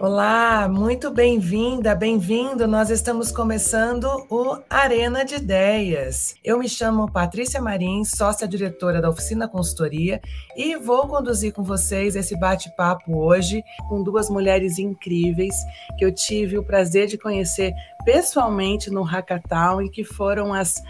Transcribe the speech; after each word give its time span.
Olá, 0.00 0.68
muito 0.68 1.10
bem-vinda, 1.10 1.92
bem-vindo. 1.92 2.68
Nós 2.68 2.88
estamos 2.88 3.32
começando 3.32 4.04
o 4.30 4.56
Arena 4.70 5.24
de 5.24 5.34
Ideias. 5.34 6.36
Eu 6.44 6.56
me 6.56 6.68
chamo 6.68 7.10
Patrícia 7.10 7.60
Marins, 7.60 8.12
sócia-diretora 8.16 9.02
da 9.02 9.10
Oficina 9.10 9.48
Consultoria, 9.48 10.20
e 10.56 10.76
vou 10.76 11.08
conduzir 11.08 11.52
com 11.52 11.64
vocês 11.64 12.14
esse 12.14 12.38
bate-papo 12.38 13.18
hoje 13.18 13.60
com 13.88 14.00
duas 14.00 14.30
mulheres 14.30 14.78
incríveis 14.78 15.56
que 15.98 16.04
eu 16.04 16.14
tive 16.14 16.56
o 16.56 16.64
prazer 16.64 17.08
de 17.08 17.18
conhecer 17.18 17.72
pessoalmente 18.04 18.90
no 18.90 19.02
Hackathon 19.02 19.82
e 19.82 19.90
que 19.90 20.04
foram 20.04 20.54
as 20.54 20.80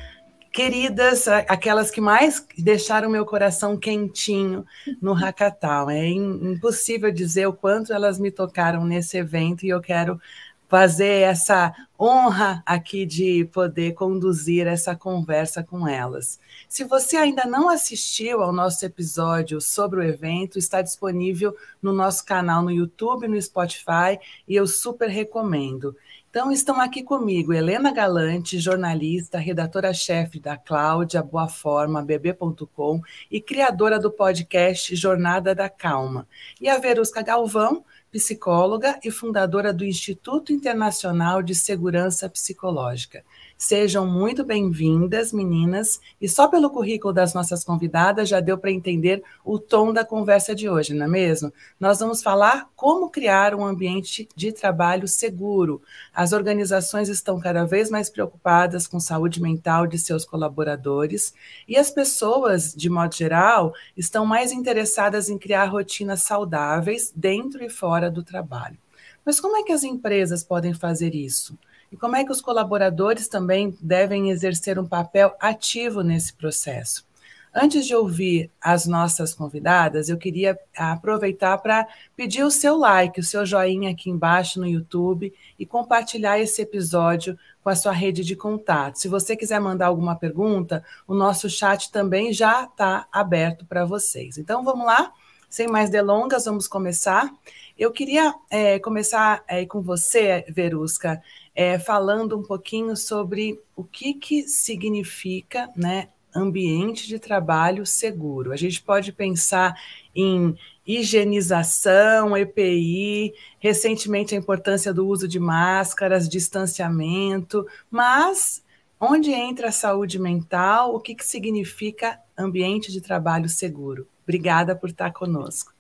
queridas, 0.59 1.29
aquelas 1.29 1.89
que 1.89 2.01
mais 2.01 2.45
deixaram 2.59 3.09
meu 3.09 3.25
coração 3.25 3.77
quentinho 3.77 4.67
no 5.01 5.13
Hackathon. 5.13 5.89
É 5.89 6.09
impossível 6.09 7.13
dizer 7.13 7.47
o 7.47 7.53
quanto 7.53 7.93
elas 7.93 8.19
me 8.19 8.29
tocaram 8.29 8.85
nesse 8.85 9.17
evento 9.17 9.65
e 9.65 9.69
eu 9.69 9.81
quero 9.81 10.21
fazer 10.69 11.23
essa 11.23 11.73
honra 11.99 12.61
aqui 12.67 13.07
de 13.07 13.45
poder 13.53 13.95
conduzir 13.95 14.67
essa 14.67 14.97
conversa 14.97 15.63
com 15.63 15.87
elas. 15.87 16.41
Se 16.69 16.83
você 16.83 17.17
ainda 17.17 17.45
não 17.45 17.69
assistiu 17.69 18.43
ao 18.43 18.53
nosso 18.53 18.85
episódio 18.85 19.61
sobre 19.61 20.01
o 20.01 20.03
evento, 20.03 20.59
está 20.59 20.83
disponível 20.83 21.57
no 21.81 21.93
nosso 21.93 22.27
canal 22.27 22.63
no 22.63 22.73
YouTube, 22.73 23.29
no 23.29 23.41
Spotify, 23.41 24.19
e 24.47 24.57
eu 24.57 24.67
super 24.67 25.09
recomendo. 25.09 25.97
Então, 26.31 26.53
estão 26.53 26.79
aqui 26.79 27.03
comigo 27.03 27.55
Helena 27.55 27.91
Galante, 27.91 28.59
jornalista, 28.59 29.39
redatora-chefe 29.39 30.39
da 30.39 30.59
Cláudia, 30.59 31.23
Boa 31.23 31.49
Forma, 31.49 32.03
bb.com 32.03 33.01
e 33.31 33.41
criadora 33.41 33.99
do 33.99 34.11
podcast 34.11 34.95
Jornada 34.95 35.55
da 35.55 35.71
Calma. 35.71 36.29
E 36.61 36.69
a 36.69 36.77
Verusca 36.79 37.23
Galvão, 37.23 37.83
psicóloga 38.13 38.99
e 39.03 39.11
fundadora 39.11 39.73
do 39.73 39.87
Instituto 39.87 40.53
Internacional 40.53 41.43
de 41.43 41.55
Segurança 41.55 42.29
Psicológica. 42.29 43.25
Sejam 43.61 44.07
muito 44.07 44.45
bem-vindas, 44.45 45.33
meninas. 45.33 46.01
E 46.21 46.29
só 46.29 46.47
pelo 46.47 46.71
currículo 46.71 47.13
das 47.13 47.35
nossas 47.35 47.65
convidadas 47.65 48.29
já 48.29 48.39
deu 48.39 48.57
para 48.57 48.71
entender 48.71 49.21
o 49.45 49.59
tom 49.59 49.93
da 49.93 50.05
conversa 50.05 50.55
de 50.55 50.69
hoje, 50.69 50.95
não 50.95 51.07
é 51.07 51.09
mesmo? 51.09 51.53
Nós 51.81 51.99
vamos 51.99 52.23
falar 52.23 52.71
como 52.77 53.11
criar 53.11 53.57
um 53.57 53.65
ambiente 53.67 54.29
de 54.37 54.53
trabalho 54.53 55.09
seguro. 55.09 55.83
As 56.15 56.33
organizações 56.33 57.09
estão 57.09 57.41
cada 57.41 57.65
vez 57.65 57.91
mais 57.91 58.09
preocupadas 58.09 58.87
com 58.87 59.01
saúde 59.01 59.43
mental 59.43 59.89
de 59.89 59.99
seus 59.99 60.25
colaboradores 60.25 61.35
e 61.67 61.77
as 61.77 61.91
pessoas, 61.91 62.73
de 62.73 62.89
modo 62.89 63.13
geral, 63.13 63.75
estão 63.97 64.25
mais 64.25 64.53
interessadas 64.53 65.29
em 65.29 65.37
criar 65.37 65.65
rotinas 65.65 66.23
saudáveis 66.23 67.13
dentro 67.15 67.65
e 67.65 67.69
fora 67.69 68.09
do 68.09 68.23
trabalho. 68.23 68.79
Mas 69.25 69.41
como 69.41 69.57
é 69.57 69.65
que 69.65 69.73
as 69.73 69.83
empresas 69.83 70.45
podem 70.45 70.73
fazer 70.73 71.13
isso? 71.13 71.59
E 71.91 71.97
como 71.97 72.17
é 72.17 72.25
que 72.25 72.33
os 72.33 72.41
colaboradores 72.41 73.29
também 73.29 73.77
devem 73.81 74.31
exercer 74.31 74.79
um 74.79 74.87
papel 74.87 75.35
ativo 75.41 76.03
nesse 76.03 76.33
processo? 76.35 77.09
Antes 77.55 77.87
de 77.87 77.95
ouvir 77.95 78.51
as 78.61 78.87
nossas 78.87 79.33
convidadas, 79.33 80.09
eu 80.09 80.19
queria 80.19 80.59
aproveitar 80.77 81.57
para 81.59 81.89
pedir 82.15 82.45
o 82.45 82.51
seu 82.51 82.77
like, 82.77 83.19
o 83.19 83.25
seu 83.25 83.45
joinha 83.47 83.91
aqui 83.91 84.11
embaixo 84.11 84.61
no 84.61 84.67
YouTube 84.67 85.33
e 85.59 85.65
compartilhar 85.65 86.39
esse 86.39 86.61
episódio 86.61 87.39
com 87.63 87.71
a 87.71 87.75
sua 87.75 87.93
rede 87.93 88.23
de 88.23 88.37
contato. 88.37 88.97
Se 88.97 89.09
você 89.09 89.35
quiser 89.35 89.61
mandar 89.61 89.87
alguma 89.87 90.15
pergunta, 90.15 90.85
o 91.07 91.15
nosso 91.15 91.49
chat 91.49 91.91
também 91.91 92.33
já 92.33 92.65
está 92.65 93.09
aberto 93.11 93.65
para 93.65 93.85
vocês. 93.85 94.37
Então 94.37 94.63
vamos 94.63 94.87
lá, 94.87 95.11
sem 95.49 95.67
mais 95.67 95.89
delongas, 95.89 96.45
vamos 96.45 96.69
começar. 96.69 97.31
Eu 97.79 97.91
queria 97.91 98.35
é, 98.51 98.79
começar 98.79 99.43
é, 99.49 99.65
com 99.65 99.81
você, 99.81 100.45
Verusca, 100.49 101.23
é, 101.59 101.77
falando 101.77 102.39
um 102.39 102.43
pouquinho 102.45 102.97
sobre 102.97 103.61
o 103.75 103.83
que, 103.83 104.15
que 104.15 104.45
significa 104.45 105.69
né, 105.75 106.07
ambiente 106.33 107.09
de 107.09 107.19
trabalho 107.19 107.85
seguro. 107.85 108.53
A 108.53 108.57
gente 108.57 108.81
pode 108.81 109.11
pensar 109.11 109.75
em 110.15 110.57
higienização, 110.87 112.37
EPI, 112.37 113.35
recentemente 113.59 114.37
a 114.37 114.39
importância 114.39 114.95
do 114.95 115.05
uso 115.05 115.27
de 115.27 115.41
máscaras, 115.41 116.29
distanciamento, 116.29 117.67
mas 117.91 118.63
onde 119.01 119.33
entra 119.33 119.71
a 119.71 119.73
saúde 119.73 120.17
mental, 120.17 120.95
o 120.95 121.01
que, 121.01 121.13
que 121.13 121.27
significa 121.27 122.21
ambiente 122.39 122.93
de 122.93 123.01
trabalho 123.01 123.49
seguro? 123.49 124.07
Obrigada 124.23 124.77
por 124.77 124.91
estar 124.91 125.13
conosco. 125.13 125.75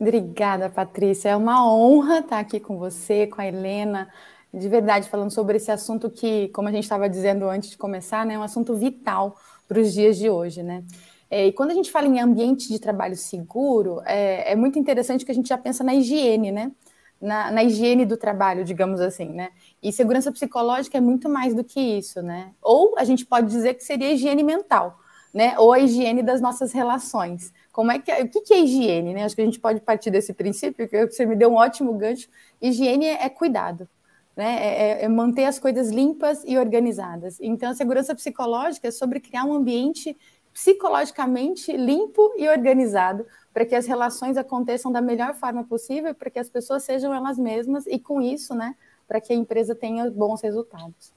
Obrigada, 0.00 0.70
Patrícia. 0.70 1.28
É 1.28 1.36
uma 1.36 1.70
honra 1.70 2.20
estar 2.20 2.38
aqui 2.38 2.58
com 2.58 2.78
você, 2.78 3.26
com 3.26 3.42
a 3.42 3.46
Helena, 3.46 4.08
de 4.52 4.68
verdade, 4.68 5.08
falando 5.08 5.30
sobre 5.30 5.56
esse 5.56 5.70
assunto 5.70 6.10
que, 6.10 6.48
como 6.48 6.68
a 6.68 6.72
gente 6.72 6.84
estava 6.84 7.08
dizendo 7.08 7.48
antes 7.48 7.70
de 7.70 7.78
começar, 7.78 8.24
né, 8.24 8.34
é 8.34 8.38
um 8.38 8.42
assunto 8.42 8.74
vital 8.74 9.36
para 9.66 9.80
os 9.80 9.92
dias 9.92 10.16
de 10.16 10.30
hoje, 10.30 10.62
né? 10.62 10.82
É, 11.30 11.46
e 11.46 11.52
quando 11.52 11.70
a 11.72 11.74
gente 11.74 11.90
fala 11.90 12.06
em 12.06 12.18
ambiente 12.18 12.68
de 12.68 12.78
trabalho 12.78 13.14
seguro, 13.14 14.00
é, 14.06 14.52
é, 14.52 14.56
muito 14.56 14.78
interessante 14.78 15.24
que 15.24 15.30
a 15.30 15.34
gente 15.34 15.48
já 15.48 15.58
pensa 15.58 15.84
na 15.84 15.94
higiene, 15.94 16.50
né? 16.50 16.72
Na, 17.20 17.50
na, 17.50 17.64
higiene 17.64 18.06
do 18.06 18.16
trabalho, 18.16 18.64
digamos 18.64 19.00
assim, 19.00 19.28
né? 19.28 19.50
E 19.82 19.92
segurança 19.92 20.32
psicológica 20.32 20.96
é 20.96 21.00
muito 21.00 21.28
mais 21.28 21.54
do 21.54 21.62
que 21.64 21.80
isso, 21.80 22.22
né? 22.22 22.52
Ou 22.62 22.94
a 22.96 23.04
gente 23.04 23.26
pode 23.26 23.48
dizer 23.48 23.74
que 23.74 23.84
seria 23.84 24.12
higiene 24.12 24.42
mental, 24.42 24.98
né? 25.34 25.58
Ou 25.58 25.72
a 25.72 25.80
higiene 25.80 26.22
das 26.22 26.40
nossas 26.40 26.72
relações. 26.72 27.52
Como 27.72 27.90
é 27.92 27.98
que 27.98 28.10
o 28.10 28.42
que 28.42 28.54
é 28.54 28.60
higiene, 28.60 29.12
né? 29.12 29.24
Acho 29.24 29.34
que 29.34 29.42
a 29.42 29.44
gente 29.44 29.60
pode 29.60 29.80
partir 29.80 30.10
desse 30.10 30.32
princípio, 30.32 30.88
que 30.88 31.06
você 31.06 31.26
me 31.26 31.36
deu 31.36 31.50
um 31.50 31.56
ótimo 31.56 31.92
gancho. 31.94 32.28
Higiene 32.62 33.06
é, 33.06 33.24
é 33.24 33.28
cuidado, 33.28 33.88
né? 34.38 34.56
É, 34.60 34.68
é, 34.68 35.04
é, 35.04 35.08
manter 35.08 35.46
as 35.46 35.58
coisas 35.58 35.90
limpas 35.90 36.44
e 36.46 36.56
organizadas. 36.56 37.38
Então, 37.40 37.70
a 37.70 37.74
segurança 37.74 38.14
psicológica 38.14 38.86
é 38.86 38.90
sobre 38.92 39.18
criar 39.18 39.44
um 39.44 39.52
ambiente 39.52 40.16
psicologicamente 40.54 41.76
limpo 41.76 42.32
e 42.38 42.48
organizado 42.48 43.26
para 43.52 43.66
que 43.66 43.74
as 43.74 43.84
relações 43.88 44.36
aconteçam 44.36 44.92
da 44.92 45.00
melhor 45.00 45.34
forma 45.34 45.64
possível, 45.64 46.14
para 46.14 46.30
que 46.30 46.38
as 46.38 46.48
pessoas 46.48 46.84
sejam 46.84 47.12
elas 47.12 47.36
mesmas 47.36 47.84
e, 47.88 47.98
com 47.98 48.22
isso, 48.22 48.54
né, 48.54 48.76
para 49.08 49.20
que 49.20 49.32
a 49.32 49.36
empresa 49.36 49.74
tenha 49.74 50.08
bons 50.08 50.40
resultados. 50.40 51.12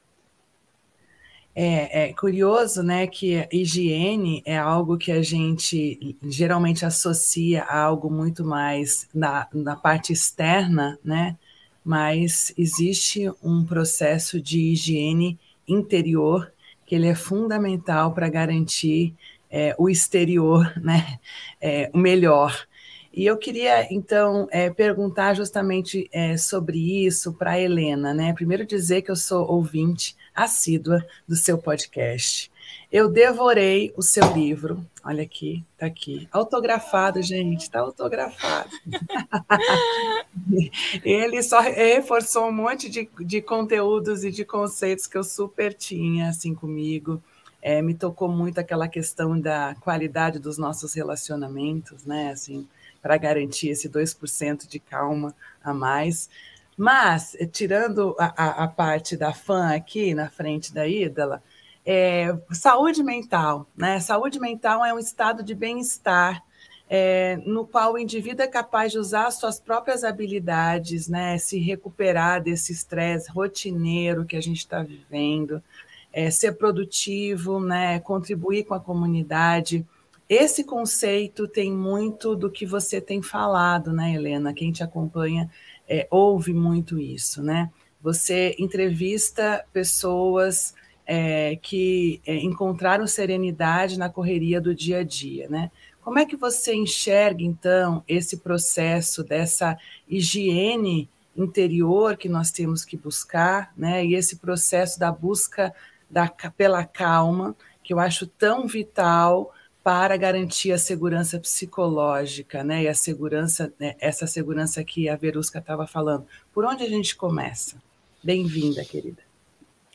É, 1.53 2.05
é, 2.09 2.13
curioso, 2.13 2.81
né, 2.81 3.05
que 3.05 3.47
higiene 3.51 4.41
é 4.47 4.57
algo 4.57 4.97
que 4.97 5.11
a 5.11 5.21
gente 5.21 6.17
geralmente 6.23 6.88
associa 6.88 7.63
a 7.65 7.83
algo 7.83 8.09
muito 8.09 8.43
mais 8.43 9.07
na, 9.13 9.47
na 9.53 9.75
parte 9.75 10.11
externa, 10.11 10.97
né, 11.03 11.38
mas 11.84 12.53
existe 12.58 13.31
um 13.44 13.66
processo 13.66 14.40
de 14.42 14.59
higiene 14.59 15.40
interior 15.68 16.52
que 16.86 16.96
ele 16.96 17.08
é 17.08 17.16
fundamental 17.16 18.14
para 18.14 18.30
garantir 18.30 19.16
é, 19.50 19.75
o 19.78 19.90
exterior, 19.90 20.74
né, 20.81 21.19
é, 21.59 21.90
o 21.94 21.97
melhor. 21.97 22.68
E 23.14 23.25
eu 23.25 23.38
queria, 23.38 23.94
então, 23.94 24.47
é, 24.52 24.69
perguntar 24.69 25.34
justamente 25.34 26.09
é, 26.14 26.38
sobre 26.38 27.06
isso 27.06 27.34
para 27.34 27.52
a 27.52 27.59
Helena, 27.59 28.13
né? 28.13 28.31
Primeiro 28.31 28.66
dizer 28.66 29.02
que 29.02 29.12
eu 29.12 29.18
sou 29.18 29.46
ouvinte 29.52 30.16
assídua 30.34 31.06
do 31.28 31.36
seu 31.36 31.58
podcast. 31.58 32.50
Eu 32.91 33.09
devorei 33.09 33.93
o 33.95 34.01
seu 34.01 34.33
livro. 34.33 34.85
Olha 35.03 35.23
aqui, 35.23 35.63
tá 35.77 35.85
aqui. 35.85 36.27
Autografado, 36.31 37.21
gente, 37.21 37.69
tá 37.69 37.79
autografado. 37.79 38.69
Ele 41.03 41.41
só 41.41 41.61
reforçou 41.61 42.47
um 42.47 42.51
monte 42.51 42.89
de, 42.89 43.09
de 43.21 43.41
conteúdos 43.41 44.23
e 44.23 44.31
de 44.31 44.43
conceitos 44.43 45.07
que 45.07 45.17
eu 45.17 45.23
super 45.23 45.73
tinha 45.73 46.29
assim 46.29 46.53
comigo. 46.53 47.21
É, 47.61 47.81
me 47.81 47.93
tocou 47.93 48.27
muito 48.27 48.59
aquela 48.59 48.88
questão 48.88 49.39
da 49.39 49.75
qualidade 49.79 50.39
dos 50.39 50.57
nossos 50.57 50.93
relacionamentos, 50.93 52.05
né? 52.05 52.31
Assim, 52.31 52.67
para 53.01 53.17
garantir 53.17 53.69
esse 53.69 53.89
2% 53.89 54.67
de 54.67 54.79
calma 54.79 55.35
a 55.63 55.74
mais. 55.74 56.29
Mas, 56.77 57.35
tirando 57.51 58.15
a, 58.17 58.33
a, 58.35 58.63
a 58.63 58.67
parte 58.67 59.15
da 59.15 59.33
fã 59.33 59.75
aqui 59.75 60.13
na 60.13 60.29
frente 60.29 60.74
da 60.74 60.88
ídola, 60.88 61.44
é, 61.86 62.38
saúde 62.51 63.04
mental, 63.04 63.68
né? 63.75 64.00
Saúde 64.00 64.39
mental 64.39 64.86
é 64.86 64.94
um 64.94 65.00
estado 65.00 65.44
de 65.44 65.56
bem-estar 65.56 66.44
é, 66.89 67.38
no 67.45 67.66
qual 67.66 67.94
o 67.94 67.98
indivíduo 67.98 68.44
é 68.44 68.48
capaz 68.48 68.92
de 68.92 69.00
usar 69.00 69.31
suas 69.31 69.60
próprias 69.60 70.04
habilidades, 70.04 71.07
né? 71.07 71.38
Se 71.38 71.57
recuperar 71.57 72.44
desse 72.44 72.72
estresse 72.72 73.31
rotineiro 73.31 74.25
que 74.25 74.36
a 74.36 74.42
gente 74.42 74.57
está 74.57 74.83
vivendo, 74.83 75.63
é, 76.12 76.30
ser 76.30 76.54
produtivo, 76.54 77.60
né? 77.60 78.00
Contribuir 78.01 78.66
com 78.66 78.74
a 78.74 78.80
comunidade. 78.80 79.86
Esse 80.27 80.63
conceito 80.63 81.48
tem 81.48 81.72
muito 81.72 82.36
do 82.36 82.50
que 82.50 82.66
você 82.66 83.01
tem 83.01 83.22
falado, 83.22 83.92
né, 83.92 84.13
Helena? 84.13 84.54
Quem 84.54 84.72
te 84.72 84.84
acompanha 84.84 85.50
é, 85.88 86.07
ouve 86.10 86.54
muito 86.54 87.00
isso, 87.00 87.42
né? 87.42 87.69
Você 88.01 88.56
entrevista 88.57 89.66
pessoas 89.74 90.74
é, 91.13 91.58
que 91.58 92.22
é, 92.25 92.38
encontraram 92.38 93.06
serenidade 93.06 94.00
na 94.00 94.10
correria 94.10 94.62
do 94.62 94.74
dia 94.74 95.00
a 95.00 95.04
dia, 95.04 95.50
né? 95.50 95.69
Como 96.02 96.18
é 96.18 96.25
que 96.25 96.38
você 96.38 96.74
enxerga, 96.74 97.44
então, 97.44 98.02
esse 98.08 98.38
processo 98.38 99.22
dessa 99.22 99.78
higiene 100.08 101.10
interior 101.36 102.16
que 102.16 102.30
nós 102.30 102.50
temos 102.50 102.86
que 102.86 102.96
buscar, 102.96 103.74
né? 103.75 104.06
E 104.06 104.16
esse 104.16 104.38
processo 104.38 104.98
da 104.98 105.12
busca 105.12 105.75
da, 106.10 106.30
pela 106.30 106.86
calma, 106.86 107.58
que 107.84 107.94
eu 107.94 108.00
acho 108.00 108.25
tão 108.25 108.66
vital 108.66 109.54
para 109.84 110.16
garantir 110.16 110.72
a 110.72 110.78
segurança 110.78 111.38
psicológica, 111.38 112.63
né? 112.63 112.84
E 112.84 112.88
a 112.88 112.94
segurança, 112.94 113.74
né? 113.78 113.96
essa 114.00 114.25
segurança 114.25 114.81
que 114.81 115.10
a 115.10 115.18
Verusca 115.18 115.60
estava 115.60 115.86
falando. 115.86 116.25
Por 116.54 116.63
onde 116.63 116.86
a 116.86 116.90
gente 116.90 117.18
começa? 117.18 117.75
Bem-vinda, 118.24 118.86
querida. 118.86 119.31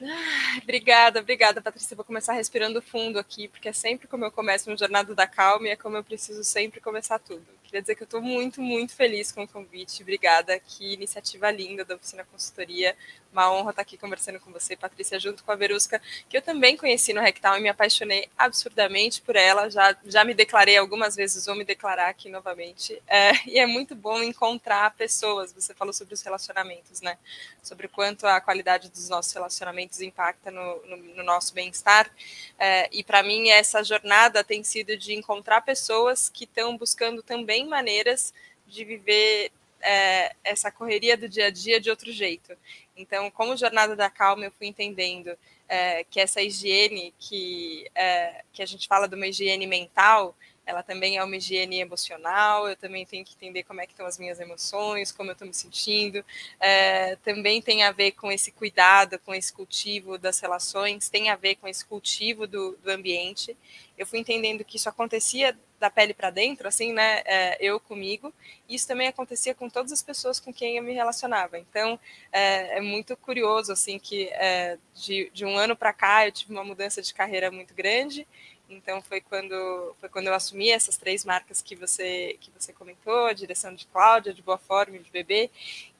Ah, 0.02 0.58
obrigada, 0.62 1.20
obrigada, 1.20 1.62
Patrícia. 1.62 1.96
Vou 1.96 2.04
começar 2.04 2.34
respirando 2.34 2.82
fundo 2.82 3.18
aqui, 3.18 3.48
porque 3.48 3.68
é 3.68 3.72
sempre 3.72 4.06
como 4.06 4.26
eu 4.26 4.30
começo 4.30 4.70
no 4.70 4.76
Jornada 4.76 5.14
da 5.14 5.26
Calma 5.26 5.68
e 5.68 5.70
é 5.70 5.76
como 5.76 5.96
eu 5.96 6.04
preciso 6.04 6.44
sempre 6.44 6.80
começar 6.80 7.18
tudo. 7.18 7.46
Queria 7.64 7.80
dizer 7.80 7.94
que 7.94 8.02
eu 8.02 8.04
estou 8.06 8.20
muito, 8.20 8.60
muito 8.60 8.94
feliz 8.94 9.32
com 9.32 9.42
o 9.44 9.48
convite. 9.48 10.02
Obrigada. 10.02 10.58
Que 10.60 10.92
iniciativa 10.92 11.50
linda 11.50 11.84
da 11.84 11.96
Oficina 11.96 12.24
Consultoria. 12.24 12.94
Uma 13.36 13.52
honra 13.52 13.68
estar 13.68 13.82
aqui 13.82 13.98
conversando 13.98 14.40
com 14.40 14.50
você, 14.50 14.74
Patrícia, 14.74 15.20
junto 15.20 15.44
com 15.44 15.52
a 15.52 15.54
Verusca, 15.54 16.00
que 16.26 16.38
eu 16.38 16.40
também 16.40 16.74
conheci 16.74 17.12
no 17.12 17.20
Rectal 17.20 17.58
e 17.58 17.60
me 17.60 17.68
apaixonei 17.68 18.30
absurdamente 18.34 19.20
por 19.20 19.36
ela. 19.36 19.68
Já, 19.68 19.94
já 20.06 20.24
me 20.24 20.32
declarei 20.32 20.78
algumas 20.78 21.14
vezes, 21.14 21.44
vou 21.44 21.54
me 21.54 21.62
declarar 21.62 22.08
aqui 22.08 22.30
novamente. 22.30 22.98
É, 23.06 23.32
e 23.46 23.58
é 23.58 23.66
muito 23.66 23.94
bom 23.94 24.22
encontrar 24.22 24.94
pessoas. 24.94 25.52
Você 25.52 25.74
falou 25.74 25.92
sobre 25.92 26.14
os 26.14 26.22
relacionamentos, 26.22 27.02
né? 27.02 27.18
Sobre 27.62 27.88
quanto 27.88 28.26
a 28.26 28.40
qualidade 28.40 28.88
dos 28.88 29.10
nossos 29.10 29.34
relacionamentos 29.34 30.00
impacta 30.00 30.50
no, 30.50 30.86
no, 30.86 30.96
no 30.96 31.22
nosso 31.22 31.52
bem-estar. 31.52 32.10
É, 32.58 32.88
e 32.90 33.04
para 33.04 33.22
mim, 33.22 33.50
essa 33.50 33.84
jornada 33.84 34.42
tem 34.42 34.64
sido 34.64 34.96
de 34.96 35.12
encontrar 35.12 35.60
pessoas 35.60 36.30
que 36.30 36.44
estão 36.44 36.74
buscando 36.74 37.22
também 37.22 37.66
maneiras 37.66 38.32
de 38.66 38.82
viver 38.82 39.52
é, 39.86 40.34
essa 40.42 40.68
correria 40.68 41.16
do 41.16 41.28
dia 41.28 41.46
a 41.46 41.50
dia 41.50 41.80
de 41.80 41.88
outro 41.88 42.10
jeito. 42.10 42.56
Então, 42.96 43.30
como 43.30 43.56
Jornada 43.56 43.94
da 43.94 44.10
Calma, 44.10 44.44
eu 44.44 44.50
fui 44.50 44.66
entendendo 44.66 45.38
é, 45.68 46.02
que 46.02 46.18
essa 46.18 46.42
higiene 46.42 47.14
que, 47.16 47.88
é, 47.94 48.42
que 48.52 48.62
a 48.62 48.66
gente 48.66 48.88
fala 48.88 49.06
de 49.06 49.14
uma 49.14 49.28
higiene 49.28 49.64
mental, 49.64 50.36
ela 50.66 50.82
também 50.82 51.16
é 51.16 51.22
uma 51.22 51.36
higiene 51.36 51.78
emocional, 51.78 52.68
eu 52.68 52.74
também 52.74 53.06
tenho 53.06 53.24
que 53.24 53.34
entender 53.34 53.62
como 53.62 53.80
é 53.80 53.86
que 53.86 53.92
estão 53.92 54.06
as 54.06 54.18
minhas 54.18 54.40
emoções, 54.40 55.12
como 55.12 55.30
eu 55.30 55.34
estou 55.34 55.46
me 55.46 55.54
sentindo, 55.54 56.24
é, 56.58 57.14
também 57.22 57.62
tem 57.62 57.84
a 57.84 57.92
ver 57.92 58.10
com 58.10 58.32
esse 58.32 58.50
cuidado, 58.50 59.20
com 59.20 59.32
esse 59.32 59.52
cultivo 59.52 60.18
das 60.18 60.40
relações, 60.40 61.08
tem 61.08 61.30
a 61.30 61.36
ver 61.36 61.54
com 61.54 61.68
esse 61.68 61.84
cultivo 61.86 62.44
do, 62.48 62.76
do 62.82 62.90
ambiente. 62.90 63.56
Eu 63.96 64.04
fui 64.04 64.18
entendendo 64.18 64.64
que 64.64 64.78
isso 64.78 64.88
acontecia 64.88 65.56
da 65.78 65.90
pele 65.90 66.14
para 66.14 66.30
dentro, 66.30 66.66
assim, 66.66 66.92
né, 66.92 67.22
é, 67.24 67.58
eu 67.60 67.78
comigo, 67.78 68.32
isso 68.68 68.86
também 68.86 69.08
acontecia 69.08 69.54
com 69.54 69.68
todas 69.68 69.92
as 69.92 70.02
pessoas 70.02 70.40
com 70.40 70.52
quem 70.52 70.76
eu 70.76 70.82
me 70.82 70.92
relacionava. 70.92 71.58
Então, 71.58 71.98
é, 72.32 72.78
é 72.78 72.80
muito 72.80 73.16
curioso, 73.16 73.72
assim, 73.72 73.98
que 73.98 74.28
é, 74.32 74.78
de, 74.94 75.30
de 75.32 75.44
um 75.44 75.56
ano 75.56 75.76
para 75.76 75.92
cá 75.92 76.26
eu 76.26 76.32
tive 76.32 76.52
uma 76.52 76.64
mudança 76.64 77.02
de 77.02 77.12
carreira 77.12 77.50
muito 77.50 77.74
grande, 77.74 78.26
então 78.68 79.00
foi 79.00 79.20
quando 79.20 79.94
foi 80.00 80.08
quando 80.08 80.26
eu 80.26 80.34
assumi 80.34 80.70
essas 80.70 80.96
três 80.96 81.24
marcas 81.24 81.62
que 81.62 81.76
você 81.76 82.36
que 82.40 82.50
você 82.50 82.72
comentou, 82.72 83.26
a 83.26 83.32
direção 83.32 83.72
de 83.72 83.86
Cláudia, 83.86 84.34
de 84.34 84.42
Boa 84.42 84.58
Forma, 84.58 84.98
de 84.98 85.10
Bebê. 85.10 85.50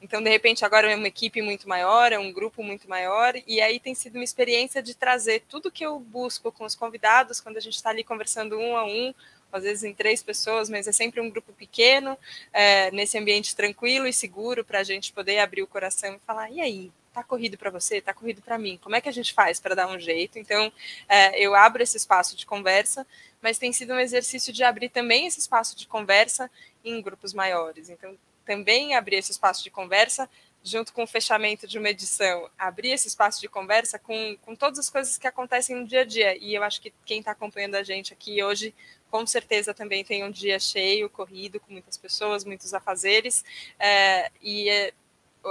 Então 0.01 0.21
de 0.21 0.29
repente 0.29 0.65
agora 0.65 0.91
é 0.91 0.95
uma 0.95 1.07
equipe 1.07 1.41
muito 1.41 1.67
maior, 1.69 2.11
é 2.11 2.19
um 2.19 2.31
grupo 2.31 2.61
muito 2.61 2.89
maior 2.89 3.35
e 3.47 3.61
aí 3.61 3.79
tem 3.79 3.95
sido 3.95 4.15
uma 4.15 4.23
experiência 4.23 4.83
de 4.83 4.93
trazer 4.93 5.43
tudo 5.47 5.71
que 5.71 5.85
eu 5.85 5.97
busco 5.99 6.51
com 6.51 6.65
os 6.65 6.75
convidados 6.75 7.39
quando 7.39 7.57
a 7.57 7.61
gente 7.61 7.75
está 7.75 7.89
ali 7.89 8.03
conversando 8.03 8.59
um 8.59 8.75
a 8.75 8.85
um, 8.85 9.13
às 9.51 9.63
vezes 9.63 9.83
em 9.83 9.93
três 9.93 10.21
pessoas, 10.21 10.69
mas 10.69 10.87
é 10.87 10.91
sempre 10.91 11.21
um 11.21 11.29
grupo 11.29 11.53
pequeno, 11.53 12.17
é, 12.53 12.91
nesse 12.91 13.17
ambiente 13.17 13.55
tranquilo 13.55 14.07
e 14.07 14.13
seguro 14.13 14.63
para 14.63 14.79
a 14.79 14.83
gente 14.83 15.13
poder 15.13 15.39
abrir 15.39 15.63
o 15.63 15.67
coração 15.67 16.15
e 16.15 16.19
falar 16.25 16.49
e 16.51 16.61
aí 16.61 16.91
tá 17.17 17.23
corrido 17.23 17.57
para 17.57 17.71
você, 17.71 17.99
tá 17.99 18.13
corrido 18.13 18.43
para 18.43 18.59
mim. 18.59 18.77
Como 18.81 18.95
é 18.95 19.01
que 19.01 19.09
a 19.09 19.11
gente 19.11 19.33
faz 19.33 19.59
para 19.59 19.73
dar 19.73 19.87
um 19.87 19.99
jeito? 19.99 20.37
Então, 20.37 20.71
é, 21.09 21.39
eu 21.39 21.55
abro 21.55 21.81
esse 21.81 21.97
espaço 21.97 22.35
de 22.35 22.45
conversa, 22.45 23.07
mas 23.41 23.57
tem 23.57 23.73
sido 23.73 23.93
um 23.93 23.99
exercício 23.99 24.53
de 24.53 24.63
abrir 24.63 24.89
também 24.89 25.25
esse 25.25 25.39
espaço 25.39 25.75
de 25.75 25.87
conversa 25.87 26.49
em 26.85 27.01
grupos 27.01 27.33
maiores. 27.33 27.89
Então, 27.89 28.15
também 28.45 28.95
abrir 28.95 29.15
esse 29.15 29.31
espaço 29.31 29.63
de 29.63 29.71
conversa 29.71 30.29
junto 30.63 30.93
com 30.93 31.03
o 31.03 31.07
fechamento 31.07 31.65
de 31.65 31.77
uma 31.79 31.89
edição, 31.89 32.49
abrir 32.57 32.91
esse 32.91 33.07
espaço 33.07 33.39
de 33.39 33.47
conversa 33.47 33.97
com, 33.97 34.37
com 34.41 34.55
todas 34.55 34.79
as 34.79 34.89
coisas 34.89 35.17
que 35.17 35.27
acontecem 35.27 35.75
no 35.75 35.87
dia 35.87 36.01
a 36.01 36.05
dia. 36.05 36.37
E 36.37 36.53
eu 36.53 36.61
acho 36.61 36.81
que 36.81 36.93
quem 37.05 37.19
está 37.19 37.31
acompanhando 37.31 37.75
a 37.75 37.83
gente 37.83 38.13
aqui 38.13 38.43
hoje, 38.43 38.73
com 39.09 39.25
certeza 39.25 39.73
também 39.73 40.03
tem 40.03 40.23
um 40.23 40.31
dia 40.31 40.59
cheio, 40.59 41.09
corrido, 41.09 41.59
com 41.59 41.71
muitas 41.71 41.97
pessoas, 41.97 42.43
muitos 42.43 42.73
afazeres. 42.73 43.43
É, 43.79 44.31
e 44.41 44.69
é, 44.69 44.93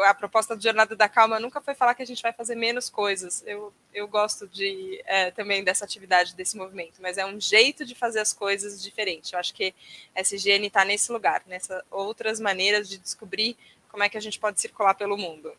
a 0.04 0.14
proposta 0.14 0.54
do 0.56 0.62
Jornada 0.62 0.94
da 0.94 1.08
Calma 1.08 1.40
nunca 1.40 1.60
foi 1.60 1.74
falar 1.74 1.94
que 1.94 2.02
a 2.02 2.06
gente 2.06 2.22
vai 2.22 2.32
fazer 2.32 2.54
menos 2.54 2.90
coisas. 2.90 3.42
Eu, 3.46 3.72
eu 3.94 4.06
gosto 4.06 4.46
de 4.46 5.02
é, 5.06 5.30
também 5.30 5.64
dessa 5.64 5.84
atividade, 5.84 6.34
desse 6.34 6.56
movimento, 6.56 7.00
mas 7.00 7.18
é 7.18 7.24
um 7.24 7.40
jeito 7.40 7.84
de 7.84 7.94
fazer 7.94 8.20
as 8.20 8.32
coisas 8.32 8.82
diferente. 8.82 9.32
Eu 9.32 9.38
acho 9.38 9.54
que 9.54 9.74
higiene 10.32 10.66
está 10.66 10.84
nesse 10.84 11.10
lugar, 11.10 11.42
nessas 11.46 11.82
outras 11.90 12.40
maneiras 12.40 12.88
de 12.88 12.98
descobrir 12.98 13.56
como 13.88 14.02
é 14.02 14.08
que 14.08 14.18
a 14.18 14.20
gente 14.20 14.38
pode 14.38 14.60
circular 14.60 14.94
pelo 14.94 15.16
mundo. 15.16 15.52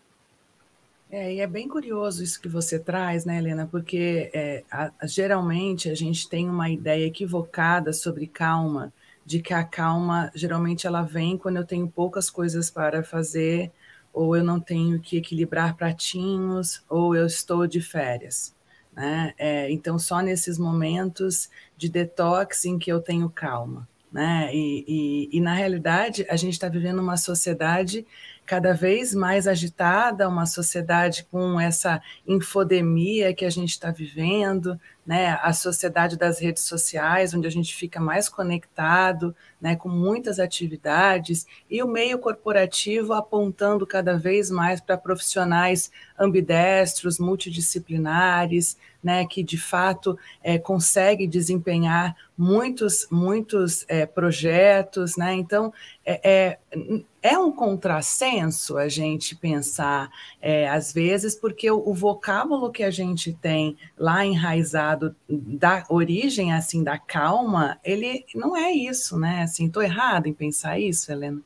É, 1.09 1.35
e 1.35 1.39
é 1.39 1.47
bem 1.47 1.67
curioso 1.67 2.21
isso 2.23 2.41
que 2.41 2.49
você 2.49 2.77
traz, 2.77 3.23
né, 3.23 3.37
Helena? 3.37 3.65
Porque 3.65 4.29
é, 4.33 4.63
a, 4.69 4.91
geralmente 5.05 5.89
a 5.89 5.95
gente 5.95 6.27
tem 6.27 6.49
uma 6.49 6.69
ideia 6.69 7.05
equivocada 7.05 7.93
sobre 7.93 8.27
calma, 8.27 8.93
de 9.25 9.41
que 9.41 9.53
a 9.53 9.63
calma 9.63 10.31
geralmente 10.35 10.85
ela 10.85 11.01
vem 11.01 11.37
quando 11.37 11.57
eu 11.57 11.65
tenho 11.65 11.87
poucas 11.87 12.29
coisas 12.29 12.69
para 12.69 13.03
fazer 13.03 13.71
ou 14.17 14.35
eu 14.35 14.43
não 14.43 14.59
tenho 14.59 14.99
que 14.99 15.17
equilibrar 15.17 15.75
pratinhos, 15.77 16.83
ou 16.89 17.15
eu 17.15 17.27
estou 17.27 17.67
de 17.67 17.79
férias. 17.79 18.55
Né? 18.91 19.31
É, 19.37 19.71
então, 19.71 19.99
só 19.99 20.21
nesses 20.21 20.57
momentos 20.57 21.51
de 21.77 21.87
detox 21.87 22.65
em 22.65 22.79
que 22.79 22.91
eu 22.91 22.99
tenho 22.99 23.29
calma. 23.29 23.87
Né? 24.11 24.49
E, 24.51 24.83
e, 24.87 25.37
e 25.37 25.39
na 25.39 25.53
realidade, 25.53 26.25
a 26.29 26.35
gente 26.35 26.53
está 26.53 26.67
vivendo 26.67 26.99
uma 26.99 27.15
sociedade 27.15 28.07
cada 28.47 28.73
vez 28.73 29.13
mais 29.13 29.45
agitada, 29.45 30.27
uma 30.27 30.45
sociedade 30.45 31.27
com 31.29 31.59
essa 31.59 32.01
infodemia 32.25 33.33
que 33.33 33.43
a 33.43 33.49
gente 33.49 33.71
está 33.71 33.91
vivendo, 33.91 34.79
né, 35.05 35.37
a 35.41 35.51
sociedade 35.51 36.17
das 36.17 36.39
redes 36.39 36.63
sociais, 36.63 37.33
onde 37.33 37.45
a 37.45 37.51
gente 37.51 37.75
fica 37.75 37.99
mais 37.99 38.29
conectado, 38.29 39.35
né, 39.59 39.75
com 39.75 39.89
muitas 39.89 40.39
atividades, 40.39 41.45
e 41.69 41.83
o 41.83 41.87
meio 41.87 42.19
corporativo 42.19 43.13
apontando 43.13 43.85
cada 43.85 44.17
vez 44.17 44.49
mais 44.49 44.79
para 44.79 44.97
profissionais 44.97 45.91
ambidestros, 46.17 47.19
multidisciplinares, 47.19 48.77
né, 49.03 49.25
que 49.25 49.43
de 49.43 49.57
fato 49.57 50.17
é, 50.41 50.57
consegue 50.57 51.27
desempenhar 51.27 52.15
muitos, 52.37 53.07
muitos 53.11 53.85
é, 53.87 54.05
projetos, 54.05 55.15
né? 55.15 55.33
Então 55.33 55.73
é, 56.05 56.19
é, 56.23 56.59
é, 57.27 57.37
um 57.37 57.51
contrassenso 57.51 58.77
a 58.77 58.87
gente 58.87 59.35
pensar 59.35 60.09
é, 60.41 60.67
às 60.69 60.93
vezes, 60.93 61.35
porque 61.35 61.69
o, 61.69 61.77
o, 61.85 61.93
vocábulo 61.93 62.71
que 62.71 62.83
a 62.83 62.89
gente 62.89 63.33
tem 63.33 63.77
lá 63.97 64.25
enraizado 64.25 65.15
da 65.27 65.83
origem 65.89 66.53
assim 66.53 66.83
da 66.83 66.97
calma, 66.97 67.79
ele 67.83 68.25
não 68.33 68.55
é 68.55 68.71
isso, 68.71 69.19
né? 69.19 69.43
Assim, 69.43 69.67
estou 69.67 69.83
errado 69.83 70.27
em 70.27 70.33
pensar 70.33 70.79
isso, 70.79 71.11
Helena? 71.11 71.41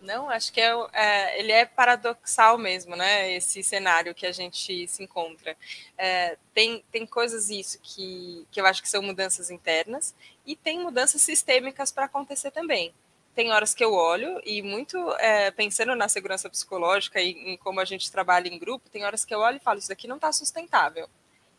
Não, 0.00 0.28
acho 0.28 0.52
que 0.52 0.60
é, 0.60 0.70
é, 0.92 1.40
ele 1.40 1.50
é 1.50 1.64
paradoxal 1.64 2.58
mesmo, 2.58 2.94
né? 2.94 3.32
Esse 3.32 3.62
cenário 3.62 4.14
que 4.14 4.26
a 4.26 4.32
gente 4.32 4.86
se 4.86 5.02
encontra. 5.02 5.56
É, 5.96 6.36
tem, 6.52 6.84
tem 6.92 7.06
coisas 7.06 7.48
isso 7.50 7.80
que, 7.82 8.46
que 8.50 8.60
eu 8.60 8.66
acho 8.66 8.82
que 8.82 8.88
são 8.88 9.02
mudanças 9.02 9.50
internas 9.50 10.14
e 10.46 10.54
tem 10.54 10.78
mudanças 10.78 11.22
sistêmicas 11.22 11.90
para 11.90 12.04
acontecer 12.04 12.50
também. 12.50 12.92
Tem 13.34 13.50
horas 13.50 13.74
que 13.74 13.84
eu 13.84 13.92
olho 13.92 14.40
e 14.44 14.62
muito 14.62 14.96
é, 15.18 15.50
pensando 15.50 15.94
na 15.96 16.08
segurança 16.08 16.48
psicológica 16.48 17.20
e 17.20 17.30
em 17.30 17.56
como 17.56 17.80
a 17.80 17.84
gente 17.84 18.10
trabalha 18.10 18.48
em 18.48 18.58
grupo, 18.58 18.88
tem 18.88 19.04
horas 19.04 19.24
que 19.24 19.34
eu 19.34 19.40
olho 19.40 19.56
e 19.56 19.60
falo 19.60 19.78
isso 19.78 19.88
daqui 19.88 20.06
não 20.06 20.16
está 20.16 20.32
sustentável. 20.32 21.08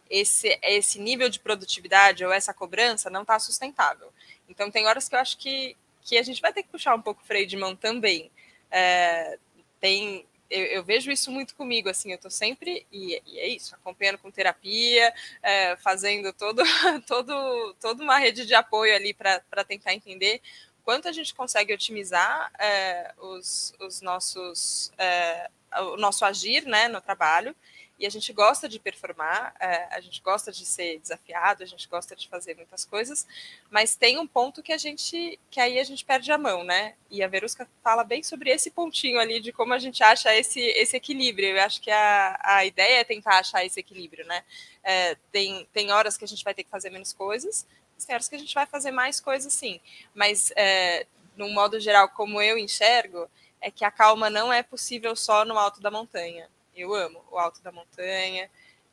Esse, 0.10 0.58
esse 0.62 1.00
nível 1.00 1.30
de 1.30 1.40
produtividade 1.40 2.24
ou 2.24 2.32
essa 2.32 2.54
cobrança 2.54 3.10
não 3.10 3.24
está 3.24 3.38
sustentável. 3.40 4.12
Então 4.48 4.72
tem 4.72 4.88
horas 4.88 5.10
que 5.10 5.16
eu 5.16 5.20
acho 5.20 5.38
que, 5.38 5.76
que 6.02 6.18
a 6.18 6.24
gente 6.24 6.42
vai 6.42 6.54
ter 6.54 6.64
que 6.64 6.70
puxar 6.70 6.96
um 6.96 7.02
pouco 7.02 7.22
o 7.22 7.26
freio 7.26 7.46
de 7.46 7.58
mão 7.58 7.76
também. 7.76 8.32
É, 8.72 9.38
tem, 9.80 10.26
eu, 10.50 10.64
eu, 10.66 10.84
vejo 10.84 11.12
isso 11.12 11.32
muito 11.32 11.56
comigo, 11.56 11.90
assim, 11.90 12.12
eu 12.12 12.16
estou 12.16 12.32
sempre, 12.32 12.86
e, 12.92 13.22
e, 13.26 13.40
é 13.40 13.48
isso, 13.48 13.76
acompanhando 13.76 14.18
com 14.18 14.32
terapia, 14.32 15.14
é, 15.42 15.76
fazendo 15.78 16.32
todo, 16.34 16.64
todo, 17.08 17.76
toda 17.82 18.04
uma 18.04 18.18
rede 18.18 18.46
de 18.46 18.54
apoio 18.54 18.96
ali 18.96 19.14
para 19.14 19.64
tentar 19.68 19.94
entender 19.94 20.42
quanto 20.86 21.08
a 21.08 21.12
gente 21.12 21.34
consegue 21.34 21.74
otimizar 21.74 22.52
é, 22.60 23.12
os, 23.18 23.74
os 23.80 24.02
nossos, 24.02 24.94
é, 24.98 25.50
o 25.80 25.98
nosso 25.98 26.24
agir 26.24 26.66
né, 26.66 26.88
no 26.88 27.02
trabalho, 27.02 27.56
e 27.98 28.06
a 28.06 28.10
gente 28.10 28.34
gosta 28.34 28.68
de 28.68 28.78
performar, 28.78 29.56
é, 29.58 29.88
a 29.92 30.02
gente 30.02 30.22
gosta 30.22 30.52
de 30.52 30.66
ser 30.66 31.00
desafiado, 31.00 31.64
a 31.64 31.66
gente 31.66 31.88
gosta 31.88 32.14
de 32.14 32.28
fazer 32.28 32.54
muitas 32.56 32.84
coisas, 32.84 33.26
mas 33.72 33.96
tem 33.96 34.20
um 34.20 34.28
ponto 34.28 34.62
que 34.62 34.74
a 34.74 34.78
gente 34.78 35.40
que 35.50 35.62
aí 35.62 35.80
a 35.80 35.84
gente 35.84 36.04
perde 36.04 36.30
a 36.30 36.38
mão, 36.38 36.64
né? 36.64 36.96
E 37.10 37.24
a 37.24 37.28
Verusca 37.28 37.68
fala 37.82 38.04
bem 38.04 38.22
sobre 38.22 38.50
esse 38.50 38.70
pontinho 38.70 39.18
ali 39.18 39.40
de 39.40 39.54
como 39.54 39.74
a 39.74 39.80
gente 39.80 40.04
acha 40.04 40.36
esse, 40.36 40.60
esse 40.60 40.98
equilíbrio. 40.98 41.56
Eu 41.56 41.64
acho 41.64 41.82
que 41.82 41.90
a, 41.90 42.38
a 42.44 42.66
ideia 42.66 43.00
é 43.00 43.04
tentar 43.06 43.40
achar 43.40 43.66
esse 43.66 43.80
equilíbrio, 43.80 44.26
né? 44.28 44.44
É, 44.84 45.16
tem, 45.32 45.66
tem 45.72 45.90
horas 45.92 46.18
que 46.18 46.26
a 46.26 46.28
gente 46.28 46.44
vai 46.44 46.54
ter 46.54 46.66
que 46.66 46.70
fazer 46.70 46.90
menos 46.90 47.14
coisas, 47.14 47.66
horas 48.10 48.28
que 48.28 48.36
a 48.36 48.40
gente 48.40 48.54
vai 48.54 48.66
fazer 48.66 48.92
mais 48.92 49.20
coisas 49.20 49.54
sim, 49.54 49.80
mas 50.14 50.52
é, 50.56 51.06
no 51.36 51.50
modo 51.50 51.80
geral, 51.80 52.10
como 52.10 52.42
eu 52.42 52.58
enxergo, 52.58 53.30
é 53.62 53.72
que 53.72 53.84
a 53.84 53.92
calma 53.92 54.30
não 54.30 54.52
é 54.52 54.62
possível 54.62 55.16
só 55.16 55.44
no 55.44 55.58
alto 55.58 55.82
da 55.82 55.90
montanha. 55.90 56.48
Eu 56.76 56.94
amo 56.94 57.24
o 57.32 57.38
alto 57.38 57.62
da 57.62 57.72
montanha, 57.72 58.50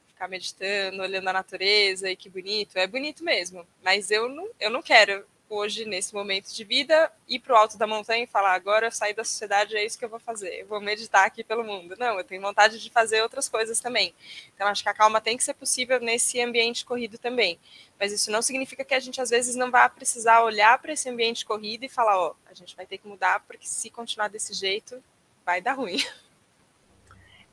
ficar 0.06 0.28
meditando, 0.28 1.02
olhando 1.02 1.28
a 1.28 1.32
natureza 1.32 2.11
e 2.11 2.16
que 2.16 2.28
bonito. 2.28 2.76
É 2.76 2.87
bonito 2.87 3.25
mesmo, 3.25 3.66
mas 3.82 4.11
eu 4.11 4.28
não, 4.28 4.49
eu 4.59 4.71
não 4.71 4.82
quero 4.82 5.26
hoje, 5.52 5.85
nesse 5.85 6.14
momento 6.14 6.52
de 6.52 6.64
vida, 6.64 7.12
ir 7.28 7.38
para 7.38 7.52
o 7.52 7.56
alto 7.56 7.76
da 7.76 7.87
montanha 7.87 8.25
e 8.25 8.26
falar: 8.26 8.54
agora 8.54 8.87
eu 8.87 8.90
saí 8.90 9.12
da 9.12 9.23
sociedade, 9.23 9.76
é 9.76 9.85
isso 9.85 9.99
que 9.99 10.04
eu 10.04 10.09
vou 10.09 10.18
fazer, 10.18 10.61
eu 10.61 10.66
vou 10.66 10.80
meditar 10.80 11.26
aqui 11.26 11.44
pelo 11.44 11.62
mundo. 11.62 11.94
Não, 11.99 12.16
eu 12.16 12.25
tenho 12.25 12.40
vontade 12.40 12.78
de 12.78 12.90
fazer 12.90 13.23
outras 13.23 13.49
coisas 13.49 13.78
também. 13.80 14.14
Então, 14.54 14.66
acho 14.66 14.82
que 14.82 14.88
a 14.88 14.94
calma 14.94 15.21
tem 15.21 15.37
que 15.37 15.44
ser 15.44 15.54
possível 15.54 16.00
nesse 16.00 16.40
ambiente 16.40 16.85
corrido 16.85 17.18
também. 17.18 17.59
Mas 18.00 18.12
isso 18.12 18.30
não 18.30 18.40
significa 18.40 18.85
que 18.85 18.94
a 18.94 19.00
gente, 19.00 19.21
às 19.21 19.30
vezes, 19.30 19.54
não 19.54 19.71
vá 19.71 19.88
precisar 19.88 20.42
olhar 20.42 20.78
para 20.78 20.92
esse 20.92 21.09
ambiente 21.09 21.44
corrido 21.44 21.85
e 21.85 21.88
falar: 21.88 22.18
ó, 22.18 22.35
a 22.50 22.54
gente 22.54 22.75
vai 22.75 22.87
ter 22.87 22.99
que 22.99 23.06
mudar, 23.06 23.40
porque 23.47 23.66
se 23.66 23.90
continuar 23.90 24.28
desse 24.28 24.54
jeito, 24.54 25.02
vai 25.44 25.61
dar 25.61 25.75
ruim. 25.75 26.02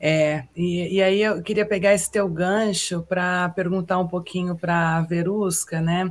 É, 0.02 0.44
e, 0.56 0.96
e 0.96 1.02
aí 1.02 1.20
eu 1.20 1.42
queria 1.42 1.66
pegar 1.66 1.92
esse 1.92 2.10
teu 2.10 2.26
gancho 2.26 3.02
para 3.02 3.50
perguntar 3.50 3.98
um 3.98 4.08
pouquinho 4.08 4.56
para 4.56 4.96
a 4.96 5.02
Verusca, 5.02 5.82
né? 5.82 6.10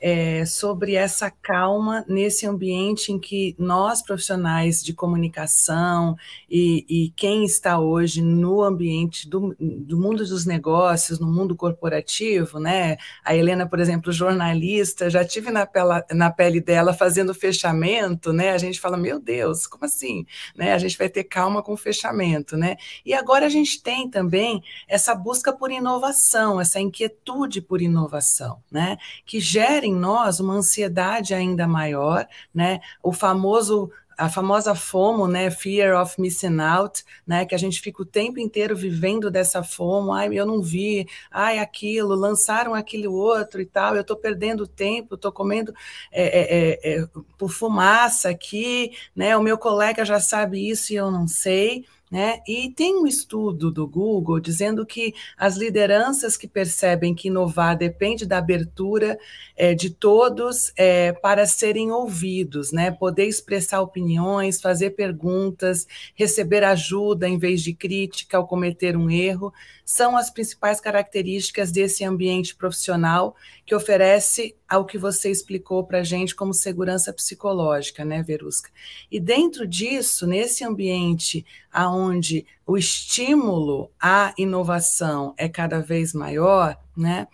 É, 0.00 0.46
sobre 0.46 0.94
essa 0.94 1.30
calma 1.30 2.04
nesse 2.08 2.46
ambiente 2.46 3.12
em 3.12 3.18
que 3.18 3.54
nós, 3.58 4.02
profissionais 4.02 4.82
de 4.82 4.94
comunicação 4.94 6.16
e, 6.48 6.86
e 6.88 7.10
quem 7.10 7.44
está 7.44 7.78
hoje 7.78 8.22
no 8.22 8.62
ambiente 8.62 9.28
do, 9.28 9.54
do, 9.58 9.98
mundo 9.98 10.24
dos 10.26 10.46
negócios, 10.46 11.18
no 11.18 11.26
mundo 11.26 11.54
corporativo, 11.54 12.58
né? 12.58 12.96
A 13.22 13.36
Helena, 13.36 13.68
por 13.68 13.78
exemplo, 13.78 14.10
jornalista, 14.10 15.10
já 15.10 15.24
tive 15.24 15.50
na, 15.50 15.66
pela, 15.66 16.04
na 16.10 16.30
pele 16.30 16.60
dela 16.60 16.94
fazendo 16.94 17.34
fechamento, 17.34 18.32
né? 18.32 18.52
A 18.52 18.58
gente 18.58 18.80
fala, 18.80 18.96
meu 18.96 19.20
Deus, 19.20 19.66
como 19.66 19.84
assim? 19.84 20.24
Né? 20.56 20.72
A 20.72 20.78
gente 20.78 20.96
vai 20.96 21.08
ter 21.08 21.24
calma 21.24 21.62
com 21.62 21.74
o 21.74 21.76
fechamento, 21.76 22.56
né? 22.56 22.76
E 23.04 23.12
agora 23.12 23.44
a 23.44 23.50
gente 23.50 23.82
tem 23.82 24.08
também 24.08 24.62
essa 24.88 25.14
busca 25.14 25.52
por 25.52 25.70
inovação, 25.70 26.60
essa 26.60 26.80
inquietude 26.80 27.60
por 27.60 27.82
inovação, 27.82 28.62
né? 28.70 28.96
Que 29.26 29.40
gera 29.40 29.89
em 29.90 29.94
nós 29.94 30.40
uma 30.40 30.54
ansiedade 30.54 31.34
ainda 31.34 31.66
maior, 31.66 32.26
né? 32.54 32.80
O 33.02 33.12
famoso 33.12 33.90
a 34.20 34.28
famosa 34.28 34.74
FOMO, 34.74 35.26
né, 35.26 35.50
Fear 35.50 35.98
of 36.00 36.20
Missing 36.20 36.60
Out, 36.60 37.02
né, 37.26 37.46
que 37.46 37.54
a 37.54 37.58
gente 37.58 37.80
fica 37.80 38.02
o 38.02 38.04
tempo 38.04 38.38
inteiro 38.38 38.76
vivendo 38.76 39.30
dessa 39.30 39.62
FOMO, 39.62 40.12
ai, 40.12 40.28
eu 40.32 40.44
não 40.44 40.60
vi, 40.60 41.08
ai, 41.30 41.58
aquilo, 41.58 42.14
lançaram 42.14 42.74
aquele 42.74 43.08
outro 43.08 43.62
e 43.62 43.66
tal, 43.66 43.94
eu 43.94 44.02
estou 44.02 44.16
perdendo 44.16 44.66
tempo, 44.66 45.14
estou 45.14 45.32
comendo 45.32 45.72
é, 46.12 46.24
é, 46.24 47.00
é, 47.00 47.06
por 47.38 47.50
fumaça 47.50 48.28
aqui, 48.28 48.92
né, 49.16 49.34
o 49.38 49.42
meu 49.42 49.56
colega 49.56 50.04
já 50.04 50.20
sabe 50.20 50.68
isso 50.68 50.92
e 50.92 50.96
eu 50.96 51.10
não 51.10 51.26
sei, 51.26 51.86
né? 52.10 52.40
E 52.46 52.70
tem 52.70 52.96
um 52.96 53.06
estudo 53.06 53.70
do 53.70 53.86
Google 53.86 54.40
dizendo 54.40 54.84
que 54.84 55.14
as 55.36 55.56
lideranças 55.56 56.36
que 56.36 56.48
percebem 56.48 57.14
que 57.14 57.28
inovar 57.28 57.76
depende 57.78 58.26
da 58.26 58.38
abertura 58.38 59.16
é, 59.56 59.74
de 59.74 59.90
todos 59.90 60.72
é, 60.76 61.12
para 61.12 61.46
serem 61.46 61.92
ouvidos, 61.92 62.72
né? 62.72 62.90
poder 62.90 63.26
expressar 63.26 63.80
opiniões, 63.80 64.60
fazer 64.60 64.90
perguntas, 64.90 65.86
receber 66.14 66.64
ajuda 66.64 67.28
em 67.28 67.38
vez 67.38 67.62
de 67.62 67.72
crítica 67.72 68.38
ao 68.38 68.46
cometer 68.46 68.96
um 68.96 69.08
erro, 69.08 69.52
são 69.84 70.16
as 70.16 70.30
principais 70.30 70.80
características 70.80 71.70
desse 71.70 72.04
ambiente 72.04 72.56
profissional 72.56 73.36
que 73.64 73.74
oferece 73.74 74.56
ao 74.70 74.84
que 74.84 74.96
você 74.96 75.28
explicou 75.28 75.84
para 75.84 75.98
a 75.98 76.04
gente 76.04 76.34
como 76.34 76.54
segurança 76.54 77.12
psicológica, 77.12 78.04
né, 78.04 78.22
Verusca? 78.22 78.70
E 79.10 79.18
dentro 79.18 79.66
disso, 79.66 80.28
nesse 80.28 80.64
ambiente 80.64 81.44
aonde 81.72 82.46
o 82.64 82.78
estímulo 82.78 83.90
à 84.00 84.32
inovação 84.38 85.34
é 85.36 85.48
cada 85.48 85.80
vez 85.80 86.14
maior, 86.14 86.78
né? 86.96 87.26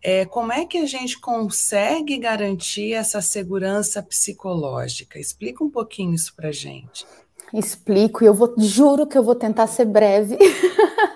É, 0.00 0.24
como 0.24 0.52
é 0.52 0.66
que 0.66 0.78
a 0.78 0.86
gente 0.86 1.18
consegue 1.18 2.16
garantir 2.18 2.92
essa 2.92 3.20
segurança 3.20 4.02
psicológica? 4.02 5.18
Explica 5.18 5.64
um 5.64 5.70
pouquinho 5.70 6.14
isso 6.14 6.34
para 6.36 6.52
gente. 6.52 7.04
Explico, 7.52 8.22
e 8.22 8.26
eu 8.26 8.34
vou, 8.34 8.54
juro 8.58 9.06
que 9.06 9.16
eu 9.16 9.22
vou 9.22 9.34
tentar 9.34 9.66
ser 9.66 9.86
breve. 9.86 10.36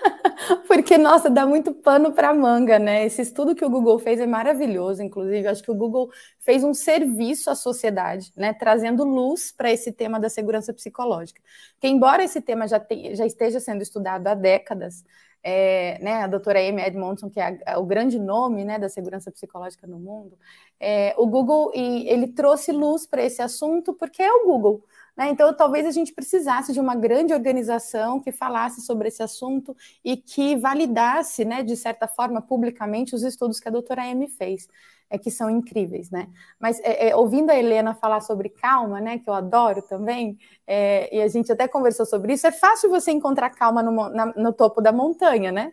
Porque, 0.68 0.98
nossa, 0.98 1.30
dá 1.30 1.46
muito 1.46 1.72
pano 1.72 2.12
para 2.12 2.34
manga, 2.34 2.78
né? 2.78 3.06
Esse 3.06 3.22
estudo 3.22 3.54
que 3.54 3.64
o 3.64 3.70
Google 3.70 3.98
fez 3.98 4.20
é 4.20 4.26
maravilhoso, 4.26 5.02
inclusive. 5.02 5.48
Acho 5.48 5.62
que 5.62 5.70
o 5.70 5.74
Google 5.74 6.10
fez 6.40 6.62
um 6.62 6.74
serviço 6.74 7.48
à 7.48 7.54
sociedade, 7.54 8.30
né? 8.36 8.52
Trazendo 8.52 9.02
luz 9.02 9.50
para 9.50 9.72
esse 9.72 9.90
tema 9.90 10.20
da 10.20 10.28
segurança 10.28 10.74
psicológica. 10.74 11.40
Que, 11.80 11.88
embora 11.88 12.22
esse 12.22 12.42
tema 12.42 12.68
já, 12.68 12.78
te, 12.78 13.14
já 13.14 13.24
esteja 13.24 13.60
sendo 13.60 13.80
estudado 13.80 14.26
há 14.26 14.34
décadas, 14.34 15.02
é, 15.42 15.98
né, 16.02 16.16
a 16.24 16.26
doutora 16.26 16.58
Amy 16.60 16.82
Edmondson, 16.82 17.30
que 17.30 17.40
é, 17.40 17.58
a, 17.64 17.78
o 17.78 17.86
grande 17.86 18.18
nome 18.18 18.62
né, 18.62 18.78
da 18.78 18.90
segurança 18.90 19.32
psicológica 19.32 19.86
no 19.86 19.98
mundo, 19.98 20.36
é, 20.78 21.14
o 21.16 21.26
Google 21.26 21.72
ele 21.74 22.28
trouxe 22.28 22.72
luz 22.72 23.06
para 23.06 23.24
esse 23.24 23.40
assunto 23.40 23.94
porque 23.94 24.22
é 24.22 24.30
o 24.30 24.44
Google. 24.44 24.84
Né? 25.18 25.30
Então, 25.30 25.52
talvez 25.52 25.84
a 25.84 25.90
gente 25.90 26.12
precisasse 26.14 26.72
de 26.72 26.78
uma 26.78 26.94
grande 26.94 27.34
organização 27.34 28.20
que 28.20 28.30
falasse 28.30 28.80
sobre 28.82 29.08
esse 29.08 29.20
assunto 29.20 29.76
e 30.04 30.16
que 30.16 30.54
validasse, 30.54 31.44
né, 31.44 31.64
de 31.64 31.76
certa 31.76 32.06
forma, 32.06 32.40
publicamente, 32.40 33.16
os 33.16 33.24
estudos 33.24 33.58
que 33.58 33.66
a 33.66 33.72
doutora 33.72 34.02
Amy 34.04 34.28
fez, 34.28 34.68
é, 35.10 35.18
que 35.18 35.28
são 35.28 35.50
incríveis. 35.50 36.08
Né? 36.08 36.28
Mas 36.60 36.78
é, 36.84 37.08
é, 37.08 37.16
ouvindo 37.16 37.50
a 37.50 37.56
Helena 37.58 37.94
falar 37.94 38.20
sobre 38.20 38.48
calma, 38.48 39.00
né, 39.00 39.18
que 39.18 39.28
eu 39.28 39.34
adoro 39.34 39.82
também, 39.82 40.38
é, 40.64 41.12
e 41.12 41.20
a 41.20 41.26
gente 41.26 41.50
até 41.50 41.66
conversou 41.66 42.06
sobre 42.06 42.34
isso, 42.34 42.46
é 42.46 42.52
fácil 42.52 42.88
você 42.88 43.10
encontrar 43.10 43.50
calma 43.50 43.82
no, 43.82 44.08
na, 44.10 44.26
no 44.36 44.52
topo 44.52 44.80
da 44.80 44.92
montanha, 44.92 45.50
né? 45.50 45.72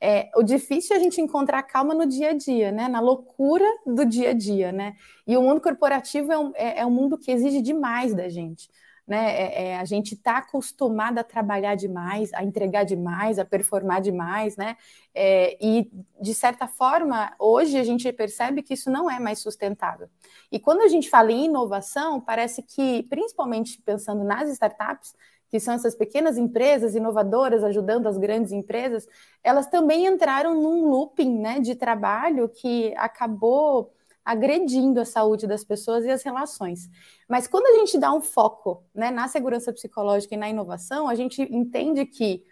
É, 0.00 0.30
o 0.36 0.42
difícil 0.42 0.94
é 0.94 0.98
a 0.98 1.02
gente 1.02 1.20
encontrar 1.20 1.62
calma 1.64 1.92
no 1.92 2.06
dia 2.06 2.30
a 2.30 2.32
dia, 2.32 2.70
né? 2.70 2.88
Na 2.88 3.00
loucura 3.00 3.64
do 3.84 4.04
dia 4.04 4.30
a 4.30 4.32
dia, 4.32 4.70
né? 4.70 4.94
E 5.26 5.36
o 5.36 5.42
mundo 5.42 5.60
corporativo 5.60 6.32
é 6.32 6.38
um, 6.38 6.52
é, 6.54 6.80
é 6.80 6.86
um 6.86 6.90
mundo 6.90 7.18
que 7.18 7.30
exige 7.30 7.60
demais 7.60 8.14
da 8.14 8.28
gente. 8.28 8.68
Né? 9.06 9.16
É, 9.16 9.68
é, 9.68 9.78
a 9.78 9.86
gente 9.86 10.12
está 10.12 10.36
acostumado 10.36 11.18
a 11.18 11.24
trabalhar 11.24 11.74
demais, 11.74 12.30
a 12.34 12.44
entregar 12.44 12.84
demais, 12.84 13.38
a 13.38 13.44
performar 13.44 14.02
demais, 14.02 14.54
né? 14.54 14.76
É, 15.14 15.56
e 15.64 15.90
de 16.20 16.34
certa 16.34 16.68
forma, 16.68 17.34
hoje 17.38 17.78
a 17.78 17.82
gente 17.82 18.12
percebe 18.12 18.62
que 18.62 18.74
isso 18.74 18.90
não 18.90 19.10
é 19.10 19.18
mais 19.18 19.38
sustentável. 19.38 20.10
E 20.52 20.60
quando 20.60 20.82
a 20.82 20.88
gente 20.88 21.08
fala 21.08 21.32
em 21.32 21.46
inovação, 21.46 22.20
parece 22.20 22.62
que, 22.62 23.02
principalmente 23.04 23.80
pensando 23.80 24.22
nas 24.24 24.50
startups, 24.50 25.14
que 25.50 25.58
são 25.58 25.74
essas 25.74 25.94
pequenas 25.94 26.36
empresas 26.36 26.94
inovadoras 26.94 27.64
ajudando 27.64 28.06
as 28.06 28.18
grandes 28.18 28.52
empresas, 28.52 29.06
elas 29.42 29.66
também 29.66 30.06
entraram 30.06 30.54
num 30.54 30.88
looping 30.88 31.38
né, 31.38 31.60
de 31.60 31.74
trabalho 31.74 32.48
que 32.48 32.94
acabou 32.96 33.92
agredindo 34.24 35.00
a 35.00 35.06
saúde 35.06 35.46
das 35.46 35.64
pessoas 35.64 36.04
e 36.04 36.10
as 36.10 36.22
relações. 36.22 36.90
Mas 37.26 37.46
quando 37.46 37.66
a 37.66 37.78
gente 37.78 37.96
dá 37.96 38.12
um 38.12 38.20
foco 38.20 38.84
né, 38.94 39.10
na 39.10 39.26
segurança 39.26 39.72
psicológica 39.72 40.34
e 40.34 40.38
na 40.38 40.50
inovação, 40.50 41.08
a 41.08 41.14
gente 41.14 41.40
entende 41.42 42.04
que 42.04 42.44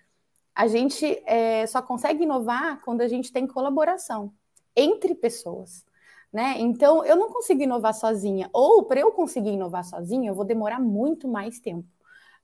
a 0.54 0.66
gente 0.66 1.22
é, 1.26 1.66
só 1.66 1.82
consegue 1.82 2.22
inovar 2.22 2.80
quando 2.82 3.02
a 3.02 3.08
gente 3.08 3.30
tem 3.30 3.46
colaboração 3.46 4.32
entre 4.74 5.14
pessoas. 5.14 5.84
Né? 6.32 6.56
Então, 6.58 7.04
eu 7.04 7.14
não 7.14 7.30
consigo 7.30 7.62
inovar 7.62 7.92
sozinha, 7.92 8.48
ou 8.54 8.84
para 8.84 9.00
eu 9.00 9.12
conseguir 9.12 9.50
inovar 9.50 9.84
sozinha, 9.84 10.30
eu 10.30 10.34
vou 10.34 10.46
demorar 10.46 10.80
muito 10.80 11.28
mais 11.28 11.60
tempo 11.60 11.86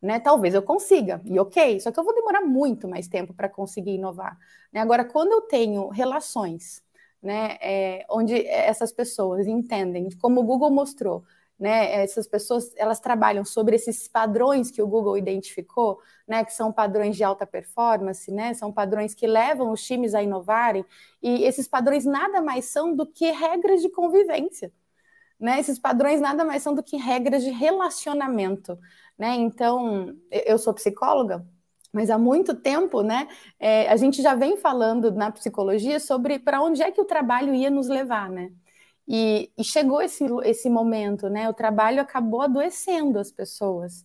né? 0.03 0.19
Talvez 0.19 0.53
eu 0.55 0.63
consiga, 0.63 1.21
e 1.25 1.39
ok, 1.39 1.79
só 1.81 1.93
que 1.93 2.01
eu 2.01 2.05
vou 2.05 2.15
demorar 2.15 2.43
muito 2.43 2.89
mais 2.89 3.07
tempo 3.07 3.33
para 3.33 3.49
conseguir 3.49 3.93
inovar. 3.93 4.37
Né? 4.73 4.81
Agora, 4.81 5.05
quando 5.05 5.33
eu 5.33 5.43
tenho 5.43 5.89
relações, 5.89 6.83
né, 7.23 7.57
é, 7.61 8.05
onde 8.11 8.45
essas 8.49 8.93
pessoas 8.93 9.47
entendem, 9.47 10.09
como 10.21 10.41
o 10.41 10.45
Google 10.45 10.71
mostrou, 10.73 11.23
né, 11.59 12.03
essas 12.03 12.27
pessoas 12.27 12.73
elas 12.77 12.99
trabalham 12.99 13.45
sobre 13.45 13.77
esses 13.77 14.09
padrões 14.09 14.73
que 14.73 14.83
o 14.83 14.87
Google 14.89 15.17
identificou, 15.17 16.01
né, 16.27 16.45
que 16.45 16.53
são 16.53 16.73
padrões 16.73 17.17
de 17.17 17.23
alta 17.23 17.47
performance, 17.47 18.33
né, 18.33 18.53
são 18.55 18.73
padrões 18.73 19.15
que 19.15 19.29
levam 19.29 19.71
os 19.71 19.83
times 19.85 20.15
a 20.15 20.23
inovarem, 20.23 20.85
e 21.23 21.45
esses 21.45 21.69
padrões 21.69 22.05
nada 22.05 22.43
mais 22.43 22.65
são 22.65 22.97
do 22.97 23.07
que 23.07 23.31
regras 23.31 23.81
de 23.81 23.89
convivência. 23.89 24.73
Né? 25.43 25.59
Esses 25.59 25.77
padrões 25.77 26.21
nada 26.21 26.45
mais 26.45 26.63
são 26.63 26.73
do 26.73 26.85
que 26.85 26.97
regras 26.97 27.43
de 27.43 27.51
relacionamento. 27.51 28.79
Né? 29.19 29.35
Então, 29.35 30.17
eu 30.31 30.57
sou 30.57 30.73
psicóloga, 30.73 31.45
mas 31.93 32.11
há 32.11 32.17
muito 32.17 32.55
tempo, 32.55 33.03
né, 33.03 33.29
é, 33.61 33.87
a 33.91 33.97
gente 33.97 34.23
já 34.23 34.35
vem 34.35 34.57
falando 34.57 35.13
na 35.13 35.31
psicologia 35.31 36.01
sobre 36.01 36.39
para 36.39 36.63
onde 36.63 36.83
é 36.83 36.91
que 36.91 37.01
o 37.01 37.05
trabalho 37.05 37.55
ia 37.55 37.71
nos 37.71 37.89
levar, 37.89 38.31
né? 38.31 38.51
E, 39.07 39.51
e, 39.59 39.65
chegou 39.65 40.01
esse, 40.01 40.25
esse 40.45 40.71
momento, 40.71 41.29
né? 41.29 41.49
O 41.51 41.53
trabalho 41.53 42.01
acabou 42.01 42.41
adoecendo 42.41 43.19
as 43.19 43.31
pessoas. 43.31 44.05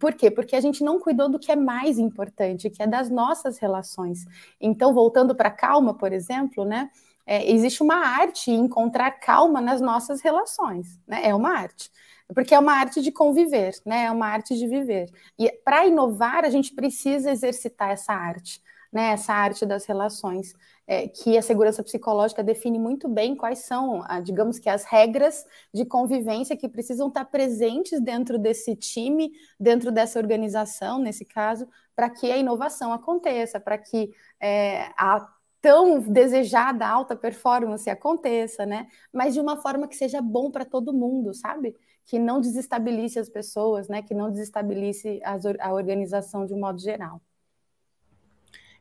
Por 0.00 0.14
quê? 0.14 0.30
Porque 0.30 0.56
a 0.56 0.60
gente 0.60 0.82
não 0.82 0.98
cuidou 0.98 1.28
do 1.28 1.38
que 1.38 1.52
é 1.52 1.56
mais 1.56 1.98
importante, 1.98 2.70
que 2.70 2.82
é 2.82 2.86
das 2.86 3.10
nossas 3.10 3.58
relações. 3.58 4.24
Então, 4.60 4.94
voltando 4.94 5.34
para 5.36 5.50
a 5.50 5.52
calma, 5.52 5.94
por 5.94 6.12
exemplo, 6.12 6.64
né? 6.64 6.90
É, 7.26 7.50
existe 7.50 7.82
uma 7.82 7.96
arte 7.96 8.50
em 8.50 8.60
encontrar 8.60 9.10
calma 9.12 9.60
nas 9.60 9.80
nossas 9.80 10.20
relações, 10.20 11.00
né? 11.06 11.22
É 11.24 11.34
uma 11.34 11.56
arte 11.58 11.90
porque 12.32 12.54
é 12.54 12.58
uma 12.58 12.72
arte 12.72 13.02
de 13.02 13.12
conviver, 13.12 13.74
né? 13.84 14.04
É 14.04 14.10
uma 14.10 14.26
arte 14.26 14.56
de 14.56 14.66
viver. 14.66 15.10
E 15.38 15.50
para 15.64 15.86
inovar, 15.86 16.44
a 16.44 16.50
gente 16.50 16.74
precisa 16.74 17.30
exercitar 17.30 17.90
essa 17.90 18.14
arte, 18.14 18.62
né? 18.92 19.10
Essa 19.12 19.34
arte 19.34 19.66
das 19.66 19.84
relações, 19.84 20.54
é, 20.86 21.08
que 21.08 21.36
a 21.36 21.42
segurança 21.42 21.82
psicológica 21.82 22.42
define 22.42 22.78
muito 22.78 23.08
bem 23.08 23.34
quais 23.34 23.60
são, 23.60 24.02
a, 24.06 24.20
digamos 24.20 24.58
que, 24.58 24.68
as 24.68 24.84
regras 24.84 25.44
de 25.72 25.84
convivência 25.84 26.56
que 26.56 26.68
precisam 26.68 27.08
estar 27.08 27.24
presentes 27.26 28.00
dentro 28.00 28.38
desse 28.38 28.74
time, 28.76 29.32
dentro 29.58 29.90
dessa 29.90 30.18
organização, 30.18 30.98
nesse 30.98 31.24
caso, 31.24 31.68
para 31.94 32.10
que 32.10 32.30
a 32.30 32.36
inovação 32.36 32.92
aconteça, 32.92 33.60
para 33.60 33.78
que 33.78 34.12
é, 34.40 34.90
a 34.96 35.33
tão 35.64 35.98
desejada 35.98 36.86
alta 36.86 37.16
performance 37.16 37.88
aconteça, 37.88 38.66
né? 38.66 38.86
Mas 39.10 39.32
de 39.32 39.40
uma 39.40 39.56
forma 39.56 39.88
que 39.88 39.96
seja 39.96 40.20
bom 40.20 40.50
para 40.50 40.66
todo 40.66 40.92
mundo, 40.92 41.32
sabe? 41.32 41.74
que 42.04 42.18
não 42.18 42.40
desestabilize 42.40 43.18
as 43.18 43.28
pessoas, 43.28 43.88
né? 43.88 44.02
Que 44.02 44.14
não 44.14 44.30
desestabilize 44.30 45.20
as, 45.24 45.44
a 45.46 45.72
organização 45.72 46.44
de 46.46 46.52
um 46.52 46.60
modo 46.60 46.78
geral. 46.78 47.20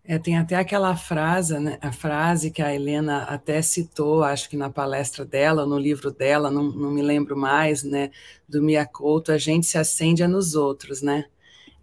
É, 0.05 0.19
tem 0.19 0.37
até 0.37 0.57
aquela 0.57 0.93
frase, 0.97 1.57
né, 1.57 1.77
a 1.81 1.89
frase 1.93 2.51
que 2.51 2.61
a 2.61 2.75
Helena 2.75 3.23
até 3.23 3.61
citou, 3.61 4.21
acho 4.21 4.49
que 4.49 4.57
na 4.57 4.69
palestra 4.69 5.23
dela, 5.23 5.65
no 5.65 5.79
livro 5.79 6.11
dela, 6.11 6.51
não, 6.51 6.63
não 6.63 6.91
me 6.91 7.01
lembro 7.01 7.37
mais, 7.37 7.83
né, 7.83 8.11
do 8.45 8.61
Mia 8.61 8.85
Couto, 8.85 9.31
a 9.31 9.37
gente 9.37 9.65
se 9.65 9.77
acende 9.77 10.27
nos 10.27 10.55
outros, 10.55 11.01
né? 11.01 11.23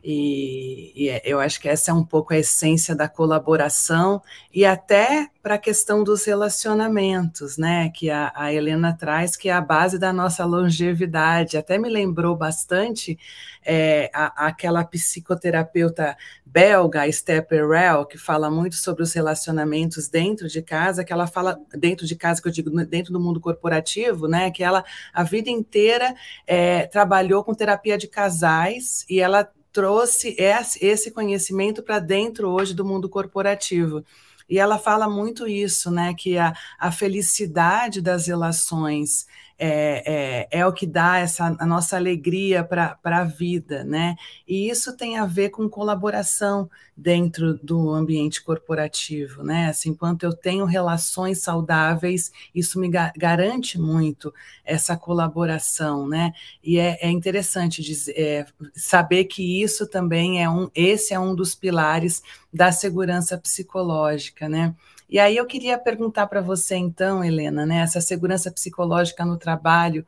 E, 0.03 0.93
e, 0.97 1.09
é, 1.11 1.23
eu 1.25 1.39
acho 1.39 1.61
que 1.61 1.69
essa 1.69 1.91
é 1.91 1.95
um 1.95 2.05
pouco 2.05 2.33
a 2.33 2.39
essência 2.39 2.95
da 2.95 3.07
colaboração 3.07 4.23
e 4.53 4.65
até 4.65 5.29
para 5.43 5.55
a 5.55 5.59
questão 5.59 6.03
dos 6.03 6.25
relacionamentos, 6.25 7.59
né? 7.59 7.91
Que 7.95 8.11
a, 8.11 8.33
a, 8.35 8.53
Helena 8.53 8.97
traz, 8.97 9.37
que 9.37 9.49
é 9.49 9.53
a 9.53 9.61
base 9.61 9.99
da 9.99 10.13
nossa 10.13 10.45
longevidade. 10.45 11.57
Até 11.57 11.79
me 11.79 11.89
lembrou 11.89 12.35
bastante 12.35 13.19
é, 13.65 14.11
a, 14.15 14.47
aquela 14.47 14.85
psicoterapeuta 14.85 16.17
belga, 16.45 17.07
Esther 17.07 17.47
Perel, 17.47 18.07
que 18.07 18.19
fala 18.19 18.51
muito 18.51 18.77
sobre 18.77 19.03
os 19.03 19.13
relacionamentos 19.13 20.09
dentro 20.09 20.49
de 20.49 20.63
casa, 20.63 21.05
que 21.05 21.13
ela 21.13 21.27
fala 21.27 21.59
dentro 21.75 22.07
de 22.07 22.17
casa, 22.17 22.41
que 22.41 22.49
eu 22.49 22.53
digo 22.53 22.71
dentro 22.87 23.13
do 23.13 23.21
mundo 23.21 23.41
corporativo, 23.41 24.27
né? 24.27 24.51
Que 24.51 24.65
ela 24.65 24.85
a 25.13 25.23
vida 25.23 25.51
inteira 25.51 26.15
é, 26.47 26.87
trabalhou 26.87 27.45
com 27.45 27.55
terapia 27.55 27.99
de 27.99 28.09
casais 28.09 29.05
e 29.09 29.21
ela 29.21 29.51
trouxe 29.73 30.37
esse 30.39 31.11
conhecimento 31.11 31.83
para 31.83 31.99
dentro 31.99 32.49
hoje 32.51 32.75
do 32.75 32.85
mundo 32.85 33.09
corporativo. 33.09 34.05
E 34.49 34.59
ela 34.59 34.79
fala 34.79 35.09
muito 35.09 35.47
isso, 35.47 35.91
né? 35.91 36.13
Que 36.13 36.37
a, 36.37 36.53
a 36.79 36.91
felicidade 36.91 38.01
das 38.03 38.27
relações 38.27 39.27
é, 39.63 40.49
é, 40.51 40.61
é, 40.61 40.67
o 40.67 40.73
que 40.73 40.87
dá 40.87 41.19
essa 41.19 41.55
a 41.59 41.67
nossa 41.67 41.95
alegria 41.95 42.65
para 42.65 42.99
a 43.05 43.25
vida, 43.25 43.85
né? 43.85 44.17
E 44.49 44.71
isso 44.71 44.97
tem 44.97 45.19
a 45.19 45.27
ver 45.27 45.51
com 45.51 45.69
colaboração 45.69 46.71
dentro 46.97 47.55
do 47.63 47.91
ambiente 47.91 48.43
corporativo, 48.43 49.43
né? 49.43 49.69
Assim, 49.69 49.91
enquanto 49.91 50.23
eu 50.23 50.33
tenho 50.33 50.65
relações 50.65 51.43
saudáveis, 51.43 52.33
isso 52.55 52.81
me 52.81 52.89
ga 52.89 53.13
garante 53.15 53.79
muito 53.79 54.33
essa 54.65 54.97
colaboração, 54.97 56.09
né? 56.09 56.33
E 56.65 56.79
é, 56.79 56.99
é 57.03 57.11
interessante 57.11 57.83
dizer, 57.83 58.15
é, 58.17 58.47
saber 58.75 59.25
que 59.25 59.63
isso 59.63 59.87
também 59.87 60.43
é 60.43 60.49
um, 60.49 60.71
esse 60.75 61.13
é 61.13 61.21
um 61.21 61.35
dos 61.35 61.55
pilares 61.55 62.23
da 62.53 62.73
segurança 62.73 63.37
psicológica, 63.37 64.49
né? 64.49 64.75
E 65.11 65.19
aí 65.19 65.37
eu 65.37 65.45
queria 65.45 65.77
perguntar 65.77 66.29
para 66.29 66.41
você, 66.41 66.77
então, 66.77 67.25
Helena, 67.25 67.67
né, 67.67 67.79
essa 67.79 68.01
segurança 68.01 68.49
psicológica 68.49 69.25
no 69.25 69.37
trabalho, 69.37 70.07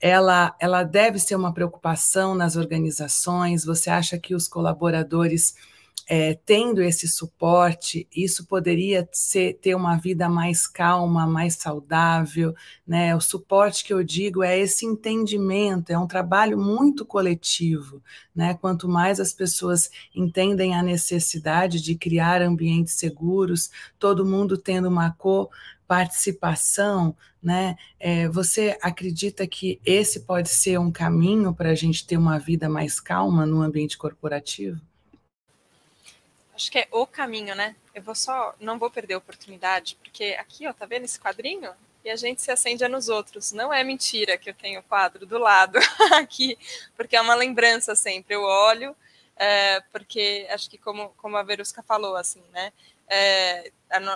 ela, 0.00 0.54
ela 0.60 0.84
deve 0.84 1.18
ser 1.18 1.34
uma 1.34 1.52
preocupação 1.52 2.32
nas 2.32 2.54
organizações? 2.54 3.64
Você 3.64 3.90
acha 3.90 4.16
que 4.16 4.36
os 4.36 4.46
colaboradores 4.46 5.56
é, 6.08 6.34
tendo 6.46 6.80
esse 6.80 7.08
suporte, 7.08 8.06
isso 8.14 8.46
poderia 8.46 9.08
ser, 9.12 9.54
ter 9.54 9.74
uma 9.74 9.96
vida 9.96 10.28
mais 10.28 10.66
calma, 10.66 11.26
mais 11.26 11.54
saudável, 11.54 12.54
né? 12.86 13.14
O 13.16 13.20
suporte 13.20 13.84
que 13.84 13.92
eu 13.92 14.04
digo 14.04 14.42
é 14.42 14.56
esse 14.56 14.86
entendimento, 14.86 15.90
é 15.90 15.98
um 15.98 16.06
trabalho 16.06 16.56
muito 16.56 17.04
coletivo, 17.04 18.00
né? 18.34 18.54
Quanto 18.54 18.88
mais 18.88 19.18
as 19.18 19.32
pessoas 19.32 19.90
entendem 20.14 20.76
a 20.76 20.82
necessidade 20.82 21.80
de 21.82 21.96
criar 21.96 22.40
ambientes 22.40 22.94
seguros, 22.94 23.70
todo 23.98 24.24
mundo 24.24 24.56
tendo 24.56 24.88
uma 24.88 25.10
co 25.10 25.50
participação, 25.88 27.16
né? 27.42 27.76
É, 27.98 28.28
você 28.28 28.76
acredita 28.82 29.46
que 29.46 29.80
esse 29.84 30.20
pode 30.20 30.48
ser 30.50 30.78
um 30.78 30.90
caminho 30.90 31.54
para 31.54 31.70
a 31.70 31.74
gente 31.74 32.06
ter 32.06 32.16
uma 32.16 32.38
vida 32.38 32.68
mais 32.68 33.00
calma 33.00 33.46
no 33.46 33.62
ambiente 33.62 33.98
corporativo? 33.98 34.80
Acho 36.56 36.72
que 36.72 36.78
é 36.78 36.88
o 36.90 37.06
caminho, 37.06 37.54
né? 37.54 37.76
Eu 37.94 38.02
vou 38.02 38.14
só, 38.14 38.54
não 38.58 38.78
vou 38.78 38.90
perder 38.90 39.14
a 39.14 39.18
oportunidade, 39.18 39.96
porque 40.02 40.36
aqui, 40.40 40.66
ó, 40.66 40.72
tá 40.72 40.86
vendo 40.86 41.04
esse 41.04 41.20
quadrinho? 41.20 41.70
E 42.02 42.10
a 42.10 42.16
gente 42.16 42.40
se 42.40 42.50
acende 42.50 42.86
nos 42.88 43.08
outros. 43.08 43.52
Não 43.52 43.72
é 43.72 43.84
mentira 43.84 44.38
que 44.38 44.48
eu 44.48 44.54
tenho 44.54 44.80
o 44.80 44.82
quadro 44.82 45.26
do 45.26 45.38
lado 45.38 45.78
aqui, 46.14 46.58
porque 46.96 47.16
é 47.16 47.20
uma 47.20 47.34
lembrança 47.34 47.94
sempre. 47.94 48.34
Eu 48.34 48.42
olho, 48.42 48.96
é, 49.36 49.80
porque 49.92 50.46
acho 50.50 50.70
que 50.70 50.78
como, 50.78 51.10
como 51.18 51.36
a 51.36 51.42
Verusca 51.42 51.82
falou, 51.82 52.16
assim, 52.16 52.42
né? 52.52 52.72
É, 53.08 53.70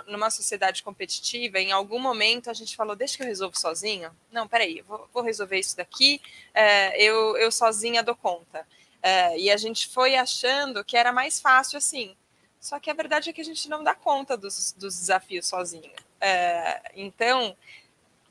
numa 0.07 0.31
sociedade 0.31 0.83
competitiva, 0.83 1.61
em 1.61 1.71
algum 1.71 1.99
momento 1.99 2.51
a 2.51 2.53
gente 2.53 2.75
falou, 2.75 2.97
deixa 2.97 3.17
que 3.17 3.23
eu 3.23 3.27
resolvo 3.27 3.59
sozinho. 3.59 4.11
Não, 4.33 4.49
peraí, 4.49 4.79
eu 4.79 4.85
vou, 4.85 5.09
vou 5.13 5.23
resolver 5.23 5.59
isso 5.59 5.77
daqui, 5.77 6.21
é, 6.55 7.01
eu, 7.01 7.37
eu 7.37 7.53
sozinha 7.53 8.03
dou 8.03 8.17
conta. 8.17 8.67
É, 9.03 9.39
e 9.39 9.51
a 9.51 9.57
gente 9.57 9.89
foi 9.89 10.17
achando 10.17 10.85
que 10.85 10.97
era 10.97 11.13
mais 11.13 11.41
fácil 11.41 11.79
assim. 11.79 12.17
Só 12.61 12.79
que 12.79 12.91
a 12.91 12.95
verdade 12.95 13.31
é 13.31 13.33
que 13.33 13.41
a 13.41 13.45
gente 13.45 13.69
não 13.69 13.83
dá 13.83 13.95
conta 13.95 14.37
dos, 14.37 14.73
dos 14.79 14.99
desafios 14.99 15.49
sozinho. 15.49 15.91
É, 16.21 16.93
então, 16.95 17.57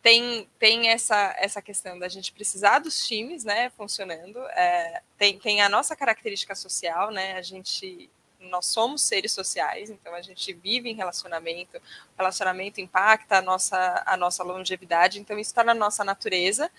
tem, 0.02 0.48
tem 0.60 0.90
essa, 0.90 1.36
essa 1.40 1.62
questão 1.62 1.98
da 1.98 2.08
gente 2.08 2.32
precisar 2.32 2.80
dos 2.80 3.06
times 3.08 3.44
né, 3.44 3.72
funcionando, 3.72 4.40
é, 4.50 5.02
tem, 5.18 5.40
tem 5.40 5.62
a 5.62 5.68
nossa 5.68 5.96
característica 5.96 6.54
social, 6.56 7.12
né, 7.12 7.34
a 7.34 7.42
gente 7.42 8.10
nós 8.40 8.68
somos 8.68 9.02
seres 9.02 9.34
sociais, 9.34 9.90
então 9.90 10.14
a 10.14 10.22
gente 10.22 10.54
vive 10.54 10.90
em 10.90 10.94
relacionamento, 10.94 11.78
o 11.78 11.82
relacionamento 12.18 12.80
impacta 12.80 13.40
a 13.40 13.42
nossa, 13.42 14.02
a 14.06 14.16
nossa 14.16 14.44
longevidade, 14.44 15.20
então 15.20 15.38
isso 15.38 15.50
está 15.50 15.62
na 15.62 15.74
nossa 15.74 16.06
natureza, 16.06 16.72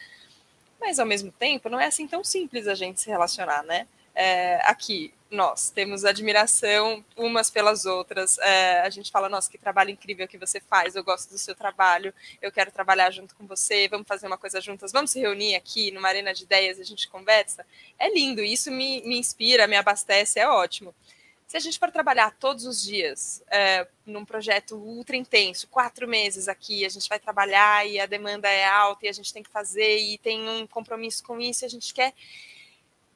mas 0.81 0.99
ao 0.99 1.05
mesmo 1.05 1.31
tempo 1.31 1.69
não 1.69 1.79
é 1.79 1.85
assim 1.85 2.09
tão 2.09 2.25
simples 2.25 2.67
a 2.67 2.75
gente 2.75 2.99
se 2.99 3.11
relacionar, 3.11 3.63
né? 3.63 3.87
É, 4.15 4.57
aqui, 4.65 5.13
nós 5.31 5.71
temos 5.71 6.05
admiração 6.05 7.05
umas 7.17 7.51
pelas 7.51 7.87
outras. 7.87 8.37
É, 8.39 8.81
a 8.81 8.91
gente 8.91 9.11
fala, 9.11 9.29
nossa, 9.29 9.51
que 9.51 9.57
trabalho 9.57 9.91
incrível 9.91 10.27
que 10.27 10.37
você 10.37 10.61
faz, 10.61 10.97
eu 10.97 11.05
gosto 11.05 11.31
do 11.31 11.39
seu 11.39 11.55
trabalho, 11.55 12.13
eu 12.43 12.51
quero 12.51 12.73
trabalhar 12.73 13.11
junto 13.11 13.35
com 13.37 13.47
você, 13.47 13.87
vamos 13.89 14.09
fazer 14.09 14.27
uma 14.27 14.37
coisa 14.37 14.61
juntas, 14.61 14.91
vamos 14.91 15.13
se 15.13 15.21
reunir 15.21 15.55
aqui 15.55 15.91
numa 15.93 16.09
arena 16.09 16.35
de 16.35 16.43
ideias, 16.43 16.81
a 16.81 16.85
gente 16.85 17.09
conversa. 17.09 17.65
É 17.99 18.13
lindo, 18.13 18.43
isso 18.43 18.71
me, 18.71 19.03
me 19.03 19.19
inspira, 19.19 19.69
me 19.69 19.77
abastece, 19.77 20.41
é 20.41 20.49
ótimo. 20.49 20.95
Se 21.47 21.57
a 21.57 21.61
gente 21.61 21.81
for 21.81 21.91
trabalhar 21.91 22.37
todos 22.39 22.65
os 22.65 22.81
dias 22.81 23.43
é, 23.51 23.85
num 24.07 24.25
projeto 24.25 24.77
ultra 24.77 25.17
intenso, 25.17 25.67
quatro 25.67 26.07
meses 26.07 26.47
aqui, 26.47 26.85
a 26.85 26.89
gente 26.89 27.09
vai 27.09 27.19
trabalhar 27.19 27.85
e 27.89 27.99
a 27.99 28.07
demanda 28.07 28.49
é 28.49 28.65
alta 28.65 29.07
e 29.07 29.09
a 29.09 29.13
gente 29.13 29.33
tem 29.33 29.43
que 29.43 29.51
fazer 29.51 29.99
e 29.99 30.17
tem 30.19 30.49
um 30.49 30.65
compromisso 30.67 31.25
com 31.25 31.41
isso, 31.41 31.65
a 31.65 31.69
gente 31.69 31.93
quer 31.93 32.15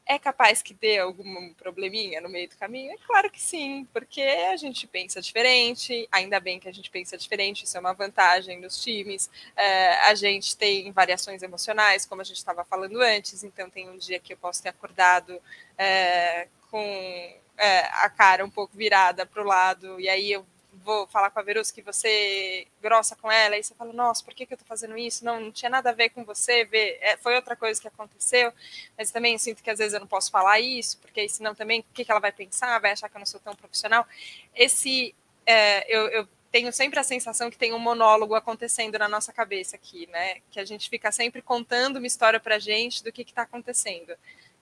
é 0.06 0.18
capaz 0.18 0.62
que 0.62 0.74
dê 0.74 0.98
algum 0.98 1.52
probleminha 1.54 2.20
no 2.20 2.28
meio 2.28 2.48
do 2.48 2.56
caminho? 2.56 2.92
É 2.92 2.96
claro 3.06 3.30
que 3.30 3.40
sim, 3.40 3.86
porque 3.92 4.20
a 4.20 4.56
gente 4.56 4.86
pensa 4.86 5.20
diferente, 5.20 6.06
ainda 6.12 6.38
bem 6.38 6.60
que 6.60 6.68
a 6.68 6.72
gente 6.72 6.90
pensa 6.90 7.16
diferente, 7.16 7.64
isso 7.64 7.76
é 7.76 7.80
uma 7.80 7.94
vantagem 7.94 8.60
nos 8.60 8.82
times. 8.82 9.30
É, 9.56 10.08
a 10.08 10.14
gente 10.14 10.56
tem 10.56 10.92
variações 10.92 11.42
emocionais, 11.42 12.04
como 12.04 12.20
a 12.20 12.24
gente 12.24 12.36
estava 12.36 12.64
falando 12.64 13.00
antes, 13.00 13.42
então 13.44 13.70
tem 13.70 13.88
um 13.88 13.96
dia 13.96 14.20
que 14.20 14.34
eu 14.34 14.36
posso 14.36 14.62
ter 14.62 14.68
acordado 14.68 15.40
é, 15.78 16.48
com 16.70 17.40
é, 17.56 17.80
a 17.80 18.10
cara 18.10 18.44
um 18.44 18.50
pouco 18.50 18.76
virada 18.76 19.24
para 19.24 19.42
o 19.42 19.46
lado, 19.46 19.98
e 19.98 20.08
aí 20.08 20.30
eu 20.32 20.44
vou 20.84 21.06
falar 21.06 21.30
com 21.30 21.40
a 21.40 21.42
Verus 21.42 21.70
que 21.70 21.82
você 21.82 22.66
grossa 22.80 23.16
com 23.16 23.32
ela, 23.32 23.56
e 23.56 23.64
você 23.64 23.74
fala, 23.74 23.92
nossa, 23.92 24.22
por 24.22 24.34
que, 24.34 24.46
que 24.46 24.54
eu 24.54 24.58
tô 24.58 24.64
fazendo 24.64 24.96
isso? 24.96 25.24
Não, 25.24 25.40
não 25.40 25.50
tinha 25.50 25.70
nada 25.70 25.90
a 25.90 25.92
ver 25.92 26.10
com 26.10 26.24
você, 26.24 26.64
ver, 26.64 26.98
é, 27.00 27.16
foi 27.16 27.34
outra 27.34 27.56
coisa 27.56 27.80
que 27.80 27.88
aconteceu, 27.88 28.52
mas 28.96 29.10
também 29.10 29.38
sinto 29.38 29.62
que 29.62 29.70
às 29.70 29.78
vezes 29.78 29.94
eu 29.94 30.00
não 30.00 30.06
posso 30.06 30.30
falar 30.30 30.60
isso, 30.60 30.98
porque 30.98 31.28
senão 31.28 31.54
também, 31.54 31.80
o 31.80 31.84
que, 31.94 32.04
que 32.04 32.10
ela 32.10 32.20
vai 32.20 32.32
pensar? 32.32 32.78
Vai 32.78 32.92
achar 32.92 33.08
que 33.08 33.16
eu 33.16 33.20
não 33.20 33.26
sou 33.26 33.40
tão 33.40 33.54
profissional? 33.56 34.06
Esse, 34.54 35.14
é, 35.46 35.84
eu, 35.94 36.08
eu 36.08 36.28
tenho 36.54 36.72
sempre 36.72 37.00
a 37.00 37.02
sensação 37.02 37.50
que 37.50 37.58
tem 37.58 37.72
um 37.72 37.80
monólogo 37.80 38.34
acontecendo 38.36 38.96
na 38.96 39.08
nossa 39.08 39.32
cabeça 39.32 39.74
aqui, 39.74 40.06
né? 40.06 40.36
Que 40.52 40.60
a 40.60 40.64
gente 40.64 40.88
fica 40.88 41.10
sempre 41.10 41.42
contando 41.42 41.96
uma 41.96 42.06
história 42.06 42.38
pra 42.38 42.60
gente 42.60 43.02
do 43.02 43.10
que 43.10 43.22
está 43.22 43.42
acontecendo. 43.42 44.14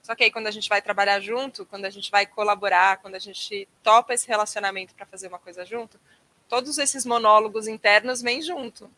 Só 0.03 0.17
que 0.17 0.25
aí, 0.25 0.33
quando 0.33 0.49
a 0.49 0.51
gente 0.51 0.69
vai 0.69 0.83
trabalhar 0.83 1.21
junto, 1.21 1.65
quando 1.65 1.85
a 1.85 1.91
gente 1.91 2.11
vai 2.11 2.27
colaborar, 2.27 2.99
quando 2.99 3.15
a 3.15 3.21
gente 3.21 3.69
topa 3.83 4.13
esse 4.13 4.27
relacionamento 4.27 4.95
para 4.95 5.07
fazer 5.07 5.29
uma 5.29 5.39
coisa 5.39 5.65
junto, 5.65 5.99
todos 6.49 6.77
esses 6.77 7.07
monólogos 7.07 7.69
internos 7.69 8.21
vêm 8.21 8.43
junto. 8.43 8.91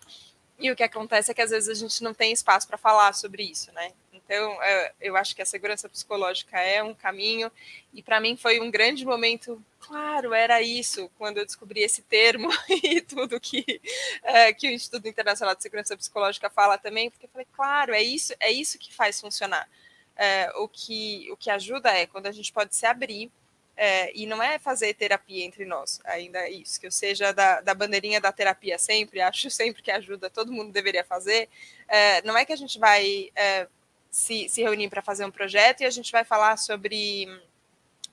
E 0.58 0.70
o 0.70 0.76
que 0.76 0.82
acontece 0.82 1.30
é 1.30 1.34
que 1.34 1.42
às 1.42 1.50
vezes 1.50 1.68
a 1.68 1.74
gente 1.74 2.02
não 2.02 2.14
tem 2.14 2.32
espaço 2.32 2.66
para 2.66 2.78
falar 2.78 3.12
sobre 3.12 3.42
isso, 3.42 3.70
né? 3.72 3.92
Então, 4.12 4.62
é, 4.62 4.92
eu 5.00 5.14
acho 5.14 5.36
que 5.36 5.42
a 5.42 5.46
segurança 5.46 5.88
psicológica 5.88 6.58
é 6.58 6.82
um 6.82 6.94
caminho, 6.94 7.52
e 7.92 8.02
para 8.02 8.18
mim 8.18 8.34
foi 8.36 8.58
um 8.60 8.70
grande 8.70 9.04
momento. 9.04 9.62
Claro, 9.80 10.32
era 10.32 10.62
isso, 10.62 11.10
quando 11.18 11.36
eu 11.36 11.44
descobri 11.44 11.82
esse 11.82 12.00
termo 12.00 12.48
e 12.82 13.02
tudo 13.02 13.38
que, 13.38 13.80
é, 14.22 14.54
que 14.54 14.68
o 14.68 14.70
Instituto 14.70 15.06
Internacional 15.06 15.54
de 15.54 15.62
Segurança 15.62 15.96
Psicológica 15.96 16.48
fala 16.48 16.78
também, 16.78 17.10
porque 17.10 17.26
eu 17.26 17.30
falei, 17.30 17.46
claro, 17.52 17.92
é 17.92 18.02
isso, 18.02 18.32
é 18.40 18.50
isso 18.50 18.78
que 18.78 18.94
faz 18.94 19.20
funcionar 19.20 19.68
é, 20.16 20.52
o, 20.56 20.68
que, 20.68 21.28
o 21.30 21.36
que 21.36 21.50
ajuda 21.50 21.90
é 21.90 22.06
quando 22.06 22.26
a 22.26 22.32
gente 22.32 22.52
pode 22.52 22.74
se 22.74 22.86
abrir, 22.86 23.30
é, 23.76 24.16
e 24.16 24.24
não 24.24 24.40
é 24.40 24.58
fazer 24.58 24.94
terapia 24.94 25.44
entre 25.44 25.64
nós, 25.64 26.00
ainda 26.04 26.38
é 26.38 26.50
isso, 26.50 26.80
que 26.80 26.86
eu 26.86 26.92
seja 26.92 27.32
da, 27.32 27.60
da 27.60 27.74
bandeirinha 27.74 28.20
da 28.20 28.30
terapia 28.30 28.78
sempre, 28.78 29.20
acho 29.22 29.50
sempre 29.50 29.82
que 29.82 29.90
ajuda, 29.90 30.30
todo 30.30 30.52
mundo 30.52 30.72
deveria 30.72 31.04
fazer. 31.04 31.48
É, 31.88 32.22
não 32.22 32.36
é 32.36 32.44
que 32.44 32.52
a 32.52 32.56
gente 32.56 32.78
vai 32.78 33.30
é, 33.34 33.66
se, 34.10 34.48
se 34.48 34.62
reunir 34.62 34.88
para 34.88 35.02
fazer 35.02 35.24
um 35.24 35.30
projeto 35.30 35.80
e 35.80 35.86
a 35.86 35.90
gente 35.90 36.12
vai 36.12 36.24
falar 36.24 36.56
sobre 36.56 37.26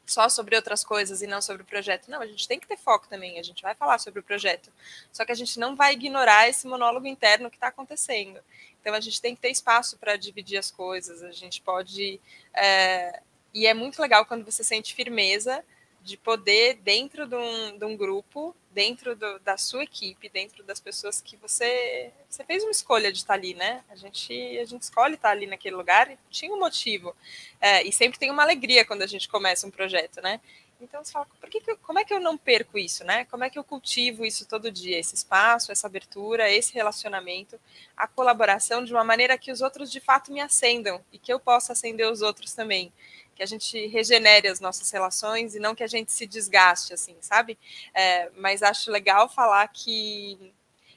só 0.03 0.27
sobre 0.27 0.55
outras 0.55 0.83
coisas 0.83 1.21
e 1.21 1.27
não 1.27 1.41
sobre 1.41 1.61
o 1.61 1.65
projeto. 1.65 2.09
Não, 2.09 2.21
a 2.21 2.25
gente 2.25 2.47
tem 2.47 2.59
que 2.59 2.67
ter 2.67 2.77
foco 2.77 3.07
também, 3.07 3.39
a 3.39 3.43
gente 3.43 3.61
vai 3.61 3.73
falar 3.73 3.97
sobre 3.99 4.19
o 4.19 4.23
projeto. 4.23 4.71
Só 5.11 5.23
que 5.23 5.31
a 5.31 5.35
gente 5.35 5.59
não 5.59 5.75
vai 5.75 5.93
ignorar 5.93 6.49
esse 6.49 6.67
monólogo 6.67 7.07
interno 7.07 7.49
que 7.49 7.55
está 7.55 7.67
acontecendo. 7.67 8.39
Então 8.81 8.93
a 8.93 8.99
gente 8.99 9.21
tem 9.21 9.35
que 9.35 9.41
ter 9.41 9.51
espaço 9.51 9.97
para 9.97 10.17
dividir 10.17 10.57
as 10.57 10.71
coisas, 10.71 11.23
a 11.23 11.31
gente 11.31 11.61
pode. 11.61 12.19
É, 12.53 13.21
e 13.53 13.67
é 13.67 13.73
muito 13.73 14.01
legal 14.01 14.25
quando 14.25 14.43
você 14.43 14.63
sente 14.63 14.93
firmeza 14.93 15.63
de 16.03 16.17
poder, 16.17 16.75
dentro 16.77 17.27
de 17.27 17.35
um, 17.35 17.77
de 17.77 17.85
um 17.85 17.95
grupo, 17.95 18.55
dentro 18.71 19.15
do, 19.15 19.39
da 19.39 19.55
sua 19.57 19.83
equipe, 19.83 20.29
dentro 20.29 20.63
das 20.63 20.79
pessoas 20.79 21.21
que 21.21 21.37
você. 21.37 22.11
Você 22.27 22.43
fez 22.43 22.63
uma 22.63 22.71
escolha 22.71 23.11
de 23.11 23.19
estar 23.19 23.35
ali, 23.35 23.53
né? 23.53 23.83
A 23.89 23.95
gente, 23.95 24.33
a 24.57 24.65
gente 24.65 24.81
escolhe 24.81 25.13
estar 25.13 25.29
ali 25.29 25.45
naquele 25.45 25.75
lugar 25.75 26.09
e 26.09 26.17
tinha 26.29 26.53
um 26.53 26.59
motivo. 26.59 27.15
É, 27.59 27.83
e 27.83 27.91
sempre 27.91 28.17
tem 28.17 28.31
uma 28.31 28.41
alegria 28.41 28.83
quando 28.83 29.03
a 29.03 29.07
gente 29.07 29.29
começa 29.29 29.67
um 29.67 29.71
projeto, 29.71 30.21
né? 30.21 30.41
Então 30.81 31.03
você 31.03 31.11
fala, 31.11 31.27
por 31.39 31.49
que, 31.49 31.61
que 31.61 31.71
eu, 31.71 31.77
como 31.77 31.99
é 31.99 32.03
que 32.03 32.13
eu 32.13 32.19
não 32.19 32.37
perco 32.37 32.77
isso, 32.77 33.03
né? 33.03 33.25
Como 33.25 33.43
é 33.43 33.49
que 33.49 33.59
eu 33.59 33.63
cultivo 33.63 34.25
isso 34.25 34.47
todo 34.47 34.71
dia, 34.71 34.97
esse 34.99 35.13
espaço, 35.13 35.71
essa 35.71 35.85
abertura, 35.85 36.49
esse 36.49 36.73
relacionamento, 36.73 37.59
a 37.95 38.07
colaboração 38.07 38.83
de 38.83 38.91
uma 38.91 39.03
maneira 39.03 39.37
que 39.37 39.51
os 39.51 39.61
outros 39.61 39.91
de 39.91 39.99
fato 39.99 40.31
me 40.31 40.41
acendam 40.41 41.03
e 41.11 41.19
que 41.19 41.31
eu 41.31 41.39
possa 41.39 41.73
acender 41.73 42.09
os 42.11 42.21
outros 42.21 42.53
também, 42.53 42.91
que 43.35 43.43
a 43.43 43.45
gente 43.45 43.87
regenere 43.87 44.47
as 44.47 44.59
nossas 44.59 44.89
relações 44.89 45.53
e 45.53 45.59
não 45.59 45.75
que 45.75 45.83
a 45.83 45.87
gente 45.87 46.11
se 46.11 46.25
desgaste, 46.25 46.93
assim, 46.93 47.15
sabe? 47.21 47.57
É, 47.93 48.31
mas 48.35 48.63
acho 48.63 48.91
legal 48.91 49.29
falar 49.29 49.67
que 49.67 50.51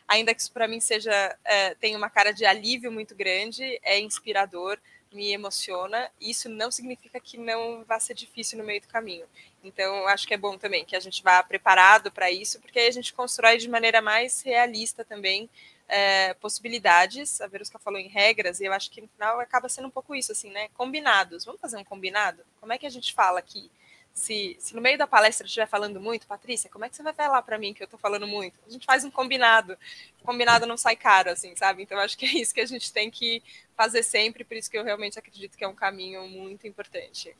ainda 0.09 0.35
que 0.35 0.41
isso 0.41 0.53
para 0.53 0.69
mim 0.69 0.81
seja 0.81 1.37
é, 1.45 1.75
tem 1.75 1.95
uma 1.95 2.09
cara 2.09 2.33
de 2.33 2.47
alívio 2.47 2.91
muito 2.91 3.15
grande, 3.15 3.79
é 3.83 3.99
inspirador 4.01 4.79
me 5.15 5.33
emociona, 5.33 6.11
isso 6.21 6.49
não 6.49 6.71
significa 6.71 7.21
que 7.21 7.39
não 7.39 7.85
vá 7.85 8.01
ser 8.01 8.15
difícil 8.15 8.59
no 8.59 8.65
meio 8.65 8.81
do 8.81 8.89
caminho. 8.89 9.25
Então, 9.65 10.07
acho 10.09 10.27
que 10.27 10.35
é 10.35 10.37
bom 10.37 10.59
também 10.59 10.85
que 10.85 10.95
a 10.95 11.01
gente 11.01 11.23
vá 11.23 11.43
preparado 11.43 12.13
para 12.13 12.31
isso, 12.31 12.61
porque 12.61 12.79
aí 12.79 12.87
a 12.87 12.93
gente 12.93 13.15
constrói 13.15 13.57
de 13.57 13.69
maneira 13.69 14.03
mais 14.03 14.43
realista 14.43 15.05
também 15.05 15.49
é, 15.89 16.35
possibilidades. 16.35 17.41
A 17.41 17.47
Verusca 17.47 17.79
falou 17.79 17.99
em 17.99 18.09
regras, 18.09 18.61
e 18.61 18.65
eu 18.67 18.73
acho 18.73 18.91
que 18.91 19.01
no 19.01 19.09
final 19.09 19.41
acaba 19.41 19.69
sendo 19.69 19.89
um 19.89 19.91
pouco 19.91 20.15
isso, 20.15 20.33
assim, 20.33 20.51
né? 20.51 20.69
Combinados. 20.75 21.45
Vamos 21.45 21.61
fazer 21.61 21.77
um 21.77 21.85
combinado? 21.85 22.43
Como 22.61 22.73
é 22.73 22.79
que 22.79 22.87
a 22.87 22.91
gente 22.91 23.13
fala 23.15 23.39
aqui? 23.39 23.71
Se, 24.13 24.57
se 24.61 24.77
no 24.77 24.81
meio 24.81 24.97
da 24.97 25.09
palestra 25.09 25.45
eu 25.45 25.49
estiver 25.49 25.67
falando 25.67 26.01
muito, 26.01 26.27
Patrícia, 26.27 26.71
como 26.71 26.85
é 26.85 26.89
que 26.89 26.95
você 26.95 27.03
vai 27.03 27.13
falar 27.13 27.43
para 27.43 27.59
mim 27.59 27.75
que 27.75 27.83
eu 27.83 27.87
estou 27.87 27.99
falando 27.99 28.29
muito? 28.29 28.61
A 28.65 28.71
gente 28.71 28.87
faz 28.87 29.05
um 29.05 29.11
combinado. 29.11 29.77
combinado 30.23 30.67
não 30.67 30.77
sai 30.77 30.95
caro, 30.95 31.31
assim, 31.31 31.57
sabe? 31.57 31.83
Então 31.83 31.99
acho 31.99 32.17
que 32.17 32.25
é 32.25 32.39
isso 32.39 32.55
que 32.55 32.61
a 32.61 32.67
gente 32.67 32.93
tem 32.93 33.11
que 33.11 33.43
fazer 33.77 34.05
sempre, 34.05 34.45
por 34.45 34.57
isso 34.57 34.71
que 34.71 34.79
eu 34.79 34.85
realmente 34.85 35.19
acredito 35.19 35.59
que 35.59 35.65
é 35.65 35.69
um 35.69 35.75
caminho 35.75 36.29
muito 36.29 36.67
importante. 36.67 37.37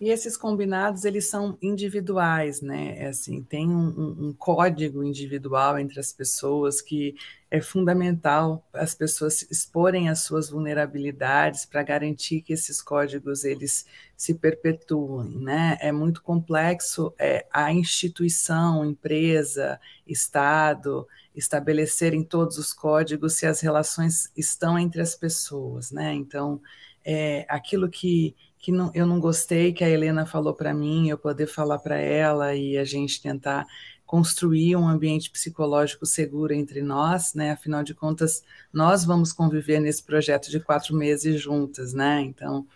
E 0.00 0.08
esses 0.08 0.34
combinados, 0.34 1.04
eles 1.04 1.28
são 1.28 1.58
individuais, 1.60 2.62
né? 2.62 2.98
É 2.98 3.08
assim, 3.08 3.42
tem 3.42 3.68
um, 3.68 4.28
um, 4.28 4.32
código 4.32 5.04
individual 5.04 5.78
entre 5.78 6.00
as 6.00 6.10
pessoas 6.10 6.80
que 6.80 7.14
é 7.50 7.60
fundamental 7.60 8.66
as 8.72 8.94
pessoas 8.94 9.42
exporem 9.50 10.08
as 10.08 10.20
suas 10.20 10.48
vulnerabilidades 10.48 11.66
para 11.66 11.82
garantir 11.82 12.40
que 12.40 12.54
esses 12.54 12.80
códigos 12.80 13.44
eles 13.44 13.84
se 14.16 14.34
perpetuem, 14.34 15.38
né? 15.38 15.76
É 15.82 15.92
muito 15.92 16.22
complexo 16.22 17.12
é, 17.18 17.46
a 17.52 17.70
instituição, 17.70 18.86
empresa, 18.86 19.78
Estado 20.06 21.06
estabelecerem 21.34 22.24
todos 22.24 22.56
os 22.56 22.72
códigos 22.72 23.34
se 23.34 23.46
as 23.46 23.60
relações 23.60 24.32
estão 24.34 24.78
entre 24.78 25.02
as 25.02 25.14
pessoas, 25.14 25.90
né? 25.90 26.14
Então, 26.14 26.60
é, 27.04 27.44
aquilo 27.48 27.88
que 27.88 28.34
que 28.60 28.70
não, 28.70 28.90
eu 28.94 29.06
não 29.06 29.18
gostei 29.18 29.72
que 29.72 29.82
a 29.82 29.88
Helena 29.88 30.26
falou 30.26 30.54
para 30.54 30.74
mim, 30.74 31.08
eu 31.08 31.16
poder 31.16 31.46
falar 31.46 31.78
para 31.78 31.96
ela 31.98 32.54
e 32.54 32.76
a 32.76 32.84
gente 32.84 33.20
tentar 33.20 33.66
construir 34.04 34.76
um 34.76 34.86
ambiente 34.86 35.30
psicológico 35.30 36.04
seguro 36.04 36.52
entre 36.52 36.82
nós, 36.82 37.32
né? 37.32 37.52
Afinal 37.52 37.82
de 37.82 37.94
contas, 37.94 38.44
nós 38.72 39.04
vamos 39.04 39.32
conviver 39.32 39.80
nesse 39.80 40.02
projeto 40.02 40.50
de 40.50 40.60
quatro 40.60 40.94
meses 40.94 41.40
juntas, 41.40 41.94
né? 41.94 42.20
Então, 42.20 42.66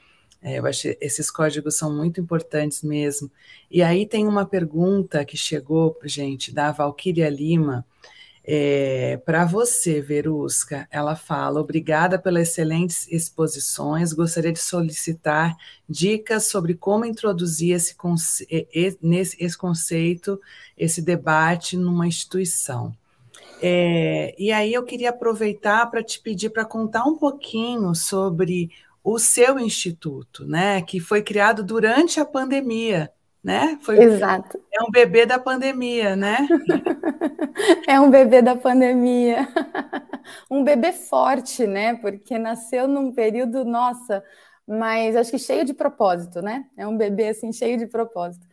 é, 0.41 0.59
eu 0.59 0.67
acho 0.67 0.89
esses 1.01 1.31
códigos 1.31 1.77
são 1.77 1.95
muito 1.95 2.21
importantes 2.21 2.83
mesmo. 2.83 3.31
E 3.71 3.83
aí 3.83 4.07
tem 4.07 4.27
uma 4.27 4.47
pergunta 4.47 5.25
que 5.25 5.37
chegou, 5.37 5.99
gente, 6.05 6.53
da 6.53 6.73
Valquíria 6.73 7.29
Lima, 7.29 7.85
é, 8.47 9.17
Para 9.25 9.47
você, 9.47 10.03
Verusca, 10.03 10.87
ela 10.91 11.17
fala: 11.17 11.61
obrigada 11.61 12.19
pelas 12.19 12.49
excelentes 12.49 13.11
exposições. 13.11 14.13
Gostaria 14.13 14.53
de 14.53 14.59
solicitar 14.59 15.57
dicas 15.89 16.45
sobre 16.49 16.75
como 16.75 17.07
introduzir 17.07 17.75
esse, 17.75 17.95
conce 17.95 18.47
esse 18.71 19.57
conceito, 19.57 20.39
esse 20.77 21.01
debate 21.01 21.77
numa 21.77 22.07
instituição. 22.07 22.95
É, 23.63 24.35
e 24.39 24.53
aí 24.53 24.75
eu 24.75 24.83
queria 24.83 25.09
aproveitar 25.09 25.91
para 25.91 26.03
te 26.03 26.21
pedir 26.21 26.51
para 26.51 26.67
contar 26.67 27.05
um 27.05 27.17
pouquinho 27.17 27.95
sobre 27.95 28.71
o 29.03 29.19
seu 29.19 29.59
instituto, 29.59 30.47
né, 30.47 30.83
que 30.83 30.99
foi 31.01 31.23
criado 31.23 31.63
durante 31.63 32.21
a 32.21 32.25
pandemia 32.25 33.11
né? 33.45 33.79
Foi, 33.83 34.03
Exato. 34.03 34.59
É 34.73 34.83
um 34.83 34.91
bebê 34.91 35.27
da 35.27 35.39
pandemia, 35.39 36.17
né? 36.17 36.49
é 37.89 38.01
um 38.01 38.11
bebê 38.11 38.43
da 38.43 38.57
pandemia. 38.57 39.49
um 40.51 40.65
bebê 40.65 40.93
forte, 40.93 41.67
né? 41.67 41.95
Porque 41.97 42.39
nasceu 42.39 42.89
num 42.89 43.13
período, 43.13 43.65
nossa, 43.65 44.23
mas 44.67 45.17
acho 45.17 45.31
que 45.31 45.39
cheio 45.39 45.65
de 45.65 45.75
propósito, 45.75 46.43
né? 46.43 46.67
É 46.77 46.87
um 46.87 46.97
bebê 46.97 47.29
assim 47.29 47.53
cheio 47.53 47.79
de 47.79 47.87
propósito. 47.87 48.47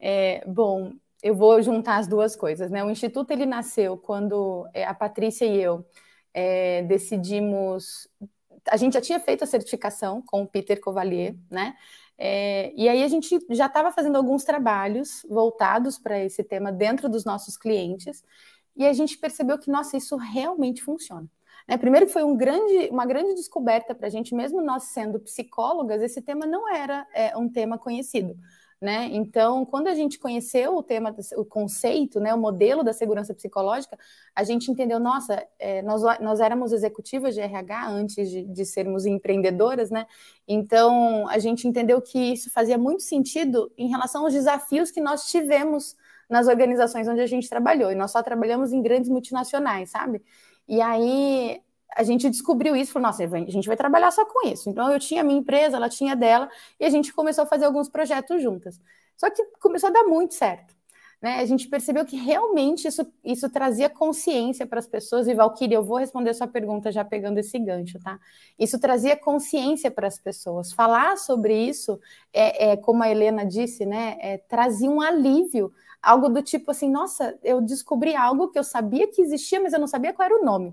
É, 0.00 0.44
bom, 0.46 0.92
eu 1.22 1.34
vou 1.34 1.60
juntar 1.62 1.96
as 1.98 2.06
duas 2.06 2.36
coisas, 2.36 2.70
né? 2.70 2.84
O 2.84 2.90
instituto 2.90 3.30
ele 3.32 3.46
nasceu 3.46 3.96
quando 3.96 4.66
é, 4.74 4.84
a 4.84 4.94
Patrícia 4.94 5.44
e 5.44 5.60
eu 5.62 5.84
é, 6.34 6.82
decidimos. 6.82 8.08
A 8.70 8.76
gente 8.76 8.94
já 8.94 9.00
tinha 9.00 9.20
feito 9.20 9.44
a 9.44 9.46
certificação 9.46 10.22
com 10.26 10.42
o 10.42 10.46
Peter 10.46 10.80
Covalier, 10.80 11.34
né? 11.50 11.74
É, 12.18 12.72
e 12.74 12.88
aí 12.88 13.04
a 13.04 13.08
gente 13.08 13.38
já 13.50 13.66
estava 13.66 13.92
fazendo 13.92 14.16
alguns 14.16 14.42
trabalhos 14.42 15.24
voltados 15.30 15.98
para 15.98 16.18
esse 16.18 16.42
tema 16.42 16.72
dentro 16.72 17.08
dos 17.08 17.24
nossos 17.24 17.56
clientes, 17.56 18.24
e 18.76 18.86
a 18.86 18.92
gente 18.92 19.16
percebeu 19.18 19.58
que, 19.58 19.70
nossa, 19.70 19.96
isso 19.96 20.16
realmente 20.16 20.82
funciona. 20.82 21.28
Né? 21.66 21.76
Primeiro 21.76 22.08
foi 22.08 22.22
um 22.24 22.36
grande, 22.36 22.88
uma 22.90 23.04
grande 23.06 23.34
descoberta 23.34 23.94
para 23.94 24.06
a 24.06 24.10
gente, 24.10 24.34
mesmo 24.34 24.62
nós 24.62 24.84
sendo 24.84 25.20
psicólogas, 25.20 26.02
esse 26.02 26.22
tema 26.22 26.46
não 26.46 26.68
era 26.72 27.06
é, 27.14 27.36
um 27.36 27.48
tema 27.48 27.78
conhecido. 27.78 28.36
Né? 28.80 29.08
Então, 29.10 29.66
quando 29.66 29.88
a 29.88 29.94
gente 29.94 30.20
conheceu 30.20 30.76
o 30.76 30.84
tema, 30.84 31.12
o 31.36 31.44
conceito, 31.44 32.20
né, 32.20 32.32
o 32.32 32.38
modelo 32.38 32.84
da 32.84 32.92
segurança 32.92 33.34
psicológica, 33.34 33.98
a 34.32 34.44
gente 34.44 34.70
entendeu, 34.70 35.00
nossa, 35.00 35.44
é, 35.58 35.82
nós, 35.82 36.00
nós 36.20 36.38
éramos 36.38 36.70
executivas 36.70 37.34
de 37.34 37.40
RH 37.40 37.88
antes 37.88 38.30
de, 38.30 38.44
de 38.44 38.64
sermos 38.64 39.04
empreendedoras, 39.04 39.90
né? 39.90 40.06
Então, 40.46 41.26
a 41.28 41.40
gente 41.40 41.66
entendeu 41.66 42.00
que 42.00 42.18
isso 42.34 42.52
fazia 42.52 42.78
muito 42.78 43.02
sentido 43.02 43.68
em 43.76 43.88
relação 43.88 44.22
aos 44.22 44.32
desafios 44.32 44.92
que 44.92 45.00
nós 45.00 45.28
tivemos 45.28 45.96
nas 46.30 46.46
organizações 46.46 47.08
onde 47.08 47.20
a 47.20 47.26
gente 47.26 47.48
trabalhou. 47.48 47.90
E 47.90 47.96
nós 47.96 48.12
só 48.12 48.22
trabalhamos 48.22 48.72
em 48.72 48.80
grandes 48.80 49.10
multinacionais, 49.10 49.90
sabe? 49.90 50.22
E 50.68 50.80
aí 50.80 51.60
a 51.98 52.04
gente 52.04 52.30
descobriu 52.30 52.76
isso, 52.76 52.92
falou, 52.92 53.08
nossa, 53.08 53.24
a 53.24 53.50
gente 53.50 53.66
vai 53.66 53.76
trabalhar 53.76 54.12
só 54.12 54.24
com 54.24 54.46
isso. 54.46 54.70
Então 54.70 54.90
eu 54.92 55.00
tinha 55.00 55.22
a 55.22 55.24
minha 55.24 55.40
empresa, 55.40 55.76
ela 55.76 55.88
tinha 55.88 56.14
dela, 56.14 56.48
e 56.78 56.84
a 56.84 56.88
gente 56.88 57.12
começou 57.12 57.42
a 57.42 57.46
fazer 57.46 57.64
alguns 57.64 57.88
projetos 57.88 58.40
juntas. 58.40 58.80
Só 59.16 59.28
que 59.28 59.42
começou 59.60 59.88
a 59.88 59.92
dar 59.92 60.04
muito 60.04 60.34
certo. 60.34 60.76
Né? 61.20 61.40
A 61.40 61.44
gente 61.44 61.66
percebeu 61.66 62.06
que 62.06 62.16
realmente 62.16 62.86
isso, 62.86 63.04
isso 63.24 63.50
trazia 63.50 63.90
consciência 63.90 64.64
para 64.64 64.78
as 64.78 64.86
pessoas, 64.86 65.26
e 65.26 65.34
Valkyrie, 65.34 65.74
eu 65.74 65.82
vou 65.82 65.98
responder 65.98 66.32
sua 66.34 66.46
pergunta 66.46 66.92
já 66.92 67.04
pegando 67.04 67.38
esse 67.38 67.58
gancho, 67.58 67.98
tá? 67.98 68.20
Isso 68.56 68.78
trazia 68.78 69.16
consciência 69.16 69.90
para 69.90 70.06
as 70.06 70.20
pessoas. 70.20 70.72
Falar 70.72 71.18
sobre 71.18 71.52
isso, 71.52 71.98
é, 72.32 72.70
é 72.70 72.76
como 72.76 73.02
a 73.02 73.10
Helena 73.10 73.44
disse, 73.44 73.84
né? 73.84 74.16
É, 74.20 74.38
trazia 74.38 74.88
um 74.88 75.00
alívio, 75.00 75.72
algo 76.00 76.28
do 76.28 76.40
tipo 76.44 76.70
assim, 76.70 76.88
nossa, 76.88 77.36
eu 77.42 77.60
descobri 77.60 78.14
algo 78.14 78.50
que 78.50 78.58
eu 78.58 78.62
sabia 78.62 79.08
que 79.08 79.20
existia, 79.20 79.60
mas 79.60 79.72
eu 79.72 79.80
não 79.80 79.88
sabia 79.88 80.12
qual 80.12 80.26
era 80.26 80.40
o 80.40 80.44
nome 80.44 80.72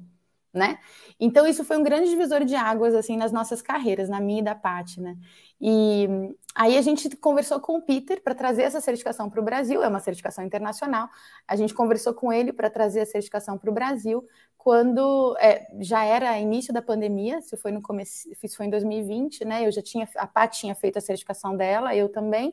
né? 0.55 0.79
Então 1.19 1.45
isso 1.45 1.63
foi 1.63 1.77
um 1.77 1.83
grande 1.83 2.09
divisor 2.09 2.43
de 2.45 2.55
águas 2.55 2.95
assim 2.95 3.17
nas 3.17 3.31
nossas 3.31 3.61
carreiras, 3.61 4.09
na 4.09 4.19
minha 4.19 4.39
e 4.39 4.43
da 4.43 4.55
Paty, 4.55 5.01
né? 5.01 5.15
E 5.59 6.07
aí 6.55 6.77
a 6.77 6.81
gente 6.81 7.09
conversou 7.17 7.59
com 7.59 7.77
o 7.77 7.81
Peter 7.81 8.21
para 8.23 8.33
trazer 8.33 8.63
essa 8.63 8.81
certificação 8.81 9.29
para 9.29 9.41
o 9.41 9.43
Brasil, 9.43 9.83
é 9.83 9.87
uma 9.87 9.99
certificação 9.99 10.43
internacional. 10.43 11.09
A 11.47 11.55
gente 11.55 11.73
conversou 11.73 12.13
com 12.13 12.31
ele 12.31 12.51
para 12.53 12.69
trazer 12.69 13.01
a 13.01 13.05
certificação 13.05 13.57
para 13.57 13.69
o 13.69 13.73
Brasil 13.73 14.25
quando 14.57 15.37
é, 15.39 15.67
já 15.79 16.03
era 16.03 16.39
início 16.39 16.73
da 16.73 16.81
pandemia, 16.81 17.39
se 17.39 17.55
foi 17.55 17.71
no 17.71 17.83
começo, 17.83 18.27
isso 18.43 18.57
foi 18.57 18.65
em 18.65 18.69
2020, 18.71 19.45
né? 19.45 19.67
Eu 19.67 19.71
já 19.71 19.81
tinha 19.81 20.09
a 20.15 20.25
Paty 20.25 20.61
tinha 20.61 20.73
feito 20.73 20.97
a 20.97 21.01
certificação 21.01 21.55
dela, 21.55 21.95
eu 21.95 22.09
também. 22.09 22.51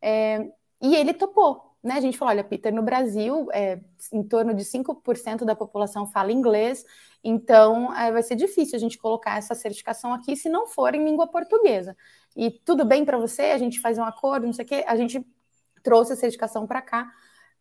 É, 0.00 0.40
e 0.80 0.96
ele 0.96 1.14
topou, 1.14 1.71
né? 1.82 1.94
A 1.94 2.00
gente 2.00 2.16
falou: 2.16 2.32
olha, 2.32 2.44
Peter, 2.44 2.72
no 2.72 2.82
Brasil, 2.82 3.48
é, 3.52 3.80
em 4.12 4.22
torno 4.22 4.54
de 4.54 4.64
5% 4.64 5.44
da 5.44 5.56
população 5.56 6.06
fala 6.06 6.30
inglês, 6.32 6.84
então 7.24 7.94
é, 7.96 8.12
vai 8.12 8.22
ser 8.22 8.36
difícil 8.36 8.76
a 8.76 8.78
gente 8.78 8.98
colocar 8.98 9.36
essa 9.36 9.54
certificação 9.54 10.12
aqui 10.14 10.36
se 10.36 10.48
não 10.48 10.66
for 10.66 10.94
em 10.94 11.04
língua 11.04 11.26
portuguesa. 11.26 11.96
E 12.36 12.50
tudo 12.50 12.84
bem 12.84 13.04
para 13.04 13.18
você? 13.18 13.42
A 13.42 13.58
gente 13.58 13.80
faz 13.80 13.98
um 13.98 14.04
acordo, 14.04 14.46
não 14.46 14.52
sei 14.52 14.64
o 14.64 14.68
quê. 14.68 14.84
A 14.86 14.96
gente 14.96 15.24
trouxe 15.82 16.12
a 16.12 16.16
certificação 16.16 16.66
para 16.66 16.80
cá. 16.80 17.10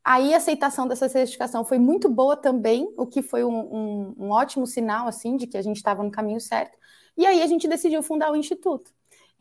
Aí 0.03 0.33
a 0.33 0.37
aceitação 0.37 0.87
dessa 0.87 1.07
certificação 1.09 1.63
foi 1.63 1.77
muito 1.77 2.09
boa 2.09 2.35
também, 2.35 2.91
o 2.97 3.05
que 3.05 3.21
foi 3.21 3.43
um, 3.43 3.59
um, 3.59 4.15
um 4.17 4.29
ótimo 4.31 4.65
sinal 4.65 5.07
assim 5.07 5.37
de 5.37 5.45
que 5.45 5.57
a 5.57 5.61
gente 5.61 5.77
estava 5.77 6.03
no 6.03 6.11
caminho 6.11 6.39
certo. 6.39 6.77
E 7.17 7.25
aí 7.25 7.41
a 7.41 7.47
gente 7.47 7.67
decidiu 7.67 8.01
fundar 8.01 8.31
o 8.31 8.35
instituto. 8.35 8.91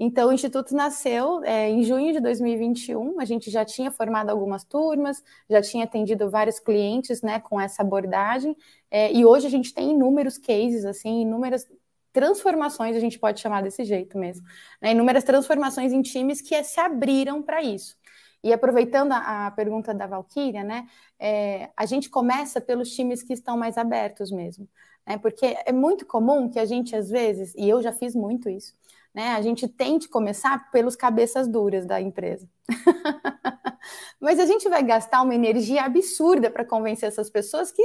Então, 0.03 0.31
o 0.31 0.33
Instituto 0.33 0.75
nasceu 0.75 1.45
é, 1.45 1.69
em 1.69 1.83
junho 1.83 2.11
de 2.15 2.21
2021. 2.21 3.21
A 3.21 3.27
gente 3.27 3.51
já 3.51 3.67
tinha 3.67 3.91
formado 3.91 4.31
algumas 4.31 4.65
turmas, 4.65 5.23
já 5.49 5.61
tinha 5.61 5.85
atendido 5.85 6.31
vários 6.31 6.59
clientes 6.59 7.21
né, 7.21 7.39
com 7.39 7.61
essa 7.61 7.83
abordagem, 7.83 8.57
é, 8.91 9.13
e 9.13 9.27
hoje 9.27 9.47
a 9.47 9.51
gente 9.51 9.75
tem 9.75 9.91
inúmeros 9.91 10.39
cases, 10.39 10.87
assim, 10.87 11.21
inúmeras 11.21 11.69
transformações, 12.15 12.97
a 12.97 12.99
gente 12.99 13.19
pode 13.19 13.41
chamar 13.41 13.63
desse 13.63 13.85
jeito 13.85 14.17
mesmo, 14.17 14.47
né, 14.81 14.93
inúmeras 14.93 15.23
transformações 15.23 15.93
em 15.93 16.01
times 16.01 16.41
que 16.41 16.65
se 16.65 16.81
abriram 16.81 17.43
para 17.43 17.63
isso. 17.63 17.95
E 18.43 18.55
aproveitando 18.55 19.13
a, 19.13 19.49
a, 19.49 19.51
pergunta 19.51 19.93
da 19.93 20.07
Valkyria, 20.07 20.65
né, 20.65 20.87
é, 21.19 21.69
a 21.77 21.85
gente 21.85 22.09
começa 22.09 22.59
pelos 22.59 22.91
times 22.95 23.23
que 23.23 23.35
estão 23.35 23.55
mais 23.55 23.77
abertos 23.77 24.31
mesmo, 24.31 24.67
né, 25.07 25.19
porque 25.19 25.59
é 25.67 25.73
muito 25.73 26.07
comum 26.07 26.49
que 26.49 26.59
a 26.59 26.65
gente, 26.65 26.97
às 26.97 27.11
vezes, 27.11 27.55
e 27.55 27.69
eu 27.69 27.83
já 27.83 27.93
fiz 27.93 28.15
muito 28.15 28.49
isso, 28.49 28.75
né? 29.15 29.35
A 29.35 29.43
gente 29.43 29.67
tente 29.69 30.09
começar 30.09 30.71
pelos 30.71 30.97
cabeças 30.97 31.49
duras 31.49 31.87
da 31.87 32.01
empresa. 32.01 32.49
Mas 34.21 34.39
a 34.39 34.47
gente 34.47 34.69
vai 34.69 34.83
gastar 34.83 35.23
uma 35.23 35.35
energia 35.35 35.83
absurda 35.83 36.51
para 36.51 36.65
convencer 36.65 37.09
essas 37.09 37.31
pessoas 37.31 37.73
que 37.73 37.83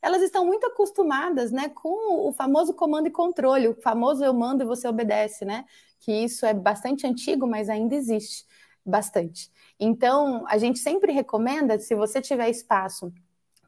elas 0.00 0.22
estão 0.22 0.44
muito 0.44 0.66
acostumadas, 0.66 1.52
né, 1.52 1.68
com 1.68 2.28
o 2.28 2.32
famoso 2.32 2.74
comando 2.74 3.06
e 3.06 3.10
controle, 3.10 3.68
o 3.68 3.80
famoso 3.80 4.24
eu 4.24 4.34
mando 4.34 4.64
e 4.64 4.66
você 4.66 4.88
obedece, 4.88 5.44
né? 5.44 5.64
Que 6.00 6.24
isso 6.24 6.44
é 6.44 6.52
bastante 6.52 7.06
antigo, 7.06 7.46
mas 7.46 7.68
ainda 7.68 7.94
existe 7.94 8.44
bastante. 8.84 9.48
Então, 9.78 10.44
a 10.48 10.58
gente 10.58 10.80
sempre 10.80 11.12
recomenda, 11.12 11.78
se 11.78 11.94
você 11.94 12.20
tiver 12.20 12.50
espaço, 12.50 13.12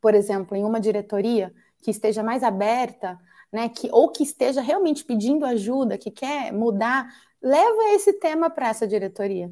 por 0.02 0.12
exemplo, 0.12 0.56
em 0.56 0.64
uma 0.64 0.80
diretoria 0.80 1.54
que 1.80 1.90
esteja 1.90 2.22
mais 2.22 2.42
aberta 2.42 3.18
né, 3.54 3.68
que, 3.68 3.88
ou 3.92 4.08
que 4.08 4.24
esteja 4.24 4.60
realmente 4.60 5.04
pedindo 5.04 5.46
ajuda, 5.46 5.96
que 5.96 6.10
quer 6.10 6.52
mudar, 6.52 7.08
leva 7.40 7.94
esse 7.94 8.14
tema 8.14 8.50
para 8.50 8.68
essa 8.68 8.84
diretoria. 8.84 9.48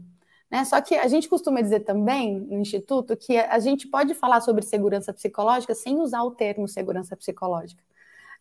Né? 0.50 0.64
Só 0.64 0.80
que 0.80 0.96
a 0.96 1.06
gente 1.06 1.28
costuma 1.28 1.60
dizer 1.60 1.80
também 1.80 2.40
no 2.40 2.58
Instituto 2.58 3.16
que 3.16 3.38
a 3.38 3.60
gente 3.60 3.86
pode 3.86 4.12
falar 4.14 4.40
sobre 4.40 4.64
segurança 4.64 5.12
psicológica 5.12 5.72
sem 5.72 6.00
usar 6.00 6.24
o 6.24 6.32
termo 6.32 6.66
segurança 6.66 7.16
psicológica. 7.16 7.80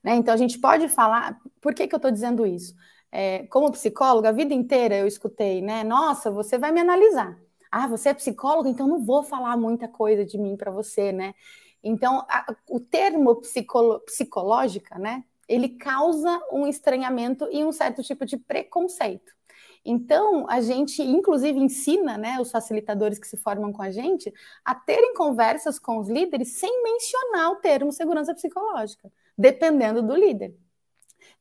Né? 0.03 0.15
Então 0.15 0.33
a 0.33 0.37
gente 0.37 0.57
pode 0.57 0.89
falar. 0.89 1.39
Por 1.61 1.75
que, 1.75 1.87
que 1.87 1.93
eu 1.93 1.97
estou 1.97 2.09
dizendo 2.09 2.43
isso? 2.43 2.73
É, 3.11 3.45
como 3.45 3.71
psicóloga, 3.71 4.29
a 4.29 4.31
vida 4.31 4.55
inteira 4.55 4.95
eu 4.95 5.05
escutei, 5.05 5.61
né? 5.61 5.83
Nossa, 5.83 6.31
você 6.31 6.57
vai 6.57 6.71
me 6.71 6.79
analisar. 6.79 7.37
Ah, 7.71 7.85
você 7.85 8.09
é 8.09 8.13
psicólogo, 8.15 8.67
então 8.67 8.87
não 8.87 9.05
vou 9.05 9.21
falar 9.21 9.55
muita 9.57 9.87
coisa 9.87 10.25
de 10.25 10.39
mim 10.39 10.57
para 10.57 10.71
você, 10.71 11.11
né? 11.11 11.35
Então, 11.83 12.25
a, 12.27 12.55
o 12.67 12.79
termo 12.79 13.35
psicolo, 13.41 13.99
psicológica, 13.99 14.97
né? 14.97 15.23
Ele 15.51 15.67
causa 15.67 16.41
um 16.51 16.65
estranhamento 16.65 17.47
e 17.51 17.63
um 17.63 17.73
certo 17.73 18.01
tipo 18.01 18.25
de 18.25 18.37
preconceito. 18.37 19.33
Então, 19.83 20.45
a 20.47 20.61
gente, 20.61 21.01
inclusive, 21.01 21.59
ensina 21.59 22.17
né, 22.17 22.39
os 22.39 22.51
facilitadores 22.51 23.19
que 23.19 23.27
se 23.27 23.35
formam 23.35 23.73
com 23.73 23.81
a 23.81 23.91
gente 23.91 24.31
a 24.63 24.73
terem 24.73 25.13
conversas 25.13 25.77
com 25.77 25.97
os 25.97 26.07
líderes 26.07 26.59
sem 26.59 26.83
mencionar 26.83 27.51
o 27.51 27.55
termo 27.57 27.91
segurança 27.91 28.33
psicológica, 28.33 29.11
dependendo 29.37 30.01
do 30.01 30.15
líder. 30.15 30.55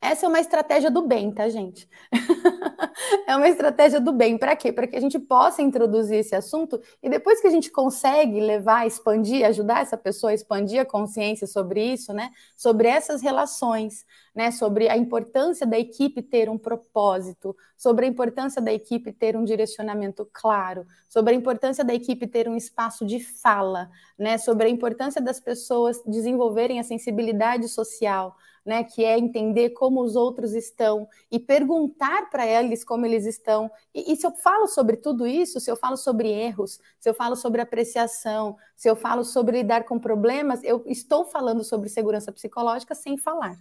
Essa 0.03 0.25
é 0.25 0.29
uma 0.31 0.41
estratégia 0.41 0.91
do 0.91 1.03
bem, 1.03 1.31
tá, 1.31 1.47
gente? 1.51 1.87
é 3.29 3.37
uma 3.37 3.49
estratégia 3.49 4.01
do 4.01 4.13
bem. 4.13 4.39
Para 4.39 4.57
quê? 4.57 4.73
Para 4.73 4.87
que 4.87 4.97
a 4.97 5.01
gente 5.01 5.19
possa 5.19 5.61
introduzir 5.61 6.21
esse 6.21 6.35
assunto 6.35 6.81
e 7.03 7.11
depois 7.11 7.39
que 7.39 7.47
a 7.47 7.51
gente 7.51 7.71
consegue 7.71 8.41
levar, 8.41 8.87
expandir, 8.87 9.45
ajudar 9.45 9.83
essa 9.83 9.99
pessoa 9.99 10.31
a 10.31 10.35
expandir 10.35 10.81
a 10.81 10.87
consciência 10.87 11.47
sobre 11.47 11.85
isso, 11.85 12.15
né? 12.15 12.31
Sobre 12.57 12.89
essas 12.89 13.21
relações, 13.21 14.07
né? 14.35 14.51
Sobre 14.51 14.89
a 14.89 14.97
importância 14.97 15.67
da 15.67 15.79
equipe 15.79 16.23
ter 16.23 16.49
um 16.49 16.57
propósito, 16.57 17.55
sobre 17.77 18.07
a 18.07 18.09
importância 18.09 18.63
da 18.63 18.73
equipe 18.73 19.13
ter 19.13 19.37
um 19.37 19.45
direcionamento 19.45 20.27
claro, 20.33 20.87
sobre 21.11 21.35
a 21.35 21.37
importância 21.37 21.85
da 21.85 21.93
equipe 21.93 22.27
ter 22.27 22.49
um 22.49 22.57
espaço 22.57 23.05
de 23.05 23.21
fala, 23.21 23.91
né? 24.19 24.39
Sobre 24.39 24.67
a 24.67 24.71
importância 24.71 25.21
das 25.21 25.39
pessoas 25.39 26.03
desenvolverem 26.07 26.81
a 26.81 26.85
sensibilidade 26.85 27.69
social 27.69 28.35
né, 28.71 28.85
que 28.85 29.05
é 29.05 29.19
entender 29.19 29.71
como 29.71 30.01
os 30.01 30.15
outros 30.15 30.55
estão 30.55 31.09
e 31.29 31.41
perguntar 31.41 32.31
para 32.31 32.47
eles 32.47 32.85
como 32.85 33.05
eles 33.05 33.27
estão. 33.27 33.69
E, 33.93 34.13
e, 34.13 34.17
se 34.17 34.25
eu 34.25 34.31
falo 34.31 34.69
sobre 34.69 34.97
tudo 34.97 35.27
isso, 35.27 35.59
se 35.59 35.69
eu 35.69 35.75
falo 35.75 35.97
sobre 35.97 36.29
erros, 36.29 36.79
se 37.01 37.11
eu 37.11 37.13
falo 37.13 37.35
sobre 37.35 37.61
apreciação, 37.61 38.57
se 38.77 38.89
eu 38.89 38.95
falo 38.95 39.25
sobre 39.25 39.59
lidar 39.59 39.83
com 39.87 39.99
problemas, 39.99 40.63
eu 40.63 40.85
estou 40.87 41.25
falando 41.25 41.65
sobre 41.65 41.89
segurança 41.89 42.31
psicológica 42.31 42.95
sem 42.95 43.19
falar. 43.19 43.59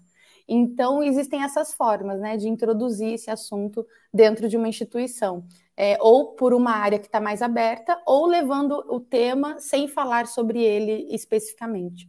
Então, 0.47 1.01
existem 1.01 1.41
essas 1.43 1.73
formas 1.73 2.19
né, 2.19 2.37
de 2.37 2.47
introduzir 2.47 3.13
esse 3.15 3.31
assunto 3.31 3.83
dentro 4.13 4.47
de 4.47 4.57
uma 4.57 4.67
instituição. 4.67 5.43
É, 5.75 5.97
ou 6.01 6.35
por 6.35 6.53
uma 6.53 6.71
área 6.71 6.99
que 6.99 7.07
está 7.07 7.19
mais 7.19 7.41
aberta, 7.41 7.99
ou 8.05 8.27
levando 8.27 8.73
o 8.89 8.99
tema 8.99 9.59
sem 9.59 9.87
falar 9.87 10.27
sobre 10.27 10.61
ele 10.61 11.07
especificamente. 11.09 12.07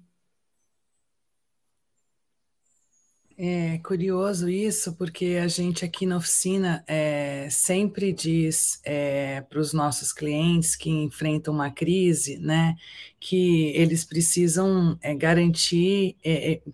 É 3.43 3.79
curioso 3.79 4.51
isso, 4.51 4.93
porque 4.97 5.41
a 5.43 5.49
gente 5.49 5.83
aqui 5.83 6.05
na 6.05 6.19
oficina 6.19 6.85
é, 6.87 7.49
sempre 7.51 8.13
diz 8.13 8.79
é, 8.85 9.41
para 9.41 9.59
os 9.59 9.73
nossos 9.73 10.13
clientes 10.13 10.77
que 10.77 10.91
enfrentam 10.91 11.55
uma 11.55 11.71
crise, 11.71 12.37
né, 12.37 12.77
que 13.19 13.69
eles 13.75 14.05
precisam 14.05 14.99
é, 15.01 15.15
garantir 15.15 16.17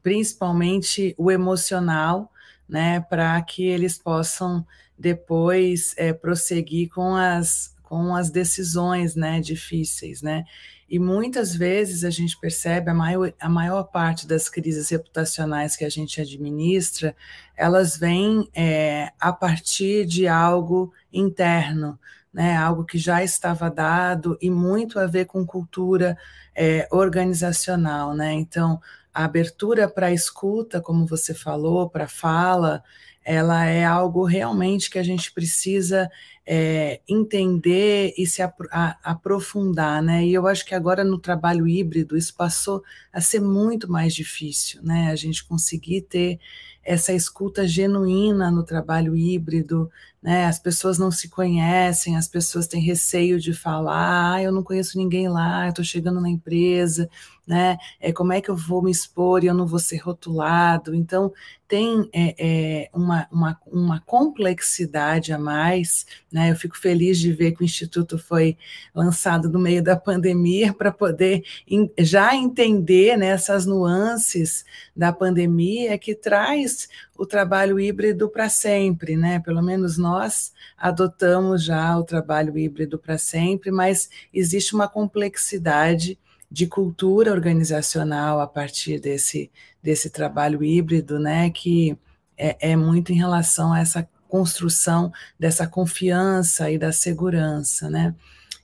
principalmente 0.03 1.15
o 1.17 1.31
emocional, 1.31 2.33
né, 2.69 2.99
para 2.99 3.41
que 3.43 3.65
eles 3.65 3.97
possam 3.97 4.67
depois 4.99 5.95
prosseguir 6.21 6.89
com 6.89 7.15
as, 7.15 7.77
com 7.81 8.13
as 8.13 8.29
decisões, 8.29 9.15
né, 9.15 9.41
difíceis, 9.41 10.21
né, 10.21 10.45
e 10.89 10.99
muitas 10.99 11.55
vezes 11.55 12.05
a 12.05 12.11
gente 12.11 12.39
percebe 12.39 12.91
a 12.91 12.95
maior, 12.95 13.33
a 13.41 13.49
maior 13.49 13.85
parte 13.85 14.27
das 14.27 14.49
crises 14.49 14.89
reputacionais 14.89 15.77
que 15.77 15.85
a 15.85 15.89
gente 15.89 16.21
administra, 16.21 17.17
elas 17.57 17.97
vêm 17.97 18.49
é, 18.55 19.11
a 19.19 19.33
partir 19.33 20.07
de 20.07 20.29
algo 20.29 20.93
interno, 21.13 21.99
né, 22.33 22.57
algo 22.57 22.85
que 22.85 22.99
já 22.99 23.25
estava 23.25 23.69
dado 23.69 24.39
e 24.41 24.49
muito 24.51 25.01
a 25.01 25.07
ver 25.07 25.25
com 25.25 25.45
cultura 25.45 26.17
é, 26.55 26.87
organizacional, 26.91 28.15
né? 28.15 28.33
Então, 28.33 28.81
a 29.13 29.25
abertura 29.25 29.89
para 29.89 30.13
escuta, 30.13 30.81
como 30.81 31.07
você 31.07 31.33
falou, 31.35 31.89
para 31.89 32.07
fala, 32.07 32.85
ela 33.27 33.65
é 33.65 33.85
algo 33.85 34.25
realmente 34.25 34.89
que 34.89 35.01
a 35.01 35.03
gente 35.03 35.33
precisa 35.33 36.09
é, 36.47 37.01
entender 37.09 38.15
e 38.17 38.25
se 38.25 38.41
apro 38.41 38.69
a, 38.71 38.97
aprofundar, 39.03 40.01
né? 40.01 40.25
E 40.25 40.33
eu 40.33 40.47
acho 40.47 40.65
que 40.65 40.77
agora 40.77 41.03
no 41.03 41.19
trabalho 41.19 41.67
híbrido 41.67 42.17
isso 42.17 42.33
passou 42.37 42.85
a 43.13 43.21
ser 43.21 43.41
muito 43.41 43.91
mais 43.91 44.15
difícil, 44.15 44.81
né? 44.81 45.11
A 45.11 45.17
gente 45.17 45.45
conseguir 45.45 46.03
ter 46.03 46.39
essa 46.85 47.13
escuta 47.13 47.67
genuína 47.67 48.49
no 48.49 48.63
trabalho 48.63 49.17
híbrido, 49.17 49.91
né? 50.23 50.47
As 50.47 50.61
pessoas 50.61 50.97
não 50.97 51.11
se 51.11 51.29
conhecem, 51.29 52.17
as 52.17 52.29
pessoas 52.29 52.69
têm 52.69 52.81
receio 52.81 53.41
de 53.41 53.53
falar, 53.53 54.35
ah, 54.35 54.43
eu 54.43 54.53
não 54.53 54.63
conheço 54.63 54.97
ninguém 54.97 55.29
lá, 55.29 55.69
estou 55.69 55.85
chegando 55.85 56.21
na 56.21 56.31
empresa, 56.31 57.11
né? 57.47 57.79
É, 58.01 58.13
como 58.13 58.33
é 58.33 58.41
que 58.41 58.51
eu 58.51 58.57
vou 58.57 58.83
me 58.83 58.91
expor 58.91 59.45
e 59.45 59.47
eu 59.47 59.55
não 59.55 59.67
vou 59.67 59.79
ser 59.79 59.99
rotulado? 59.99 60.95
Então, 60.95 61.33
tem 61.69 62.09
é, 62.13 62.35
é, 62.39 62.91
uma, 62.93 63.27
uma, 63.31 63.61
uma, 63.67 64.01
complexidade 64.01 65.33
a 65.33 65.39
mais, 65.39 66.07
né? 66.31 66.51
Eu 66.51 66.57
fico 66.57 66.77
feliz 66.79 67.19
de 67.19 67.33
ver 67.33 67.53
que 67.53 67.63
o 67.63 67.65
Instituto 67.65 68.19
foi 68.19 68.57
lançado 68.95 69.49
no 69.49 69.59
meio 69.59 69.83
da 69.83 69.97
pandemia 69.97 70.73
para 70.75 70.93
poder 70.93 71.45
in, 71.69 71.91
já 71.99 72.35
entender 72.35 73.17
né, 73.17 73.29
essas 73.29 73.67
nuances 73.67 74.65
da 74.95 75.13
pandemia 75.13 75.99
que 75.99 76.15
traz 76.15 76.89
o 77.17 77.27
trabalho 77.27 77.81
híbrido 77.81 78.29
para 78.29 78.49
sempre, 78.49 79.17
né? 79.17 79.41
Pelo 79.41 79.63
menos 79.63 79.99
nós 79.99 80.53
adotamos 80.77 81.65
já 81.65 81.99
o 81.99 82.05
trabalho 82.05 82.57
híbrido 82.57 82.99
para 82.99 83.19
sempre, 83.19 83.71
mas 83.71 84.09
existe 84.33 84.75
uma 84.75 84.89
complexidade 84.89 86.19
de 86.51 86.67
cultura 86.67 87.33
organizacional 87.33 88.41
a 88.41 88.47
partir 88.47 89.01
desse, 89.01 89.51
desse 89.83 90.11
trabalho 90.11 90.63
híbrido, 90.63 91.19
né, 91.19 91.51
que 91.51 91.97
é, 92.37 92.73
é 92.73 92.77
muito 92.77 93.13
em 93.13 93.17
relação 93.17 93.73
a 93.73 93.81
essa 93.81 94.09
construção 94.29 95.13
dessa 95.39 95.67
confiança 95.67 96.71
e 96.71 96.79
da 96.79 96.93
segurança, 96.93 97.89
né. 97.91 98.15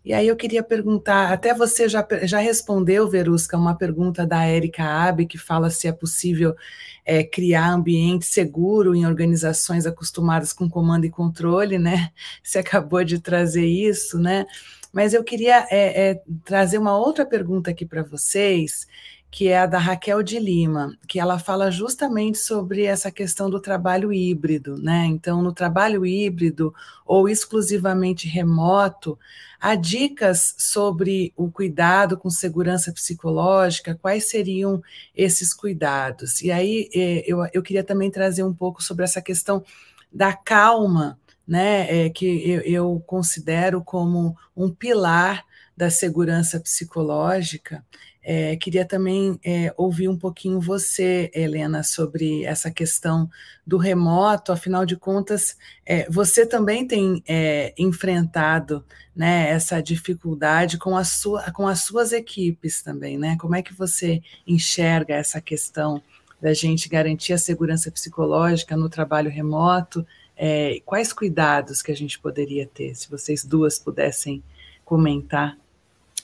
E 0.05 0.13
aí 0.13 0.27
eu 0.27 0.35
queria 0.35 0.65
perguntar, 0.65 1.33
até 1.33 1.55
você 1.55 1.89
já, 1.89 2.05
já 2.25 2.41
respondeu, 2.41 3.09
Verusca, 3.09 3.57
uma 3.57 3.77
pergunta 3.77 4.27
da 4.27 4.45
Érica 4.45 4.83
Abe, 4.83 5.27
que 5.27 5.39
fala 5.39 5.71
se 5.71 5.87
é 5.87 5.93
possível 5.93 6.57
é, 7.05 7.23
criar 7.23 7.71
ambiente 7.71 8.27
seguro 8.27 8.97
em 8.97 9.07
organizações 9.07 9.87
acostumadas 9.87 10.53
com 10.53 10.69
comando 10.69 11.05
e 11.05 11.11
controle, 11.11 11.79
né? 11.79 12.11
Você 12.43 12.59
acabou 12.59 13.05
de 13.05 13.21
trazer 13.21 13.65
isso, 13.65 14.19
né? 14.19 14.45
Mas 14.93 15.15
eu 15.15 15.25
queria 15.25 15.67
é, 15.71 16.11
é, 16.11 16.23
trazer 16.45 16.79
uma 16.79 16.97
outra 16.97 17.25
pergunta 17.25 17.71
aqui 17.71 17.87
para 17.87 18.03
vocês, 18.03 18.87
que 19.33 19.49
é 19.49 19.61
a 19.61 19.67
da 19.67 19.79
Raquel 19.79 20.23
de 20.23 20.39
Lima, 20.39 20.95
que 21.09 21.19
ela 21.19 21.39
fala 21.39 21.71
justamente 21.71 22.37
sobre 22.37 22.85
essa 22.85 23.11
questão 23.11 23.49
do 23.49 23.59
trabalho 23.59 24.13
híbrido, 24.13 24.77
né? 24.77 25.07
Então, 25.07 25.41
no 25.41 25.55
trabalho 25.55 26.05
híbrido 26.05 26.75
ou 27.07 27.27
exclusivamente 27.27 28.29
remoto, 28.29 29.19
há 29.59 29.75
dicas 29.75 30.55
sobre 30.59 31.33
o 31.35 31.51
cuidado 31.51 32.19
com 32.19 32.29
segurança 32.29 32.93
psicológica, 32.93 33.99
quais 34.03 34.29
seriam 34.29 34.83
esses 35.17 35.55
cuidados? 35.55 36.43
E 36.43 36.53
aí 36.53 36.91
é, 36.95 37.25
eu, 37.27 37.39
eu 37.55 37.63
queria 37.63 37.83
também 37.83 38.11
trazer 38.11 38.43
um 38.43 38.53
pouco 38.53 38.83
sobre 38.83 39.05
essa 39.05 39.23
questão 39.23 39.65
da 40.13 40.35
calma 40.35 41.19
né, 41.53 42.07
é, 42.07 42.09
que 42.09 42.51
eu, 42.51 42.61
eu 42.63 43.05
considero 43.07 43.85
como 43.85 44.35
um 44.57 44.71
pilar 44.71 45.45
da 45.77 45.91
segurança 45.91 46.59
psicológica. 46.59 47.85
É, 48.23 48.57
queria 48.57 48.87
também 48.87 49.39
é, 49.45 49.71
ouvir 49.77 50.09
um 50.09 50.17
pouquinho 50.17 50.59
você, 50.63 51.31
Helena, 51.35 51.83
sobre 51.83 52.43
essa 52.45 52.71
questão 52.71 53.29
do 53.67 53.77
remoto. 53.77 54.51
Afinal 54.51 54.87
de 54.87 54.97
contas, 54.97 55.55
é, 55.85 56.09
você 56.09 56.47
também 56.47 56.87
tem 56.87 57.23
é, 57.29 57.75
enfrentado 57.77 58.83
né, 59.15 59.51
essa 59.51 59.83
dificuldade 59.83 60.79
com, 60.79 60.97
a 60.97 61.05
sua, 61.05 61.53
com 61.53 61.69
as 61.69 61.81
suas 61.81 62.13
equipes 62.13 62.81
também, 62.81 63.19
né? 63.19 63.37
Como 63.39 63.55
é 63.55 63.61
que 63.61 63.75
você 63.75 64.23
enxerga 64.47 65.17
essa 65.17 65.39
questão 65.39 66.03
da 66.41 66.55
gente 66.55 66.89
garantir 66.89 67.35
a 67.35 67.39
segurança 67.39 67.91
psicológica 67.91 68.75
no 68.75 68.89
trabalho 68.89 69.31
remoto 69.31 70.07
é, 70.45 70.81
quais 70.85 71.13
cuidados 71.13 71.83
que 71.83 71.93
a 71.93 71.95
gente 71.95 72.19
poderia 72.19 72.67
ter, 72.67 72.97
se 72.97 73.09
vocês 73.09 73.45
duas 73.45 73.79
pudessem 73.79 74.43
comentar? 74.85 75.57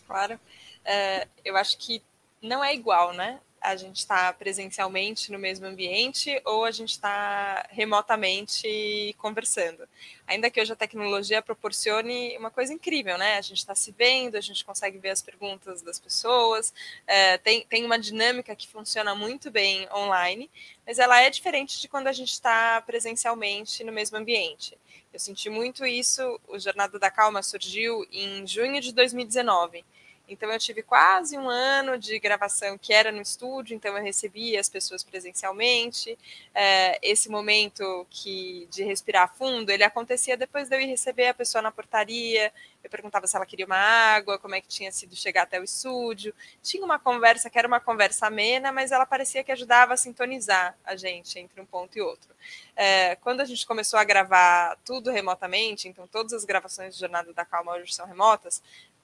Claro, 0.09 0.41
é, 0.85 1.29
eu 1.45 1.57
acho 1.57 1.79
que 1.79 2.03
não 2.43 2.65
é 2.65 2.75
igual, 2.75 3.13
né? 3.13 3.39
A 3.61 3.77
gente 3.77 3.97
está 3.97 4.33
presencialmente 4.33 5.33
no 5.33 5.39
mesmo 5.39 5.67
ambiente 5.67 6.41
ou 6.45 6.65
a 6.65 6.71
gente 6.71 6.91
está 6.91 7.67
remotamente 7.71 9.15
conversando. 9.19 9.89
Ainda 10.27 10.51
que 10.51 10.61
hoje 10.61 10.73
a 10.73 10.77
tecnologia 10.77 11.43
proporcione 11.43 12.37
uma 12.37 12.51
coisa 12.51 12.73
incrível, 12.73 13.17
né? 13.19 13.37
A 13.37 13.41
gente 13.41 13.59
está 13.59 13.75
se 13.75 13.93
vendo, 13.93 14.37
a 14.37 14.41
gente 14.41 14.65
consegue 14.65 14.99
ver 14.99 15.11
as 15.11 15.23
perguntas 15.23 15.83
das 15.83 15.99
pessoas, 15.99 16.73
é, 17.07 17.39
tem, 17.39 17.65
tem 17.67 17.85
uma 17.85 17.99
dinâmica 17.99 18.55
que 18.55 18.69
funciona 18.69 19.15
muito 19.15 19.51
bem 19.51 19.89
online, 19.93 20.51
mas 20.87 20.99
ela 20.99 21.21
é 21.21 21.31
diferente 21.31 21.81
de 21.81 21.89
quando 21.89 22.09
a 22.09 22.13
gente 22.13 22.33
está 22.33 22.81
presencialmente 22.83 23.83
no 23.85 23.93
mesmo 23.93 24.17
ambiente. 24.17 24.79
Eu 25.13 25.19
senti 25.19 25.49
muito 25.49 25.87
isso, 25.87 26.39
o 26.47 26.59
Jornada 26.59 26.99
da 26.99 27.11
Calma 27.11 27.43
surgiu 27.43 28.07
em 28.13 28.47
junho 28.47 28.81
de 28.81 28.93
2019. 28.93 29.85
Então 30.29 30.51
eu 30.53 30.59
tive 30.59 30.83
quase 30.83 31.39
um 31.39 31.49
ano 31.49 31.97
de 31.97 32.19
gravação 32.19 32.77
que 32.77 32.93
era 32.93 33.11
no 33.11 33.23
estúdio, 33.23 33.75
então 33.75 33.97
eu 33.97 34.03
recebia 34.03 34.61
as 34.61 34.69
pessoas 34.69 35.03
presencialmente. 35.03 36.19
É, 36.55 36.99
esse 37.03 37.31
momento 37.31 38.07
que 38.11 38.69
de 38.71 38.85
respirar 38.85 39.35
fundo, 39.35 39.71
ele 39.71 39.83
acontecia 39.83 40.37
depois 40.37 40.69
de 40.69 40.77
eu 40.77 40.81
ir 40.81 40.87
receber 40.87 41.29
a 41.29 41.35
pessoa 41.35 41.63
na 41.63 41.73
portaria. 41.73 42.53
Eu 42.85 42.91
perguntava 42.91 43.27
se 43.27 43.35
ela 43.37 43.47
queria 43.47 43.67
uma 43.67 43.77
água, 43.77 44.39
como 44.39 44.55
é 44.55 44.61
que 44.61 44.69
tinha 44.69 44.93
sido 44.93 45.17
chegar 45.17 45.43
até 45.43 45.59
o 45.61 45.65
estúdio. 45.65 46.35
Tinha 46.63 46.85
uma 46.85 46.99
conversa 46.99 47.51
que 47.51 47.59
era 47.59 47.67
uma 47.67 47.81
conversa 47.81 48.27
amena, 48.27 48.71
mas 48.71 48.93
ela 48.93 49.07
parecia 49.07 49.43
que 49.43 49.51
ajudava 49.51 49.95
a 49.95 49.97
sintonizar 49.97 50.77
a 50.85 50.95
gente 50.95 51.39
entre 51.39 51.61
um 51.61 51.67
ponto 51.67 51.97
e 51.99 52.01
outro. 52.01 52.29
É, 52.77 53.17
quando 53.17 53.41
a 53.41 53.45
gente 53.45 53.67
começou 53.67 53.99
a 53.99 54.05
gravar 54.05 54.77
tudo 54.85 55.11
remotamente, 55.11 55.89
então 55.89 56.07
todas 56.07 56.33
as 56.33 56.45
gravações 56.45 56.95
de 56.95 57.01
Jornada 57.01 57.33
da 57.33 57.45
Calma 57.45 57.73
hoje 57.73 57.93
são 57.93 58.07
remotas, 58.07 58.63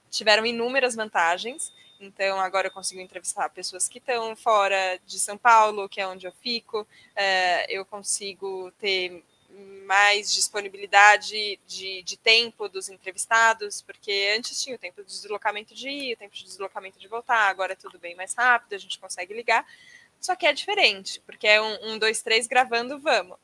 tiveram 0.09 0.45
inúmeras 0.45 0.95
vantagens. 0.95 1.73
Então, 1.99 2.39
agora 2.39 2.67
eu 2.67 2.71
consigo 2.71 3.01
entrevistar 3.01 3.49
pessoas 3.49 3.87
que 3.87 3.99
estão 3.99 4.35
fora 4.35 4.99
de 5.05 5.17
São 5.17 5.37
Paulo, 5.37 5.87
que 5.87 6.01
é 6.01 6.07
onde 6.07 6.27
eu 6.27 6.31
fico. 6.31 6.85
É, 7.15 7.65
eu 7.73 7.85
consigo 7.85 8.71
ter 8.79 9.23
mais 9.85 10.33
disponibilidade 10.33 11.59
de, 11.65 12.03
de, 12.03 12.17
tempo 12.17 12.67
dos 12.67 12.89
entrevistados, 12.89 13.81
porque 13.81 14.33
antes 14.37 14.61
tinha 14.61 14.75
o 14.75 14.79
tempo 14.79 15.01
de 15.01 15.07
deslocamento 15.07 15.73
de 15.73 15.89
ir, 15.89 16.13
o 16.13 16.17
tempo 16.17 16.35
de 16.35 16.43
deslocamento 16.43 16.99
de 16.99 17.07
voltar, 17.07 17.47
agora 17.47 17.71
é 17.71 17.75
tudo 17.75 17.97
bem 17.97 18.15
mais 18.15 18.33
rápido, 18.33 18.73
a 18.73 18.77
gente 18.77 18.99
consegue 18.99 19.33
ligar. 19.33 19.65
Só 20.19 20.35
que 20.35 20.45
é 20.45 20.51
diferente, 20.51 21.21
porque 21.25 21.47
é 21.47 21.61
um, 21.61 21.91
um 21.91 21.99
dois, 21.99 22.21
três 22.21 22.47
gravando, 22.47 22.99
vamos 22.99 23.37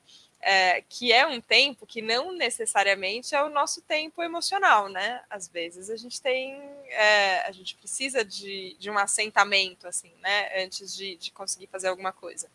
é, 0.44 0.82
que 0.88 1.12
é 1.12 1.24
um 1.24 1.40
tempo 1.40 1.86
que 1.86 2.02
não 2.02 2.32
necessariamente 2.32 3.32
é 3.32 3.40
o 3.42 3.48
nosso 3.48 3.80
tempo 3.80 4.20
emocional, 4.24 4.88
né? 4.88 5.22
Às 5.30 5.46
vezes 5.46 5.88
a 5.88 5.96
gente 5.96 6.20
tem, 6.20 6.60
é, 6.88 7.46
a 7.46 7.52
gente 7.52 7.76
precisa 7.76 8.24
de, 8.24 8.76
de 8.76 8.90
um 8.90 8.98
assentamento, 8.98 9.86
assim, 9.86 10.12
né? 10.20 10.64
Antes 10.64 10.96
de, 10.96 11.14
de 11.14 11.30
conseguir 11.30 11.68
fazer 11.68 11.86
alguma 11.86 12.12
coisa. 12.12 12.50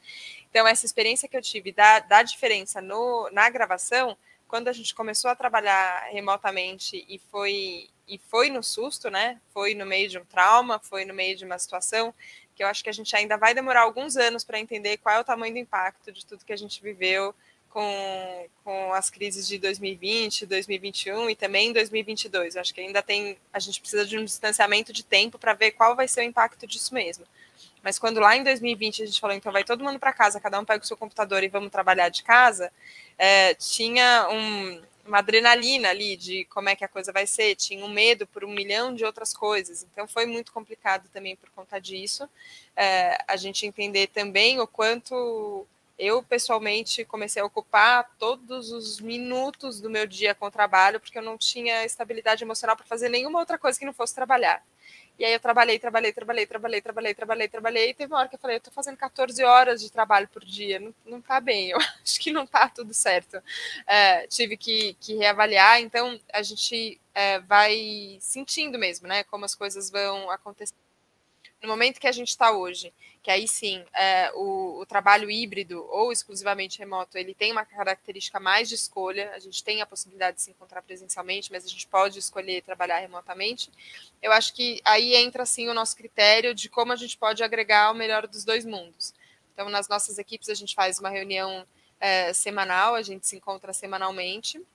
Então, 0.50 0.67
essa 0.67 0.86
experiência 0.86 1.30
que 1.30 1.38
eu 1.38 1.41
tive 1.41 1.71
da, 1.71 2.00
da 2.00 2.23
diferença 2.23 2.82
no, 2.82 3.30
na 3.32 3.50
gravação, 3.50 4.17
quando 4.50 4.67
a 4.67 4.73
gente 4.73 4.93
começou 4.93 5.32
a 5.32 5.36
trabalhar 5.36 6.10
remotamente 6.12 7.06
e 7.08 7.17
foi, 7.17 7.89
e 8.06 8.17
foi 8.17 8.50
no 8.50 8.62
susto, 8.62 9.10
né? 9.10 9.39
Foi 9.54 9.73
no 9.73 9.86
meio 9.86 10.10
de 10.10 10.17
um 10.17 10.26
trauma, 10.26 10.78
foi 10.78 11.06
no 11.06 11.13
meio 11.13 11.38
de 11.38 11.45
uma 11.45 11.58
situação 11.58 12.13
que 12.54 12.63
eu 12.63 12.67
acho 12.67 12.84
que 12.84 12.89
a 12.89 12.93
gente 12.93 13.15
ainda 13.15 13.38
vai 13.38 13.54
demorar 13.54 13.82
alguns 13.82 14.17
anos 14.17 14.43
para 14.43 14.60
entender 14.60 14.97
qual 14.97 15.15
é 15.15 15.19
o 15.19 15.23
tamanho 15.23 15.54
do 15.54 15.60
impacto 15.60 16.12
de 16.12 16.26
tudo 16.26 16.43
que 16.43 16.52
a 16.52 16.58
gente 16.58 16.82
viveu 16.82 17.34
com, 17.69 18.47
com 18.63 18.93
as 18.93 19.10
crises 19.10 19.47
de 19.47 19.58
2020, 19.58 20.45
2021 20.45 21.30
e 21.30 21.36
também 21.36 21.71
2022. 21.73 22.58
Acho 22.58 22.73
que 22.73 22.82
ainda 22.82 23.01
tem, 23.01 23.38
a 23.51 23.60
gente 23.60 23.80
precisa 23.80 24.06
de 24.06 24.17
um 24.17 24.25
distanciamento 24.25 24.91
de 24.91 25.03
tempo 25.03 25.38
para 25.38 25.53
ver 25.53 25.71
qual 25.71 25.95
vai 25.95 26.08
ser 26.08 26.21
o 26.21 26.23
impacto 26.23 26.65
disso 26.65 26.93
mesmo. 26.93 27.25
Mas 27.84 27.97
quando 27.97 28.19
lá 28.19 28.36
em 28.36 28.43
2020 28.43 29.03
a 29.03 29.06
gente 29.06 29.19
falou, 29.19 29.36
então 29.36 29.51
vai 29.51 29.63
todo 29.63 29.84
mundo 29.84 29.99
para 29.99 30.12
casa, 30.12 30.39
cada 30.39 30.60
um 30.60 30.65
pega 30.65 30.84
o 30.84 30.88
seu 30.88 30.97
computador 30.97 31.43
e 31.43 31.47
vamos 31.47 31.71
trabalhar 31.71 32.10
de 32.10 32.23
casa, 32.23 32.71
é, 33.17 33.53
tinha 33.53 34.27
um, 34.30 34.82
uma 35.08 35.19
adrenalina 35.19 35.89
ali 35.89 36.17
de 36.17 36.45
como 36.45 36.69
é 36.69 36.75
que 36.75 36.84
a 36.84 36.88
coisa 36.88 37.12
vai 37.12 37.25
ser, 37.25 37.56
tinha 37.56 37.84
um 37.84 37.89
medo 37.89 38.27
por 38.27 38.43
um 38.43 38.53
milhão 38.53 38.93
de 38.93 39.06
outras 39.06 39.34
coisas. 39.34 39.84
Então 39.84 40.08
foi 40.08 40.25
muito 40.25 40.51
complicado 40.51 41.08
também 41.13 41.36
por 41.36 41.49
conta 41.51 41.80
disso. 41.80 42.30
É, 42.75 43.17
a 43.27 43.38
gente 43.38 43.65
entender 43.65 44.08
também 44.08 44.60
o 44.60 44.67
quanto 44.67 45.65
eu 45.98 46.22
pessoalmente 46.22 47.04
comecei 47.04 47.41
a 47.41 47.45
ocupar 47.45 48.10
todos 48.20 48.72
os 48.72 49.00
minutos 49.00 49.82
do 49.82 49.89
meu 49.89 50.06
dia 50.06 50.36
com 50.36 50.45
o 50.45 50.52
trabalho, 50.52 51.00
porque 51.00 51.18
eu 51.18 51.24
não 51.24 51.38
tinha 51.38 51.84
estabilidade 51.86 52.43
emocional 52.43 52.76
para 52.76 52.86
fazer 52.86 53.10
nenhuma 53.10 53.39
outra 53.39 53.58
coisa 53.58 53.80
que 53.80 53.86
não 53.86 53.93
fosse 53.93 54.14
trabalhar. 54.14 54.64
E 55.18 55.26
aí 55.26 55.34
eu 55.34 55.39
trabalhei, 55.39 55.80
trabalhei, 55.80 56.14
trabalhei, 56.14 56.45
trabalhei, 56.45 56.82
trabalhei, 56.82 57.14
trabalhei, 57.16 57.48
trabalhei, 57.48 57.89
e 57.89 57.93
teve 57.95 58.14
uma 58.14 58.20
hora 58.20 58.30
que 58.30 58.36
eu 58.36 58.39
falei, 58.39 58.58
eu 58.58 58.62
tô 58.62 58.70
fazendo 58.70 58.95
14 58.98 59.43
horas 59.43 59.82
de 59.82 59.91
trabalho 59.91 60.28
por 60.28 60.45
dia, 60.45 60.80
não, 60.80 60.93
não 61.04 61.20
tá 61.20 61.41
bem, 61.41 61.72
eu 61.72 61.80
acho 62.04 62.20
que 62.20 62.32
não 62.32 62.45
tá 62.45 62.70
tudo 62.70 62.93
certo. 62.93 63.41
É, 63.88 64.28
tive 64.28 64.56
que, 64.56 64.95
que 65.00 65.16
reavaliar, 65.16 65.82
então 65.82 66.20
a 66.32 66.43
gente 66.43 67.02
é, 67.16 67.39
vai 67.39 68.20
sentindo 68.22 68.78
mesmo, 68.78 69.08
né, 69.08 69.24
como 69.24 69.43
as 69.43 69.56
coisas 69.56 69.89
vão 69.89 70.30
acontecendo 70.30 70.78
no 71.62 71.68
momento 71.68 72.00
que 72.00 72.08
a 72.08 72.12
gente 72.12 72.30
está 72.30 72.52
hoje, 72.52 72.93
que 73.28 73.32
aí 73.32 73.45
sim 73.45 73.84
é, 73.93 74.32
o, 74.36 74.80
o, 74.80 74.86
trabalho 74.86 75.30
híbrido 75.30 75.86
ou 75.89 76.13
exclusivamente 76.13 76.80
remoto, 76.80 77.17
ele 77.17 77.34
tem 77.34 77.51
uma 77.51 77.65
característica 77.65 78.39
mais 78.39 78.69
de 78.69 78.75
escolha, 78.75 79.32
a 79.36 79.39
gente 79.39 79.61
tem 79.65 79.82
a 79.82 79.86
possibilidade 79.86 80.38
de 80.38 80.43
se 80.43 80.51
encontrar 80.51 80.82
presencialmente, 80.82 81.51
mas 81.51 81.65
a 81.65 81.67
gente 81.67 81.86
pode 81.88 82.17
escolher 82.17 82.61
trabalhar 82.61 82.99
remotamente. 82.99 83.69
Eu 84.21 84.32
acho 84.32 84.53
que 84.53 84.80
aí 84.86 85.13
entra 85.13 85.45
sim 85.45 85.67
o 85.67 85.73
nosso 85.73 85.97
critério 85.97 86.55
de 86.55 86.69
como 86.69 86.93
a 86.93 86.95
gente 86.95 87.17
pode 87.17 87.43
agregar 87.43 87.91
o 87.91 87.93
melhor 87.93 88.28
dos 88.28 88.45
dois 88.45 88.63
mundos. 88.63 89.13
Então, 89.53 89.67
nas 89.67 89.89
nossas 89.89 90.17
equipes, 90.17 90.47
a 90.47 90.53
gente 90.53 90.73
faz 90.73 90.97
uma 90.97 91.09
reunião 91.09 91.67
é, 91.99 92.32
semanal, 92.32 92.95
a 92.95 93.01
gente 93.01 93.28
se 93.28 93.36
encontra 93.36 93.73
semanalmente. 93.73 94.65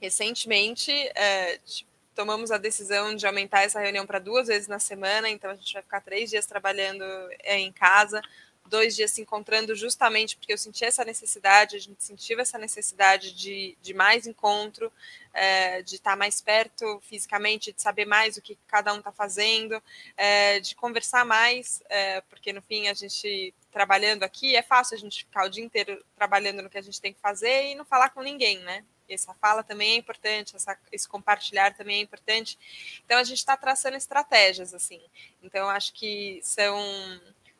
Recentemente, 0.00 0.92
é, 0.92 1.58
tomamos 2.18 2.50
a 2.50 2.58
decisão 2.58 3.14
de 3.14 3.28
aumentar 3.28 3.62
essa 3.62 3.78
reunião 3.78 4.04
para 4.04 4.18
duas 4.18 4.48
vezes 4.48 4.66
na 4.66 4.80
semana, 4.80 5.28
então 5.28 5.52
a 5.52 5.54
gente 5.54 5.72
vai 5.72 5.82
ficar 5.82 6.00
três 6.00 6.28
dias 6.28 6.46
trabalhando 6.46 7.04
é, 7.44 7.60
em 7.60 7.70
casa, 7.70 8.20
dois 8.66 8.96
dias 8.96 9.12
se 9.12 9.20
encontrando 9.20 9.72
justamente 9.76 10.36
porque 10.36 10.52
eu 10.52 10.58
senti 10.58 10.84
essa 10.84 11.04
necessidade, 11.04 11.76
a 11.76 11.78
gente 11.78 12.02
sentiu 12.02 12.40
essa 12.40 12.58
necessidade 12.58 13.32
de, 13.32 13.78
de 13.80 13.94
mais 13.94 14.26
encontro, 14.26 14.92
é, 15.32 15.80
de 15.82 15.94
estar 15.94 16.16
mais 16.16 16.40
perto 16.40 17.00
fisicamente, 17.02 17.72
de 17.72 17.80
saber 17.80 18.04
mais 18.04 18.36
o 18.36 18.42
que 18.42 18.58
cada 18.66 18.92
um 18.92 18.98
está 18.98 19.12
fazendo, 19.12 19.80
é, 20.16 20.58
de 20.58 20.74
conversar 20.74 21.24
mais, 21.24 21.80
é, 21.88 22.20
porque 22.22 22.52
no 22.52 22.60
fim 22.60 22.88
a 22.88 22.94
gente 22.94 23.54
trabalhando 23.70 24.24
aqui 24.24 24.56
é 24.56 24.62
fácil 24.62 24.96
a 24.96 24.98
gente 24.98 25.20
ficar 25.24 25.46
o 25.46 25.48
dia 25.48 25.62
inteiro 25.62 26.04
trabalhando 26.16 26.62
no 26.62 26.68
que 26.68 26.78
a 26.78 26.82
gente 26.82 27.00
tem 27.00 27.12
que 27.12 27.20
fazer 27.20 27.68
e 27.68 27.76
não 27.76 27.84
falar 27.84 28.10
com 28.10 28.22
ninguém, 28.22 28.58
né? 28.58 28.84
Essa 29.08 29.34
fala 29.34 29.62
também 29.62 29.92
é 29.92 29.96
importante, 29.96 30.56
essa, 30.56 30.78
esse 30.92 31.08
compartilhar 31.08 31.74
também 31.74 31.98
é 31.98 32.02
importante. 32.02 32.58
Então 33.04 33.18
a 33.18 33.24
gente 33.24 33.38
está 33.38 33.56
traçando 33.56 33.96
estratégias 33.96 34.74
assim. 34.74 35.00
Então 35.42 35.68
acho 35.68 35.92
que 35.92 36.40
são 36.42 36.78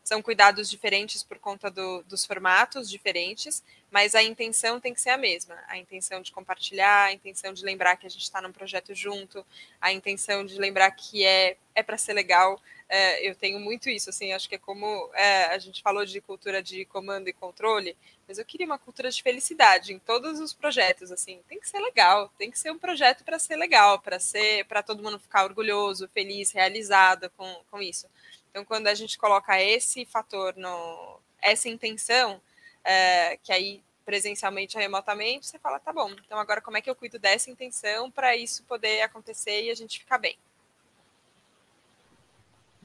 são 0.09 0.23
cuidados 0.23 0.71
diferentes 0.71 1.23
por 1.23 1.39
conta 1.39 1.71
do, 1.71 2.03
dos 2.05 2.25
formatos 2.25 2.89
diferentes, 2.89 3.63
mas 3.91 4.15
a 4.15 4.23
intenção 4.23 4.81
tem 4.81 4.95
que 4.95 5.03
ser 5.03 5.11
a 5.11 5.19
mesma. 5.19 5.55
A 5.69 5.77
intenção 5.77 6.23
de 6.23 6.33
compartilhar, 6.33 7.05
a 7.05 7.13
intenção 7.13 7.53
de 7.53 7.63
lembrar 7.63 7.95
que 7.97 8.07
a 8.07 8.09
gente 8.09 8.23
está 8.23 8.41
num 8.41 8.51
projeto 8.51 8.95
junto, 8.95 9.45
a 9.79 9.93
intenção 9.93 10.47
de 10.47 10.59
lembrar 10.59 10.91
que 10.93 11.27
é, 11.27 11.59
é 11.75 11.83
para 11.83 11.99
ser 11.99 12.15
legal. 12.15 12.59
É, 12.89 13.29
eu 13.29 13.35
tenho 13.35 13.61
muito 13.61 13.91
isso, 13.91 14.09
assim, 14.09 14.33
acho 14.33 14.49
que 14.49 14.55
é 14.55 14.59
como 14.59 15.11
é, 15.13 15.55
a 15.55 15.59
gente 15.59 15.83
falou 15.83 16.07
de 16.07 16.23
cultura 16.23 16.63
de 16.63 16.87
comando 16.87 17.29
e 17.29 17.33
controle, 17.35 17.95
mas 18.29 18.39
eu 18.39 18.45
queria 18.45 18.67
uma 18.67 18.79
cultura 18.79 19.11
de 19.11 19.23
felicidade 19.23 19.95
em 19.95 19.99
todos 19.99 20.39
os 20.39 20.53
projetos, 20.53 21.11
assim, 21.11 21.41
tem 21.49 21.59
que 21.59 21.69
ser 21.69 21.81
legal, 21.81 22.31
tem 22.37 22.51
que 22.51 22.59
ser 22.59 22.71
um 22.71 22.79
projeto 22.79 23.25
para 23.25 23.39
ser 23.39 23.57
legal, 23.57 23.99
para 23.99 24.21
ser, 24.21 24.67
para 24.67 24.83
todo 24.83 25.03
mundo 25.03 25.19
ficar 25.19 25.45
orgulhoso, 25.45 26.07
feliz, 26.13 26.53
realizado 26.53 27.31
com, 27.37 27.51
com 27.71 27.81
isso. 27.81 28.07
Então, 28.51 28.67
quando 28.67 28.87
a 28.87 28.95
gente 28.95 29.19
coloca 29.19 29.59
esse 29.61 30.05
fator, 30.05 30.55
no, 30.57 31.19
essa 31.41 31.71
intenção, 31.71 32.39
é, 32.85 33.39
que 33.39 33.51
aí 33.51 33.83
presencialmente 34.05 34.77
ou 34.77 34.83
remotamente, 34.83 35.47
você 35.47 35.59
fala, 35.59 35.79
tá 35.79 35.93
bom, 35.93 36.11
então 36.25 36.39
agora 36.39 36.63
como 36.63 36.79
é 36.79 36.81
que 36.81 36.89
eu 36.89 36.95
cuido 36.95 37.19
dessa 37.19 37.51
intenção 37.51 38.11
para 38.11 38.35
isso 38.35 38.63
poder 38.65 39.03
acontecer 39.03 39.65
e 39.65 39.71
a 39.71 39.75
gente 39.75 39.99
ficar 39.99 40.17
bem? 40.17 40.35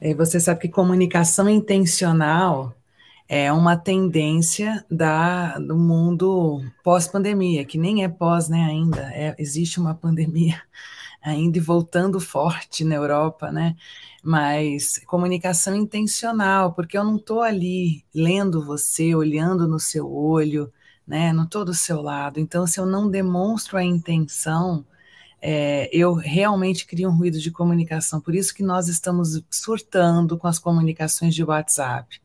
E 0.01 0.13
você 0.13 0.37
sabe 0.37 0.59
que 0.59 0.67
comunicação 0.67 1.47
intencional 1.47 2.75
é 3.27 3.51
uma 3.51 3.77
tendência 3.77 4.85
da, 4.89 5.57
do 5.57 5.77
mundo 5.77 6.61
pós-pandemia, 6.83 7.65
que 7.65 7.77
nem 7.77 8.03
é 8.03 8.09
pós, 8.09 8.49
né, 8.49 8.63
ainda, 8.63 9.01
é, 9.13 9.35
existe 9.39 9.79
uma 9.79 9.95
pandemia 9.95 10.61
ainda 11.21 11.57
e 11.57 11.61
voltando 11.61 12.19
forte 12.19 12.83
na 12.83 12.95
Europa, 12.95 13.51
né? 13.51 13.75
Mas 14.23 14.99
comunicação 15.05 15.75
intencional, 15.75 16.73
porque 16.73 16.97
eu 16.97 17.03
não 17.03 17.17
estou 17.17 17.41
ali 17.41 18.05
lendo 18.13 18.65
você, 18.65 19.15
olhando 19.15 19.67
no 19.67 19.79
seu 19.79 20.11
olho, 20.11 20.71
né? 21.07 21.33
Não 21.33 21.43
estou 21.45 21.65
do 21.65 21.73
seu 21.73 22.01
lado. 22.01 22.39
Então, 22.39 22.67
se 22.67 22.79
eu 22.79 22.85
não 22.85 23.09
demonstro 23.09 23.77
a 23.77 23.83
intenção, 23.83 24.85
é, 25.41 25.89
eu 25.91 26.13
realmente 26.13 26.85
crio 26.85 27.09
um 27.09 27.17
ruído 27.17 27.39
de 27.39 27.51
comunicação. 27.51 28.21
Por 28.21 28.33
isso 28.33 28.53
que 28.55 28.63
nós 28.63 28.87
estamos 28.87 29.41
surtando 29.51 30.37
com 30.37 30.47
as 30.47 30.57
comunicações 30.57 31.35
de 31.35 31.43
WhatsApp. 31.43 32.22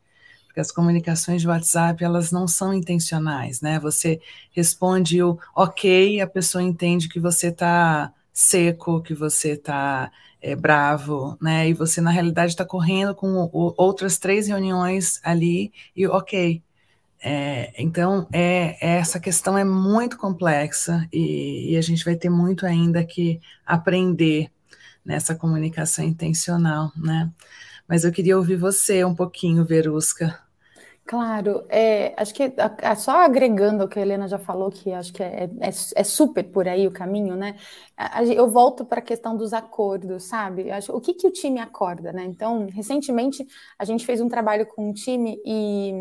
Porque 0.49 0.61
as 0.61 0.73
comunicações 0.73 1.41
de 1.41 1.47
WhatsApp, 1.49 2.03
elas 2.03 2.33
não 2.33 2.49
são 2.49 2.75
intencionais, 2.75 3.61
né? 3.61 3.79
Você 3.79 4.21
responde 4.51 5.23
o 5.23 5.39
ok, 5.55 6.21
a 6.21 6.27
pessoa 6.27 6.63
entende 6.63 7.09
que 7.09 7.21
você 7.21 7.49
está 7.49 8.13
seco, 8.33 9.01
que 9.03 9.15
você 9.15 9.53
está 9.53 10.11
é, 10.41 10.57
bravo, 10.57 11.37
né? 11.41 11.69
E 11.69 11.75
você, 11.75 12.01
na 12.01 12.11
realidade, 12.11 12.53
está 12.53 12.65
correndo 12.65 13.15
com 13.15 13.51
o, 13.53 13.75
outras 13.77 14.19
três 14.19 14.49
reuniões 14.49 15.21
ali 15.23 15.73
e 15.95 16.07
ok. 16.07 16.63
É, 17.21 17.73
então, 17.83 18.29
é, 18.33 18.77
essa 18.81 19.19
questão 19.19 19.59
é 19.59 19.65
muito 19.65 20.17
complexa 20.17 21.07
e, 21.13 21.73
e, 21.73 21.77
a 21.77 21.81
gente 21.81 22.05
vai 22.05 22.15
ter 22.15 22.31
muito 22.31 22.65
ainda 22.65 23.05
que 23.05 23.41
aprender 23.67 24.51
nessa 25.05 25.35
comunicação 25.35 26.05
intencional, 26.05 26.93
né? 26.97 27.31
Mas 27.89 28.05
eu 28.05 28.13
queria 28.13 28.37
ouvir 28.37 28.57
você 28.57 29.05
um 29.05 29.15
pouquinho, 29.15 29.65
Verusca. 29.65 30.39
Claro, 31.09 31.65
é, 31.71 32.13
acho 32.19 32.35
que 32.35 32.53
só 32.99 33.23
agregando 33.25 33.85
o 33.85 33.89
que 33.89 33.99
a 33.99 34.03
Helena 34.03 34.29
já 34.29 34.39
falou, 34.39 34.71
que 34.71 34.93
acho 34.93 35.11
que 35.11 35.23
é, 35.23 35.45
é, 35.59 35.69
é 35.97 36.05
super 36.05 36.45
por 36.45 36.69
aí 36.69 36.87
o 36.87 36.91
caminho, 36.93 37.35
né? 37.35 37.57
Eu 38.37 38.47
volto 38.51 38.85
para 38.85 38.99
a 38.99 39.03
questão 39.03 39.35
dos 39.35 39.55
acordos, 39.55 40.25
sabe? 40.25 40.71
Acho, 40.71 40.93
o 40.95 41.01
que, 41.01 41.15
que 41.15 41.27
o 41.27 41.31
time 41.31 41.61
acorda, 41.61 42.13
né? 42.13 42.25
Então, 42.25 42.67
recentemente 42.67 43.47
a 43.79 43.87
gente 43.87 44.05
fez 44.05 44.21
um 44.21 44.29
trabalho 44.29 44.67
com 44.67 44.91
um 44.91 44.93
time 44.93 45.41
e 45.47 45.95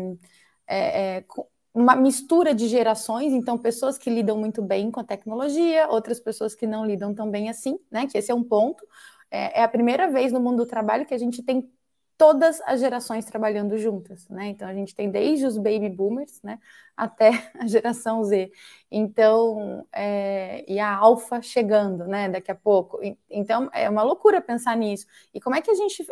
é, 0.66 1.16
é, 1.20 1.24
uma 1.72 1.96
mistura 1.96 2.54
de 2.54 2.68
gerações, 2.68 3.32
então 3.32 3.56
pessoas 3.56 3.96
que 3.96 4.10
lidam 4.10 4.36
muito 4.36 4.60
bem 4.60 4.90
com 4.90 5.00
a 5.00 5.04
tecnologia, 5.04 5.88
outras 5.88 6.20
pessoas 6.20 6.54
que 6.54 6.66
não 6.66 6.84
lidam 6.84 7.14
tão 7.14 7.30
bem 7.30 7.48
assim, 7.48 7.78
né? 7.90 8.06
Que 8.06 8.18
esse 8.18 8.30
é 8.30 8.34
um 8.34 8.44
ponto. 8.44 8.84
É, 9.30 9.60
é 9.60 9.62
a 9.64 9.68
primeira 9.68 10.10
vez 10.10 10.32
no 10.32 10.40
mundo 10.40 10.58
do 10.58 10.66
trabalho 10.66 11.06
que 11.06 11.14
a 11.14 11.18
gente 11.18 11.42
tem 11.42 11.70
todas 12.18 12.60
as 12.66 12.80
gerações 12.80 13.24
trabalhando 13.24 13.78
juntas, 13.78 14.28
né? 14.28 14.48
Então 14.48 14.68
a 14.68 14.74
gente 14.74 14.92
tem 14.92 15.08
desde 15.08 15.46
os 15.46 15.56
baby 15.56 15.88
boomers, 15.88 16.42
né, 16.42 16.58
até 16.96 17.30
a 17.54 17.66
geração 17.66 18.24
Z. 18.24 18.50
Então 18.90 19.86
é, 19.92 20.64
e 20.70 20.80
a 20.80 20.94
alfa 20.96 21.40
chegando, 21.40 22.06
né, 22.06 22.28
daqui 22.28 22.50
a 22.50 22.56
pouco. 22.56 22.98
Então 23.30 23.70
é 23.72 23.88
uma 23.88 24.02
loucura 24.02 24.40
pensar 24.40 24.76
nisso. 24.76 25.06
E 25.32 25.40
como 25.40 25.54
é 25.54 25.62
que 25.62 25.70
a 25.70 25.74
gente 25.74 26.04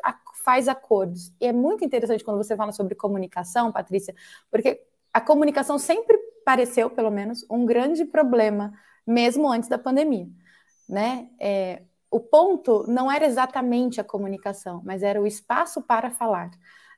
faz 0.45 0.69
acordos? 0.69 1.33
E 1.41 1.47
é 1.47 1.53
muito 1.53 1.85
interessante 1.85 2.25
quando 2.25 2.39
você 2.39 2.55
fala 2.57 2.71
sobre 2.71 2.95
comunicação, 2.95 3.73
Patrícia, 3.73 4.15
porque 4.49 4.81
a 5.13 5.21
comunicação 5.21 5.77
sempre 5.79 6.17
pareceu, 6.45 6.89
pelo 6.89 7.11
menos, 7.11 7.45
um 7.51 7.67
grande 7.67 8.05
problema, 8.05 8.73
mesmo 9.05 9.51
antes 9.51 9.69
da 9.69 9.79
pandemia, 9.79 10.29
né? 10.89 11.29
É, 11.41 11.83
o 12.17 12.21
ponto 12.21 12.85
não 12.89 13.13
era 13.13 13.27
exatamente 13.27 14.01
a 14.01 14.05
comunicação, 14.05 14.81
mas 14.85 15.03
era 15.03 15.21
o 15.21 15.27
espaço 15.27 15.83
para 15.83 16.11
falar. 16.11 16.51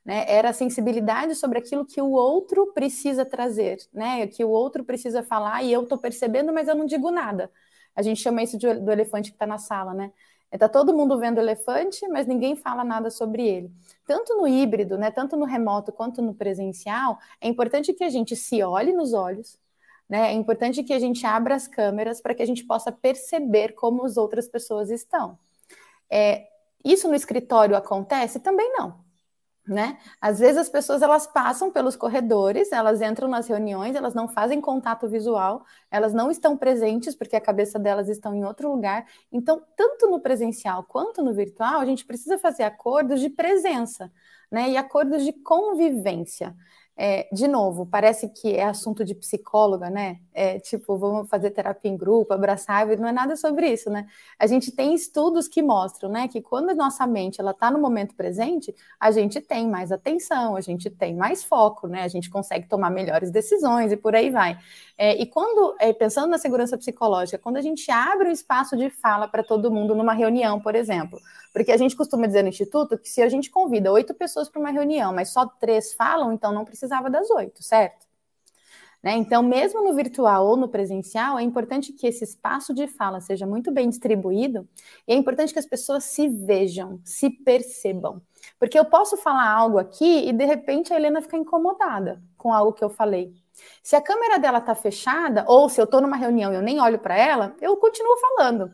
Né? 0.05 0.25
Era 0.29 0.51
a 0.51 0.53
sensibilidade 0.53 1.35
sobre 1.35 1.59
aquilo 1.59 1.85
que 1.85 2.01
o 2.01 2.13
outro 2.13 2.73
precisa 2.73 3.25
trazer, 3.25 3.79
né? 3.93 4.29
que 4.29 4.45
o 4.45 4.49
outro 4.49 4.85
precisa 4.85 5.23
falar 5.23 5.65
e 5.65 5.73
eu 5.73 5.83
estou 5.83 5.99
percebendo, 5.99 6.53
mas 6.53 6.69
eu 6.69 6.77
não 6.77 6.87
digo 6.87 7.11
nada. 7.11 7.51
A 7.97 8.03
gente 8.03 8.21
chama 8.21 8.45
isso 8.45 8.57
de, 8.57 8.73
do 8.75 8.93
elefante 8.93 9.31
que 9.31 9.35
está 9.35 9.47
na 9.47 9.59
sala, 9.59 9.93
né? 9.93 10.13
Está 10.53 10.69
todo 10.69 10.95
mundo 10.95 11.19
vendo 11.19 11.39
o 11.39 11.41
elefante, 11.41 12.07
mas 12.09 12.27
ninguém 12.27 12.55
fala 12.55 12.85
nada 12.85 13.11
sobre 13.11 13.47
ele. 13.47 13.73
Tanto 14.07 14.35
no 14.37 14.47
híbrido, 14.47 14.97
né, 14.97 15.11
tanto 15.11 15.37
no 15.37 15.45
remoto 15.45 15.93
quanto 15.93 16.23
no 16.23 16.33
presencial, 16.33 17.19
é 17.41 17.49
importante 17.49 17.93
que 17.93 18.05
a 18.05 18.09
gente 18.09 18.35
se 18.37 18.63
olhe 18.63 18.93
nos 18.93 19.13
olhos, 19.13 19.59
né? 20.09 20.29
É 20.29 20.33
importante 20.33 20.83
que 20.83 20.93
a 20.93 20.99
gente 20.99 21.27
abra 21.27 21.55
as 21.55 21.69
câmeras 21.69 22.21
para 22.21 22.35
que 22.35 22.43
a 22.43 22.47
gente 22.47 22.65
possa 22.65 22.91
perceber 22.91 23.73
como 23.73 24.05
as 24.05 24.17
outras 24.17 24.49
pessoas 24.49 24.91
estão. 24.91 25.39
É, 26.11 26.49
isso 26.85 27.09
no 27.09 27.15
escritório 27.15 27.77
acontece? 27.77 28.41
Também 28.41 28.73
não. 28.73 29.07
Né? 29.67 29.99
Às 30.19 30.39
vezes 30.39 30.57
as 30.57 30.71
pessoas 30.71 31.03
elas 31.03 31.27
passam 31.27 31.71
pelos 31.71 31.95
corredores, 31.95 32.73
elas 32.73 33.03
entram 33.03 33.29
nas 33.29 33.47
reuniões, 33.49 33.95
elas 33.95 34.15
não 34.15 34.27
fazem 34.27 34.63
contato 34.63 35.07
visual, 35.07 35.63
elas 35.91 36.15
não 36.15 36.31
estão 36.31 36.57
presentes 36.57 37.15
porque 37.15 37.37
a 37.37 37.41
cabeça 37.41 37.79
delas 37.79 38.09
estão 38.09 38.35
em 38.35 38.47
outro 38.47 38.73
lugar. 38.73 39.05
Então, 39.31 39.63
tanto 39.77 40.09
no 40.09 40.21
presencial 40.21 40.85
quanto 40.85 41.23
no 41.23 41.35
virtual, 41.35 41.81
a 41.81 41.85
gente 41.85 42.07
precisa 42.07 42.39
fazer 42.39 42.63
acordos 42.63 43.21
de 43.21 43.29
presença, 43.29 44.11
né? 44.51 44.71
E 44.71 44.77
acordos 44.79 45.23
de 45.23 45.35
convivência. 45.35 46.57
É, 47.01 47.29
de 47.33 47.47
novo, 47.47 47.87
parece 47.87 48.29
que 48.29 48.57
é 48.57 48.65
assunto 48.65 49.05
de 49.05 49.15
psicóloga, 49.15 49.89
né? 49.89 50.19
É, 50.35 50.59
tipo, 50.59 50.97
vamos 50.99 51.29
fazer 51.31 51.53
terapia 51.53 51.89
em 51.89 51.97
grupo, 51.97 52.35
abraçar, 52.35 52.89
não 52.99 53.07
é 53.07 53.13
nada 53.13 53.37
sobre 53.37 53.73
isso, 53.73 53.89
né? 53.89 54.05
A 54.37 54.49
gente 54.49 54.73
tem 54.73 54.93
estudos 54.93 55.47
que 55.47 55.63
mostram, 55.63 56.11
né, 56.11 56.27
que 56.27 56.43
quando 56.43 56.71
a 56.71 56.75
nossa 56.75 57.07
mente 57.07 57.41
ela 57.41 57.53
está 57.53 57.71
no 57.71 57.79
momento 57.79 58.17
presente, 58.17 58.75
a 58.99 59.13
gente 59.13 59.41
tem 59.41 59.69
mais 59.69 59.93
atenção, 59.93 60.57
a 60.57 60.61
gente 60.61 60.91
tem 60.91 61.15
mais 61.15 61.45
foco, 61.45 61.87
né? 61.87 62.03
A 62.03 62.09
gente 62.09 62.29
consegue 62.29 62.67
tomar 62.67 62.91
melhores 62.91 63.31
decisões 63.31 63.93
e 63.93 63.97
por 63.97 64.17
aí 64.17 64.29
vai. 64.31 64.59
É, 64.97 65.15
e 65.23 65.25
quando, 65.25 65.77
é, 65.79 65.93
pensando 65.93 66.29
na 66.29 66.39
segurança 66.39 66.77
psicológica, 66.77 67.39
quando 67.39 67.59
a 67.59 67.63
gente 67.63 67.89
abre 67.93 68.29
o 68.29 68.33
espaço 68.33 68.77
de 68.77 68.91
fala 68.91 69.29
para 69.29 69.45
todo 69.45 69.71
mundo 69.71 69.95
numa 69.95 70.15
reunião, 70.15 70.61
por 70.61 70.75
exemplo, 70.75 71.21
porque 71.53 71.73
a 71.73 71.77
gente 71.77 71.97
costuma 71.97 72.27
dizer 72.27 72.43
no 72.43 72.49
Instituto 72.49 72.99
que 72.99 73.09
se 73.09 73.23
a 73.23 73.29
gente 73.29 73.51
convida 73.51 73.93
oito 73.93 74.15
pessoas 74.15 74.49
para 74.49 74.61
uma 74.61 74.71
reunião, 74.71 75.15
mas 75.15 75.31
só 75.31 75.47
três 75.47 75.93
falam, 75.95 76.33
então 76.33 76.53
não 76.53 76.65
precisava 76.65 77.11
das 77.11 77.31
oito, 77.31 77.63
certo? 77.63 78.09
Né? 79.03 79.17
Então, 79.17 79.43
mesmo 79.43 79.83
no 79.83 79.95
virtual 79.95 80.47
ou 80.47 80.57
no 80.57 80.69
presencial, 80.69 81.39
é 81.39 81.43
importante 81.43 81.93
que 81.93 82.07
esse 82.07 82.25
espaço 82.25 82.75
de 82.75 82.89
fala 82.89 83.21
seja 83.21 83.47
muito 83.47 83.71
bem 83.71 83.89
distribuído 83.89 84.69
e 85.07 85.13
é 85.13 85.17
importante 85.17 85.53
que 85.53 85.59
as 85.59 85.67
pessoas 85.67 86.05
se 86.05 86.29
vejam, 86.29 87.01
se 87.05 87.31
percebam. 87.31 88.21
Porque 88.59 88.79
eu 88.79 88.85
posso 88.85 89.17
falar 89.17 89.49
algo 89.49 89.79
aqui 89.79 90.29
e 90.29 90.33
de 90.33 90.45
repente 90.45 90.93
a 90.93 90.97
Helena 90.97 91.23
fica 91.23 91.37
incomodada 91.37 92.21
com 92.37 92.53
algo 92.53 92.73
que 92.73 92.83
eu 92.83 92.91
falei. 92.91 93.33
Se 93.83 93.95
a 93.95 94.01
câmera 94.01 94.39
dela 94.39 94.59
está 94.59 94.75
fechada, 94.75 95.45
ou 95.47 95.69
se 95.69 95.81
eu 95.81 95.85
estou 95.85 96.01
numa 96.01 96.17
reunião 96.17 96.53
e 96.53 96.57
eu 96.57 96.63
nem 96.63 96.81
olho 96.81 96.99
para 96.99 97.17
ela, 97.17 97.57
eu 97.61 97.77
continuo 97.77 98.17
falando, 98.17 98.73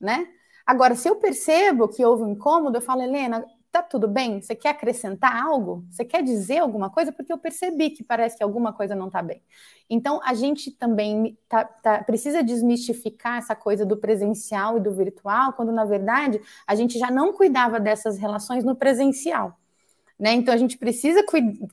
né? 0.00 0.26
Agora, 0.66 0.96
se 0.96 1.08
eu 1.08 1.16
percebo 1.16 1.88
que 1.88 2.04
houve 2.04 2.24
um 2.24 2.30
incômodo, 2.30 2.76
eu 2.76 2.82
falo, 2.82 3.00
Helena, 3.00 3.44
tá 3.70 3.82
tudo 3.82 4.08
bem? 4.08 4.40
Você 4.40 4.54
quer 4.54 4.70
acrescentar 4.70 5.44
algo? 5.44 5.84
Você 5.90 6.04
quer 6.04 6.22
dizer 6.22 6.58
alguma 6.58 6.90
coisa? 6.90 7.12
Porque 7.12 7.32
eu 7.32 7.38
percebi 7.38 7.90
que 7.90 8.02
parece 8.02 8.36
que 8.36 8.42
alguma 8.42 8.72
coisa 8.72 8.94
não 8.94 9.06
está 9.06 9.22
bem. 9.22 9.42
Então, 9.88 10.20
a 10.24 10.34
gente 10.34 10.70
também 10.70 11.38
tá, 11.48 11.64
tá, 11.64 12.02
precisa 12.02 12.42
desmistificar 12.42 13.38
essa 13.38 13.54
coisa 13.54 13.84
do 13.84 13.96
presencial 13.96 14.78
e 14.78 14.80
do 14.80 14.92
virtual, 14.92 15.52
quando, 15.52 15.70
na 15.72 15.84
verdade, 15.84 16.40
a 16.66 16.74
gente 16.74 16.98
já 16.98 17.10
não 17.10 17.32
cuidava 17.32 17.78
dessas 17.78 18.18
relações 18.18 18.64
no 18.64 18.74
presencial. 18.74 19.56
Né? 20.18 20.32
Então, 20.32 20.52
a 20.52 20.56
gente 20.56 20.78
precisa 20.78 21.22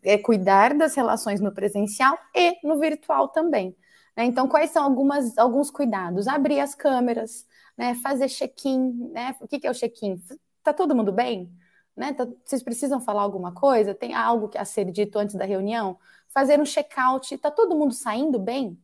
é, 0.03 0.17
cuidar 0.17 0.73
das 0.73 0.95
relações 0.95 1.39
no 1.39 1.53
presencial 1.53 2.17
e 2.35 2.57
no 2.63 2.77
virtual 2.77 3.29
também. 3.29 3.75
Né? 4.15 4.25
Então, 4.25 4.47
quais 4.47 4.71
são 4.71 4.83
algumas, 4.83 5.37
alguns 5.37 5.71
cuidados? 5.71 6.27
Abrir 6.27 6.59
as 6.59 6.75
câmeras, 6.75 7.47
né? 7.77 7.95
fazer 7.95 8.27
check-in. 8.29 9.09
Né? 9.11 9.35
O 9.41 9.47
que, 9.47 9.59
que 9.59 9.67
é 9.67 9.71
o 9.71 9.73
check-in? 9.73 10.21
Tá 10.63 10.73
todo 10.73 10.95
mundo 10.95 11.11
bem? 11.11 11.51
Né? 11.95 12.13
Tá, 12.13 12.27
vocês 12.43 12.63
precisam 12.63 12.99
falar 12.99 13.21
alguma 13.21 13.53
coisa? 13.53 13.93
Tem 13.93 14.13
algo 14.13 14.49
a 14.55 14.65
ser 14.65 14.91
dito 14.91 15.17
antes 15.19 15.35
da 15.35 15.45
reunião? 15.45 15.97
Fazer 16.29 16.59
um 16.59 16.65
check-out. 16.65 17.33
Está 17.33 17.51
todo 17.51 17.75
mundo 17.75 17.93
saindo 17.93 18.39
bem 18.39 18.79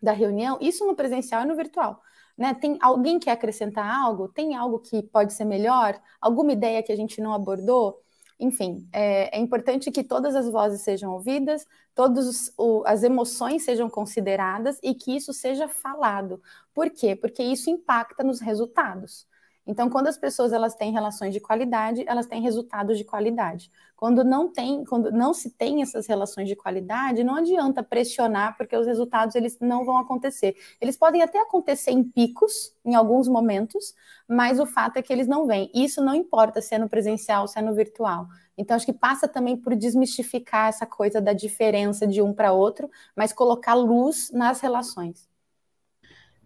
da 0.00 0.12
reunião? 0.12 0.58
Isso 0.60 0.86
no 0.86 0.94
presencial 0.94 1.42
e 1.42 1.46
no 1.46 1.56
virtual. 1.56 2.02
Né? 2.36 2.54
Tem 2.54 2.78
alguém 2.80 3.18
que 3.18 3.24
quer 3.24 3.32
acrescentar 3.32 3.84
algo? 3.84 4.28
Tem 4.28 4.54
algo 4.54 4.78
que 4.78 5.02
pode 5.02 5.32
ser 5.32 5.44
melhor? 5.44 6.00
Alguma 6.20 6.52
ideia 6.52 6.82
que 6.82 6.92
a 6.92 6.96
gente 6.96 7.20
não 7.20 7.32
abordou? 7.34 8.00
Enfim, 8.40 8.88
é, 8.92 9.36
é, 9.36 9.40
importante 9.40 9.90
que 9.90 10.04
todas 10.04 10.36
as 10.36 10.48
vozes 10.48 10.82
sejam 10.82 11.12
ouvidas, 11.12 11.66
todas 11.94 12.52
as 12.86 13.02
emoções 13.02 13.64
sejam 13.64 13.90
consideradas 13.90 14.78
e 14.82 14.94
que 14.94 15.16
isso 15.16 15.32
seja 15.32 15.66
falado. 15.66 16.40
Por 16.72 16.88
quê? 16.90 17.16
Porque 17.16 17.42
isso 17.42 17.68
impacta 17.68 18.22
nos 18.22 18.40
resultados. 18.40 19.26
Então, 19.68 19.90
quando 19.90 20.06
as 20.06 20.16
pessoas 20.16 20.50
elas 20.50 20.74
têm 20.74 20.90
relações 20.90 21.34
de 21.34 21.40
qualidade, 21.40 22.02
elas 22.06 22.26
têm 22.26 22.40
resultados 22.40 22.96
de 22.96 23.04
qualidade. 23.04 23.70
Quando 23.94 24.24
não 24.24 24.50
tem, 24.50 24.82
quando 24.82 25.12
não 25.12 25.34
se 25.34 25.50
tem 25.50 25.82
essas 25.82 26.06
relações 26.06 26.48
de 26.48 26.56
qualidade, 26.56 27.22
não 27.22 27.34
adianta 27.34 27.82
pressionar 27.82 28.56
porque 28.56 28.74
os 28.74 28.86
resultados 28.86 29.34
eles 29.34 29.58
não 29.60 29.84
vão 29.84 29.98
acontecer. 29.98 30.56
Eles 30.80 30.96
podem 30.96 31.20
até 31.20 31.38
acontecer 31.42 31.90
em 31.90 32.02
picos, 32.02 32.74
em 32.82 32.94
alguns 32.94 33.28
momentos, 33.28 33.94
mas 34.26 34.58
o 34.58 34.64
fato 34.64 34.96
é 34.96 35.02
que 35.02 35.12
eles 35.12 35.26
não 35.26 35.46
vêm. 35.46 35.70
Isso 35.74 36.02
não 36.02 36.14
importa 36.14 36.62
se 36.62 36.74
é 36.74 36.78
no 36.78 36.88
presencial, 36.88 37.46
se 37.46 37.58
é 37.58 37.62
no 37.62 37.74
virtual. 37.74 38.26
Então, 38.56 38.74
acho 38.74 38.86
que 38.86 38.92
passa 38.94 39.28
também 39.28 39.54
por 39.54 39.76
desmistificar 39.76 40.68
essa 40.70 40.86
coisa 40.86 41.20
da 41.20 41.34
diferença 41.34 42.06
de 42.06 42.22
um 42.22 42.32
para 42.32 42.52
outro, 42.52 42.90
mas 43.14 43.34
colocar 43.34 43.74
luz 43.74 44.30
nas 44.32 44.60
relações. 44.60 45.27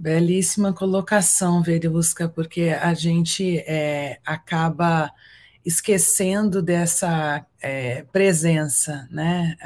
Belíssima 0.03 0.73
colocação, 0.73 1.63
Veriusca, 1.63 2.29
porque 2.29 2.71
a 2.71 2.93
gente 2.93 3.59
é, 3.59 4.19
acaba 4.27 5.09
esquecendo 5.65 6.61
dessa 6.61 7.47
é, 7.63 8.03
presença, 8.11 9.07
né? 9.13 9.57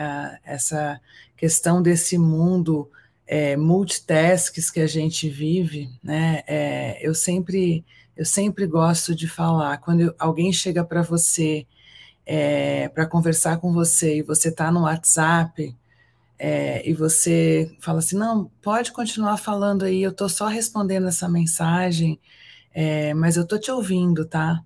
essa 0.44 1.00
questão 1.38 1.80
desse 1.80 2.18
mundo 2.18 2.90
é, 3.26 3.56
multitasks 3.56 4.70
que 4.70 4.80
a 4.80 4.86
gente 4.86 5.26
vive, 5.26 5.88
né? 6.04 6.42
É, 6.46 6.98
eu 7.00 7.14
sempre 7.14 7.82
eu 8.14 8.26
sempre 8.26 8.66
gosto 8.66 9.14
de 9.14 9.26
falar 9.26 9.78
quando 9.78 10.14
alguém 10.18 10.52
chega 10.52 10.84
para 10.84 11.00
você 11.00 11.66
é, 12.26 12.90
para 12.90 13.06
conversar 13.06 13.56
com 13.56 13.72
você 13.72 14.18
e 14.18 14.22
você 14.22 14.50
está 14.50 14.70
no 14.70 14.82
WhatsApp 14.82 15.74
é, 16.38 16.88
e 16.88 16.92
você 16.92 17.74
fala 17.80 18.00
assim, 18.00 18.16
não, 18.16 18.50
pode 18.62 18.92
continuar 18.92 19.36
falando 19.38 19.84
aí, 19.84 20.02
eu 20.02 20.10
estou 20.10 20.28
só 20.28 20.46
respondendo 20.46 21.08
essa 21.08 21.28
mensagem, 21.28 22.20
é, 22.74 23.14
mas 23.14 23.36
eu 23.36 23.44
estou 23.44 23.58
te 23.58 23.70
ouvindo, 23.70 24.26
tá? 24.26 24.62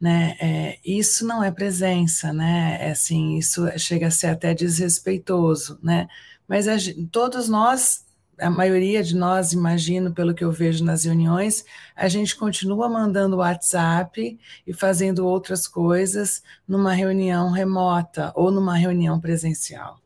Né? 0.00 0.36
É, 0.40 0.78
isso 0.84 1.26
não 1.26 1.42
é 1.44 1.50
presença, 1.50 2.32
né? 2.32 2.78
É 2.80 2.90
assim, 2.92 3.36
isso 3.36 3.66
chega 3.78 4.06
a 4.06 4.10
ser 4.10 4.28
até 4.28 4.54
desrespeitoso, 4.54 5.78
né? 5.82 6.08
Mas 6.48 6.68
a, 6.68 6.76
todos 7.12 7.48
nós, 7.48 8.06
a 8.38 8.48
maioria 8.50 9.02
de 9.02 9.14
nós, 9.16 9.52
imagino, 9.52 10.12
pelo 10.12 10.34
que 10.34 10.44
eu 10.44 10.52
vejo 10.52 10.84
nas 10.84 11.04
reuniões, 11.04 11.64
a 11.94 12.08
gente 12.08 12.36
continua 12.36 12.88
mandando 12.88 13.36
WhatsApp 13.36 14.38
e 14.66 14.72
fazendo 14.72 15.26
outras 15.26 15.68
coisas 15.68 16.42
numa 16.66 16.92
reunião 16.94 17.50
remota 17.50 18.32
ou 18.34 18.50
numa 18.50 18.76
reunião 18.76 19.20
presencial. 19.20 19.99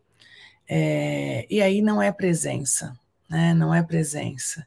É, 0.68 1.46
e 1.50 1.60
aí 1.60 1.82
não 1.82 2.00
é 2.00 2.10
presença, 2.10 2.96
né? 3.28 3.54
não 3.54 3.74
é 3.74 3.82
presença. 3.82 4.66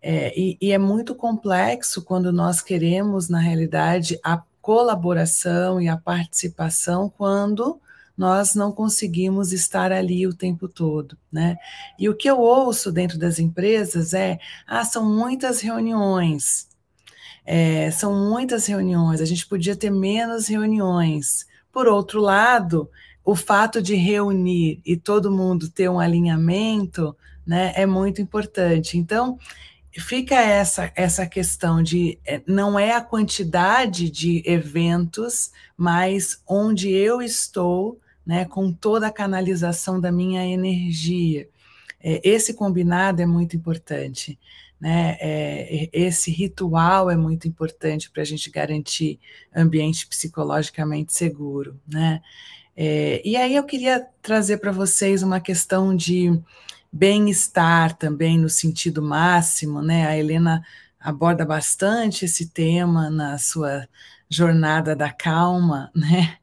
É, 0.00 0.38
e, 0.38 0.56
e, 0.60 0.72
é 0.72 0.78
muito 0.78 1.14
complexo 1.14 2.02
quando 2.02 2.32
nós 2.32 2.62
queremos, 2.62 3.28
na 3.28 3.40
realidade, 3.40 4.18
a 4.22 4.40
colaboração 4.62 5.80
e 5.80 5.88
a 5.88 5.96
participação 5.96 7.10
quando 7.10 7.80
nós 8.16 8.54
não 8.54 8.72
conseguimos 8.72 9.52
estar 9.52 9.92
ali 9.92 10.26
o 10.26 10.34
tempo 10.34 10.68
todo, 10.68 11.16
né? 11.30 11.56
E 11.98 12.08
o 12.08 12.16
que 12.16 12.28
eu 12.28 12.40
ouço 12.40 12.90
dentro 12.90 13.16
das 13.18 13.38
empresas 13.38 14.12
é: 14.12 14.38
ah, 14.66 14.84
são 14.84 15.04
muitas 15.04 15.60
reuniões, 15.60 16.68
é, 17.46 17.90
são 17.90 18.12
muitas 18.28 18.66
reuniões, 18.66 19.20
a 19.20 19.24
gente 19.24 19.46
podia 19.46 19.76
ter 19.76 19.90
menos 19.90 20.48
reuniões. 20.48 21.46
Por 21.72 21.86
outro 21.86 22.20
lado, 22.20 22.90
o 23.28 23.36
fato 23.36 23.82
de 23.82 23.94
reunir 23.94 24.80
e 24.86 24.96
todo 24.96 25.30
mundo 25.30 25.68
ter 25.68 25.86
um 25.90 26.00
alinhamento, 26.00 27.14
né, 27.46 27.74
é 27.76 27.84
muito 27.84 28.22
importante. 28.22 28.96
Então, 28.96 29.38
fica 29.92 30.34
essa 30.34 30.90
essa 30.96 31.26
questão 31.26 31.82
de 31.82 32.18
é, 32.24 32.40
não 32.46 32.78
é 32.78 32.92
a 32.92 33.02
quantidade 33.02 34.08
de 34.08 34.42
eventos, 34.46 35.52
mas 35.76 36.42
onde 36.48 36.90
eu 36.90 37.20
estou, 37.20 38.00
né, 38.24 38.46
com 38.46 38.72
toda 38.72 39.08
a 39.08 39.12
canalização 39.12 40.00
da 40.00 40.10
minha 40.10 40.46
energia. 40.46 41.50
É, 42.02 42.22
esse 42.26 42.54
combinado 42.54 43.20
é 43.20 43.26
muito 43.26 43.54
importante. 43.54 44.38
Né? 44.80 45.18
É, 45.20 45.90
esse 45.92 46.30
ritual 46.30 47.10
é 47.10 47.16
muito 47.16 47.46
importante 47.46 48.10
para 48.10 48.22
a 48.22 48.24
gente 48.24 48.50
garantir 48.50 49.20
ambiente 49.54 50.06
psicologicamente 50.06 51.12
seguro. 51.12 51.78
Né? 51.86 52.22
É, 52.80 53.20
e 53.24 53.36
aí 53.36 53.56
eu 53.56 53.64
queria 53.64 54.06
trazer 54.22 54.58
para 54.58 54.70
vocês 54.70 55.24
uma 55.24 55.40
questão 55.40 55.96
de 55.96 56.40
bem-estar 56.92 57.96
também 57.98 58.38
no 58.38 58.48
sentido 58.48 59.02
máximo, 59.02 59.82
né? 59.82 60.06
A 60.06 60.16
Helena 60.16 60.64
aborda 61.00 61.44
bastante 61.44 62.24
esse 62.24 62.50
tema 62.50 63.10
na 63.10 63.36
sua 63.36 63.88
jornada 64.30 64.94
da 64.94 65.10
calma, 65.10 65.90
né? 65.96 66.36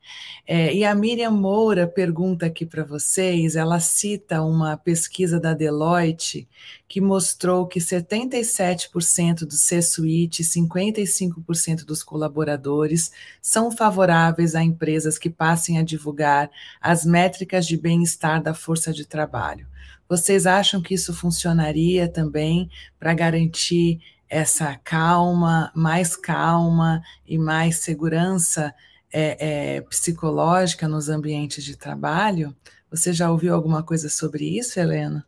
É, 0.47 0.75
e 0.75 0.85
a 0.85 0.93
Miriam 0.93 1.31
Moura 1.31 1.87
pergunta 1.87 2.45
aqui 2.45 2.67
para 2.67 2.83
vocês, 2.83 3.55
ela 3.55 3.79
cita 3.79 4.43
uma 4.43 4.77
pesquisa 4.77 5.39
da 5.39 5.55
Deloitte 5.55 6.47
que 6.87 7.01
mostrou 7.01 7.65
que 7.65 7.79
77% 7.79 9.39
do 9.39 9.53
C-suite 9.53 10.43
e 10.43 10.45
55% 10.45 11.83
dos 11.83 12.03
colaboradores 12.03 13.11
são 13.41 13.71
favoráveis 13.71 14.53
a 14.53 14.63
empresas 14.63 15.17
que 15.17 15.31
passem 15.31 15.79
a 15.79 15.83
divulgar 15.83 16.51
as 16.79 17.03
métricas 17.05 17.65
de 17.65 17.75
bem-estar 17.75 18.41
da 18.41 18.53
força 18.53 18.93
de 18.93 19.03
trabalho. 19.03 19.67
Vocês 20.07 20.45
acham 20.45 20.79
que 20.79 20.93
isso 20.93 21.11
funcionaria 21.11 22.07
também 22.07 22.69
para 22.99 23.15
garantir 23.15 23.99
essa 24.35 24.75
calma, 24.83 25.71
mais 25.73 26.17
calma 26.17 27.01
e 27.25 27.37
mais 27.37 27.77
segurança 27.77 28.75
é, 29.11 29.77
é, 29.77 29.81
psicológica 29.81 30.89
nos 30.89 31.07
ambientes 31.07 31.63
de 31.63 31.77
trabalho, 31.77 32.53
Você 32.91 33.13
já 33.13 33.31
ouviu 33.31 33.53
alguma 33.53 33.81
coisa 33.81 34.09
sobre 34.09 34.45
isso, 34.45 34.79
Helena? 34.79 35.25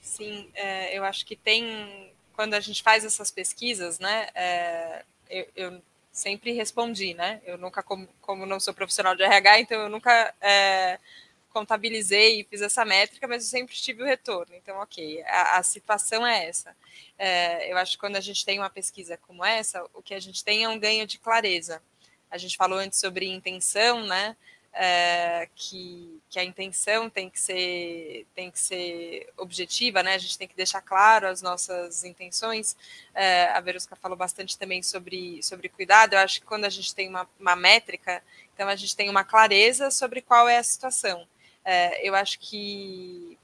Sim, 0.00 0.48
é, 0.54 0.96
eu 0.96 1.04
acho 1.04 1.24
que 1.24 1.36
tem. 1.36 2.12
Quando 2.34 2.54
a 2.54 2.60
gente 2.60 2.82
faz 2.82 3.04
essas 3.04 3.30
pesquisas, 3.30 3.98
né? 4.00 4.28
É, 4.34 5.04
eu, 5.30 5.46
eu, 5.54 5.82
sempre 6.12 6.52
respondi, 6.52 7.14
né? 7.14 7.40
Eu 7.46 7.56
nunca, 7.56 7.82
como, 7.82 8.08
como, 8.20 8.44
não 8.44 8.58
sou 8.60 8.74
profissional 8.74 9.14
de 9.14 9.22
RH, 9.22 9.60
então 9.60 9.80
eu 9.80 9.88
nunca 9.88 10.34
é, 10.40 10.98
contabilizei 11.52 12.40
e 12.40 12.44
fiz 12.44 12.62
essa 12.62 12.84
métrica, 12.84 13.28
mas 13.28 13.44
eu 13.44 13.50
sempre 13.50 13.74
tive 13.74 14.02
o 14.02 14.06
retorno. 14.06 14.54
Então, 14.54 14.78
ok, 14.78 15.22
a, 15.24 15.58
a 15.58 15.62
situação 15.62 16.26
é 16.26 16.48
essa. 16.48 16.76
É, 17.18 17.70
eu 17.72 17.76
acho 17.76 17.92
que 17.92 17.98
quando 17.98 18.16
a 18.16 18.20
gente 18.20 18.44
tem 18.44 18.58
uma 18.58 18.70
pesquisa 18.70 19.16
como 19.16 19.44
essa, 19.44 19.84
o 19.94 20.02
que 20.02 20.14
a 20.14 20.20
gente 20.20 20.42
tem 20.44 20.64
é 20.64 20.68
um 20.68 20.78
ganho 20.78 21.06
de 21.06 21.18
clareza. 21.18 21.82
A 22.30 22.38
gente 22.38 22.56
falou 22.56 22.78
antes 22.78 22.98
sobre 22.98 23.28
intenção, 23.28 24.04
né? 24.06 24.36
é, 24.72 25.48
que, 25.54 26.20
que 26.30 26.38
a 26.38 26.44
intenção 26.44 27.10
tem 27.10 27.28
que 27.28 27.38
ser 27.38 28.26
tem 28.34 28.50
que 28.50 28.58
ser 28.58 29.30
objetiva, 29.36 30.02
né? 30.02 30.14
A 30.14 30.18
gente 30.18 30.38
tem 30.38 30.48
que 30.48 30.56
deixar 30.56 30.80
claro 30.80 31.26
as 31.28 31.42
nossas 31.42 32.04
intenções. 32.04 32.76
É, 33.14 33.48
a 33.50 33.60
Verusca 33.60 33.94
falou 33.96 34.16
bastante 34.16 34.58
também 34.58 34.82
sobre, 34.82 35.42
sobre 35.42 35.68
cuidado. 35.68 36.14
Eu 36.14 36.20
acho 36.20 36.40
que 36.40 36.46
quando 36.46 36.64
a 36.64 36.70
gente 36.70 36.94
tem 36.94 37.08
uma, 37.08 37.28
uma 37.38 37.54
métrica, 37.54 38.22
então 38.54 38.68
a 38.68 38.76
gente 38.76 38.96
tem 38.96 39.10
uma 39.10 39.24
clareza 39.24 39.90
sobre 39.90 40.22
qual 40.22 40.48
é 40.48 40.56
a 40.56 40.62
situação. 40.62 41.26
É, 41.64 42.06
eu 42.06 42.14
acho 42.14 42.38
que 42.38 43.38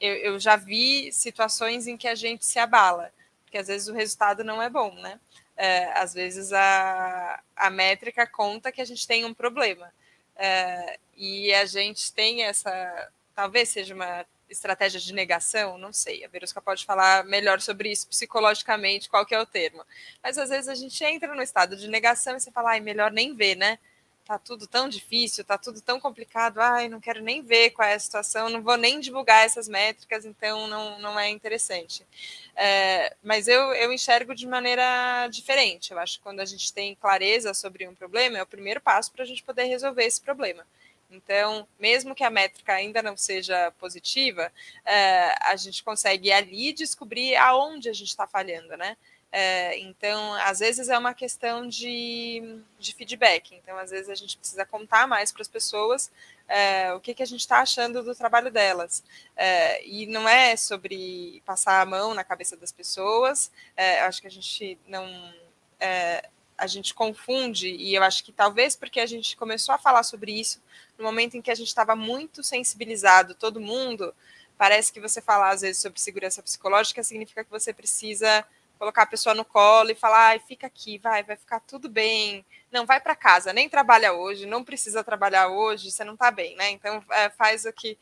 eu, 0.00 0.14
eu 0.16 0.40
já 0.40 0.56
vi 0.56 1.12
situações 1.12 1.86
em 1.86 1.96
que 1.96 2.08
a 2.08 2.14
gente 2.14 2.44
se 2.44 2.58
abala, 2.58 3.12
porque 3.44 3.58
às 3.58 3.68
vezes 3.68 3.88
o 3.88 3.94
resultado 3.94 4.44
não 4.44 4.60
é 4.60 4.68
bom, 4.68 4.94
né? 4.94 5.20
É, 5.56 5.84
às 5.98 6.12
vezes 6.12 6.52
a, 6.52 7.40
a 7.56 7.70
métrica 7.70 8.26
conta 8.26 8.72
que 8.72 8.80
a 8.80 8.84
gente 8.84 9.06
tem 9.06 9.24
um 9.24 9.32
problema. 9.32 9.92
É, 10.36 10.98
e 11.16 11.54
a 11.54 11.64
gente 11.64 12.12
tem 12.12 12.42
essa, 12.42 13.10
talvez 13.34 13.68
seja 13.68 13.94
uma 13.94 14.26
estratégia 14.50 15.00
de 15.00 15.12
negação, 15.12 15.78
não 15.78 15.92
sei, 15.92 16.24
a 16.24 16.28
Verusca 16.28 16.60
pode 16.60 16.84
falar 16.84 17.24
melhor 17.24 17.60
sobre 17.60 17.90
isso 17.90 18.06
psicologicamente, 18.08 19.08
qual 19.08 19.24
que 19.24 19.34
é 19.34 19.40
o 19.40 19.46
termo. 19.46 19.84
Mas 20.22 20.38
às 20.38 20.50
vezes 20.50 20.68
a 20.68 20.74
gente 20.74 21.02
entra 21.04 21.34
no 21.34 21.42
estado 21.42 21.76
de 21.76 21.88
negação 21.88 22.36
e 22.36 22.40
você 22.40 22.50
fala, 22.50 22.70
ai, 22.70 22.80
melhor 22.80 23.10
nem 23.10 23.34
ver, 23.34 23.56
né? 23.56 23.78
Tá 24.24 24.38
tudo 24.38 24.66
tão 24.66 24.88
difícil, 24.88 25.44
tá 25.44 25.58
tudo 25.58 25.80
tão 25.80 26.00
complicado, 26.00 26.58
ai, 26.58 26.88
não 26.88 27.00
quero 27.00 27.22
nem 27.22 27.42
ver 27.42 27.70
qual 27.70 27.86
é 27.86 27.94
a 27.94 27.98
situação, 27.98 28.48
não 28.48 28.62
vou 28.62 28.76
nem 28.76 28.98
divulgar 28.98 29.44
essas 29.44 29.68
métricas, 29.68 30.24
então 30.24 30.66
não, 30.66 30.98
não 30.98 31.20
é 31.20 31.28
interessante. 31.28 32.06
É, 32.56 33.14
mas 33.22 33.48
eu, 33.48 33.74
eu 33.74 33.92
enxergo 33.92 34.34
de 34.34 34.46
maneira 34.46 35.28
diferente. 35.28 35.92
Eu 35.92 35.98
acho 35.98 36.18
que 36.18 36.22
quando 36.22 36.40
a 36.40 36.44
gente 36.44 36.72
tem 36.72 36.94
clareza 36.94 37.52
sobre 37.52 37.86
um 37.86 37.94
problema, 37.94 38.38
é 38.38 38.42
o 38.42 38.46
primeiro 38.46 38.80
passo 38.80 39.12
para 39.12 39.24
a 39.24 39.26
gente 39.26 39.42
poder 39.42 39.64
resolver 39.64 40.04
esse 40.04 40.20
problema. 40.20 40.64
Então, 41.10 41.66
mesmo 41.78 42.14
que 42.14 42.24
a 42.24 42.30
métrica 42.30 42.72
ainda 42.72 43.02
não 43.02 43.16
seja 43.16 43.70
positiva, 43.78 44.50
é, 44.84 45.34
a 45.42 45.56
gente 45.56 45.82
consegue 45.84 46.32
ali 46.32 46.72
descobrir 46.72 47.36
aonde 47.36 47.88
a 47.88 47.92
gente 47.92 48.08
está 48.08 48.26
falhando, 48.26 48.76
né? 48.76 48.96
É, 49.36 49.76
então, 49.80 50.32
às 50.34 50.60
vezes 50.60 50.88
é 50.88 50.96
uma 50.96 51.12
questão 51.12 51.66
de, 51.66 52.60
de 52.78 52.94
feedback. 52.94 53.52
Então, 53.56 53.76
às 53.76 53.90
vezes 53.90 54.08
a 54.08 54.14
gente 54.14 54.38
precisa 54.38 54.64
contar 54.64 55.08
mais 55.08 55.32
para 55.32 55.42
as 55.42 55.48
pessoas 55.48 56.08
é, 56.46 56.94
o 56.94 57.00
que, 57.00 57.12
que 57.12 57.22
a 57.22 57.26
gente 57.26 57.40
está 57.40 57.58
achando 57.58 58.00
do 58.00 58.14
trabalho 58.14 58.48
delas. 58.48 59.02
É, 59.36 59.84
e 59.84 60.06
não 60.06 60.28
é 60.28 60.56
sobre 60.56 61.42
passar 61.44 61.80
a 61.80 61.84
mão 61.84 62.14
na 62.14 62.22
cabeça 62.22 62.56
das 62.56 62.70
pessoas. 62.70 63.50
É, 63.76 64.02
acho 64.02 64.20
que 64.20 64.28
a 64.28 64.30
gente 64.30 64.78
não 64.86 65.04
é, 65.80 66.28
a 66.56 66.68
gente 66.68 66.94
confunde, 66.94 67.68
e 67.68 67.92
eu 67.92 68.04
acho 68.04 68.22
que 68.22 68.30
talvez 68.30 68.76
porque 68.76 69.00
a 69.00 69.06
gente 69.06 69.36
começou 69.36 69.74
a 69.74 69.78
falar 69.78 70.04
sobre 70.04 70.30
isso 70.30 70.62
no 70.96 71.02
momento 71.02 71.36
em 71.36 71.42
que 71.42 71.50
a 71.50 71.56
gente 71.56 71.66
estava 71.66 71.96
muito 71.96 72.44
sensibilizado, 72.44 73.34
todo 73.34 73.60
mundo, 73.60 74.14
parece 74.56 74.92
que 74.92 75.00
você 75.00 75.20
falar 75.20 75.50
às 75.50 75.62
vezes 75.62 75.82
sobre 75.82 76.00
segurança 76.00 76.40
psicológica 76.40 77.02
significa 77.02 77.42
que 77.42 77.50
você 77.50 77.72
precisa 77.72 78.46
colocar 78.78 79.02
a 79.02 79.06
pessoa 79.06 79.34
no 79.34 79.44
colo 79.44 79.90
e 79.90 79.94
falar, 79.94 80.28
ai, 80.28 80.38
fica 80.38 80.66
aqui, 80.66 80.98
vai, 80.98 81.22
vai 81.22 81.36
ficar 81.36 81.60
tudo 81.60 81.88
bem. 81.88 82.44
Não, 82.70 82.86
vai 82.86 83.00
para 83.00 83.14
casa, 83.14 83.52
nem 83.52 83.68
trabalha 83.68 84.12
hoje, 84.12 84.46
não 84.46 84.64
precisa 84.64 85.04
trabalhar 85.04 85.48
hoje, 85.48 85.90
você 85.90 86.04
não 86.04 86.14
está 86.14 86.30
bem, 86.30 86.56
né? 86.56 86.70
Então 86.70 87.02
é, 87.10 87.30
faz 87.30 87.64
o 87.64 87.72
que. 87.72 87.98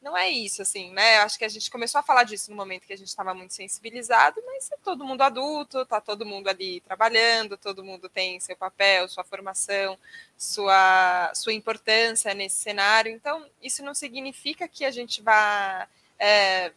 Não 0.00 0.16
é 0.16 0.28
isso, 0.28 0.62
assim, 0.62 0.90
né? 0.92 1.18
Acho 1.18 1.38
que 1.38 1.44
a 1.44 1.48
gente 1.48 1.70
começou 1.70 2.00
a 2.00 2.02
falar 2.02 2.24
disso 2.24 2.50
no 2.50 2.56
momento 2.56 2.86
que 2.86 2.92
a 2.92 2.98
gente 2.98 3.08
estava 3.08 3.32
muito 3.34 3.54
sensibilizado, 3.54 4.42
mas 4.44 4.70
é 4.72 4.76
todo 4.82 5.04
mundo 5.04 5.22
adulto, 5.22 5.86
tá 5.86 6.00
todo 6.00 6.26
mundo 6.26 6.48
ali 6.48 6.80
trabalhando, 6.80 7.56
todo 7.56 7.84
mundo 7.84 8.08
tem 8.08 8.40
seu 8.40 8.56
papel, 8.56 9.08
sua 9.08 9.22
formação, 9.22 9.96
sua, 10.36 11.30
sua 11.34 11.52
importância 11.52 12.34
nesse 12.34 12.56
cenário. 12.56 13.12
Então, 13.12 13.46
isso 13.62 13.84
não 13.84 13.94
significa 13.94 14.66
que 14.66 14.84
a 14.84 14.90
gente 14.90 15.22
vá 15.22 15.88
é, 16.18 16.72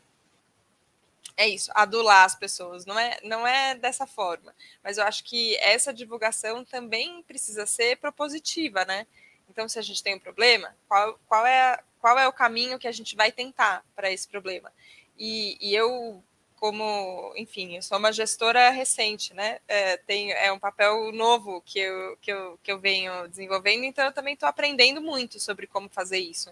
é 1.37 1.47
isso, 1.47 1.71
adular 1.75 2.23
as 2.23 2.35
pessoas, 2.35 2.85
não 2.85 2.97
é, 2.97 3.19
não 3.23 3.45
é 3.45 3.75
dessa 3.75 4.07
forma. 4.07 4.55
Mas 4.83 4.97
eu 4.97 5.03
acho 5.03 5.23
que 5.23 5.55
essa 5.57 5.93
divulgação 5.93 6.63
também 6.63 7.21
precisa 7.23 7.65
ser 7.65 7.97
propositiva, 7.97 8.85
né? 8.85 9.05
Então, 9.49 9.67
se 9.67 9.77
a 9.77 9.81
gente 9.81 10.01
tem 10.01 10.15
um 10.15 10.19
problema, 10.19 10.75
qual, 10.87 11.19
qual, 11.27 11.45
é, 11.45 11.79
qual 11.99 12.17
é 12.17 12.27
o 12.27 12.33
caminho 12.33 12.79
que 12.79 12.87
a 12.87 12.91
gente 12.91 13.15
vai 13.15 13.31
tentar 13.31 13.85
para 13.95 14.11
esse 14.11 14.27
problema? 14.27 14.71
E, 15.17 15.57
e, 15.61 15.75
eu, 15.75 16.23
como, 16.59 17.33
enfim, 17.35 17.75
eu 17.75 17.81
sou 17.81 17.97
uma 17.97 18.11
gestora 18.11 18.69
recente, 18.69 19.33
né? 19.33 19.59
É, 19.67 19.97
tem, 19.97 20.31
é 20.31 20.51
um 20.51 20.59
papel 20.59 21.11
novo 21.11 21.61
que 21.65 21.79
eu, 21.79 22.17
que, 22.21 22.31
eu, 22.31 22.59
que 22.63 22.71
eu 22.71 22.79
venho 22.79 23.27
desenvolvendo, 23.27 23.83
então 23.83 24.05
eu 24.05 24.11
também 24.11 24.33
estou 24.33 24.47
aprendendo 24.47 25.01
muito 25.01 25.39
sobre 25.39 25.67
como 25.67 25.89
fazer 25.89 26.17
isso. 26.17 26.49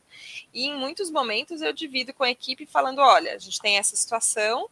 E 0.54 0.68
em 0.68 0.78
muitos 0.78 1.10
momentos 1.10 1.62
eu 1.62 1.74
divido 1.74 2.14
com 2.14 2.24
a 2.24 2.30
equipe 2.30 2.66
falando: 2.66 3.00
olha, 3.00 3.34
a 3.34 3.38
gente 3.38 3.60
tem 3.60 3.78
essa 3.78 3.96
situação, 3.96 4.70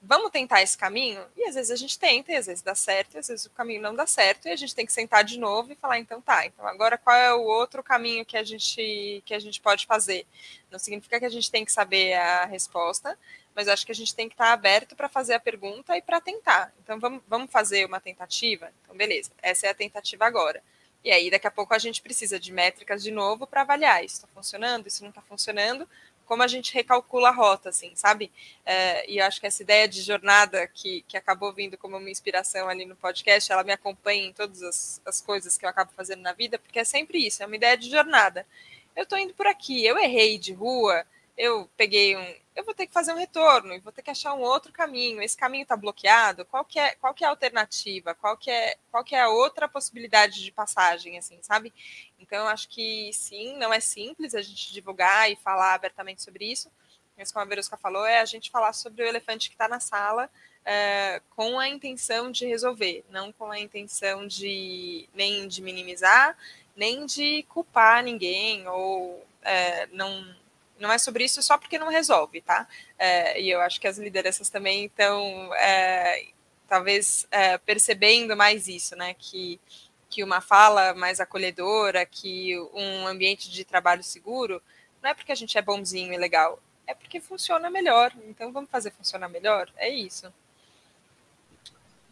vamos 0.00 0.30
tentar 0.30 0.62
esse 0.62 0.78
caminho? 0.78 1.24
E 1.36 1.44
às 1.44 1.54
vezes 1.54 1.70
a 1.70 1.76
gente 1.76 1.98
tenta, 1.98 2.32
e 2.32 2.36
às 2.36 2.46
vezes 2.46 2.62
dá 2.62 2.74
certo, 2.74 3.14
e 3.14 3.18
às 3.18 3.28
vezes 3.28 3.46
o 3.46 3.50
caminho 3.50 3.82
não 3.82 3.94
dá 3.94 4.06
certo, 4.06 4.46
e 4.46 4.50
a 4.50 4.56
gente 4.56 4.74
tem 4.74 4.86
que 4.86 4.92
sentar 4.92 5.24
de 5.24 5.38
novo 5.38 5.72
e 5.72 5.76
falar, 5.76 5.98
então 5.98 6.20
tá, 6.20 6.46
então 6.46 6.66
agora 6.66 6.96
qual 6.96 7.16
é 7.16 7.34
o 7.34 7.42
outro 7.42 7.82
caminho 7.82 8.24
que 8.24 8.36
a 8.36 8.44
gente 8.44 9.22
que 9.24 9.34
a 9.34 9.38
gente 9.38 9.60
pode 9.60 9.86
fazer? 9.86 10.26
Não 10.70 10.78
significa 10.78 11.18
que 11.18 11.26
a 11.26 11.30
gente 11.30 11.50
tem 11.50 11.64
que 11.64 11.72
saber 11.72 12.14
a 12.14 12.44
resposta, 12.46 13.18
mas 13.58 13.66
acho 13.66 13.84
que 13.84 13.90
a 13.90 13.94
gente 13.94 14.14
tem 14.14 14.28
que 14.28 14.34
estar 14.34 14.52
aberto 14.52 14.94
para 14.94 15.08
fazer 15.08 15.34
a 15.34 15.40
pergunta 15.40 15.96
e 15.96 16.00
para 16.00 16.20
tentar. 16.20 16.72
Então 16.80 17.00
vamos, 17.00 17.20
vamos 17.26 17.50
fazer 17.50 17.84
uma 17.84 17.98
tentativa? 17.98 18.70
Então, 18.84 18.96
beleza, 18.96 19.32
essa 19.42 19.66
é 19.66 19.70
a 19.70 19.74
tentativa 19.74 20.24
agora. 20.24 20.62
E 21.02 21.10
aí, 21.10 21.28
daqui 21.28 21.48
a 21.48 21.50
pouco, 21.50 21.74
a 21.74 21.78
gente 21.78 22.00
precisa 22.00 22.38
de 22.38 22.52
métricas 22.52 23.02
de 23.02 23.10
novo 23.10 23.48
para 23.48 23.62
avaliar. 23.62 24.04
Isso 24.04 24.14
está 24.14 24.28
funcionando, 24.28 24.86
isso 24.86 25.02
não 25.02 25.08
está 25.08 25.20
funcionando 25.22 25.88
como 26.24 26.44
a 26.44 26.46
gente 26.46 26.72
recalcula 26.72 27.30
a 27.30 27.32
rota, 27.32 27.70
assim, 27.70 27.90
sabe? 27.96 28.30
É, 28.64 29.10
e 29.10 29.20
acho 29.20 29.40
que 29.40 29.46
essa 29.48 29.60
ideia 29.60 29.88
de 29.88 30.02
jornada 30.02 30.68
que, 30.68 31.02
que 31.08 31.16
acabou 31.16 31.52
vindo 31.52 31.76
como 31.76 31.96
uma 31.96 32.10
inspiração 32.10 32.68
ali 32.68 32.84
no 32.84 32.94
podcast, 32.94 33.50
ela 33.50 33.64
me 33.64 33.72
acompanha 33.72 34.26
em 34.26 34.32
todas 34.32 34.62
as, 34.62 35.02
as 35.04 35.20
coisas 35.20 35.58
que 35.58 35.64
eu 35.64 35.68
acabo 35.68 35.90
fazendo 35.96 36.20
na 36.20 36.32
vida, 36.32 36.60
porque 36.60 36.78
é 36.78 36.84
sempre 36.84 37.26
isso, 37.26 37.42
é 37.42 37.46
uma 37.46 37.56
ideia 37.56 37.76
de 37.76 37.90
jornada. 37.90 38.46
Eu 38.94 39.02
estou 39.02 39.18
indo 39.18 39.34
por 39.34 39.48
aqui, 39.48 39.84
eu 39.84 39.98
errei 39.98 40.38
de 40.38 40.52
rua, 40.52 41.04
eu 41.38 41.70
peguei 41.76 42.16
um. 42.16 42.34
Eu 42.58 42.64
vou 42.64 42.74
ter 42.74 42.88
que 42.88 42.92
fazer 42.92 43.12
um 43.12 43.16
retorno 43.16 43.72
e 43.72 43.78
vou 43.78 43.92
ter 43.92 44.02
que 44.02 44.10
achar 44.10 44.34
um 44.34 44.40
outro 44.40 44.72
caminho. 44.72 45.22
Esse 45.22 45.36
caminho 45.36 45.62
está 45.62 45.76
bloqueado. 45.76 46.44
Qual 46.44 46.64
que 46.64 46.80
é, 46.80 46.96
qual 46.96 47.14
que 47.14 47.22
é 47.22 47.28
a 47.28 47.30
alternativa? 47.30 48.16
Qual 48.16 48.36
que 48.36 48.50
é, 48.50 48.76
qual 48.90 49.04
que 49.04 49.14
é 49.14 49.20
a 49.20 49.28
outra 49.28 49.68
possibilidade 49.68 50.42
de 50.42 50.50
passagem, 50.50 51.16
assim, 51.16 51.38
sabe? 51.40 51.72
Então, 52.18 52.40
eu 52.40 52.48
acho 52.48 52.68
que 52.68 53.12
sim, 53.12 53.56
não 53.58 53.72
é 53.72 53.78
simples 53.78 54.34
a 54.34 54.42
gente 54.42 54.72
divulgar 54.72 55.30
e 55.30 55.36
falar 55.36 55.74
abertamente 55.74 56.20
sobre 56.20 56.50
isso. 56.50 56.68
Mas, 57.16 57.30
como 57.30 57.44
a 57.44 57.48
Verusca 57.48 57.76
falou, 57.76 58.04
é 58.04 58.18
a 58.18 58.24
gente 58.24 58.50
falar 58.50 58.72
sobre 58.72 59.04
o 59.04 59.06
elefante 59.06 59.48
que 59.50 59.54
está 59.54 59.68
na 59.68 59.78
sala 59.78 60.28
é, 60.64 61.22
com 61.36 61.60
a 61.60 61.68
intenção 61.68 62.28
de 62.28 62.44
resolver, 62.44 63.04
não 63.08 63.30
com 63.30 63.52
a 63.52 63.60
intenção 63.60 64.26
de 64.26 65.08
nem 65.14 65.46
de 65.46 65.62
minimizar, 65.62 66.36
nem 66.74 67.06
de 67.06 67.44
culpar 67.44 68.02
ninguém 68.02 68.66
ou 68.66 69.24
é, 69.42 69.86
não 69.92 70.36
não 70.78 70.92
é 70.92 70.98
sobre 70.98 71.24
isso 71.24 71.42
só 71.42 71.58
porque 71.58 71.78
não 71.78 71.88
resolve, 71.88 72.40
tá? 72.40 72.66
É, 72.98 73.40
e 73.40 73.50
eu 73.50 73.60
acho 73.60 73.80
que 73.80 73.86
as 73.88 73.98
lideranças 73.98 74.48
também 74.50 74.86
estão, 74.86 75.52
é, 75.54 76.28
talvez, 76.68 77.26
é, 77.30 77.58
percebendo 77.58 78.36
mais 78.36 78.68
isso, 78.68 78.96
né? 78.96 79.14
Que, 79.18 79.60
que 80.08 80.24
uma 80.24 80.40
fala 80.40 80.94
mais 80.94 81.20
acolhedora, 81.20 82.06
que 82.06 82.58
um 82.72 83.06
ambiente 83.06 83.50
de 83.50 83.64
trabalho 83.64 84.02
seguro, 84.02 84.62
não 85.02 85.10
é 85.10 85.14
porque 85.14 85.32
a 85.32 85.34
gente 85.34 85.56
é 85.58 85.62
bonzinho 85.62 86.12
e 86.12 86.16
legal, 86.16 86.60
é 86.86 86.94
porque 86.94 87.20
funciona 87.20 87.70
melhor. 87.70 88.12
Então 88.26 88.52
vamos 88.52 88.70
fazer 88.70 88.90
funcionar 88.90 89.28
melhor? 89.28 89.70
É 89.76 89.88
isso. 89.88 90.32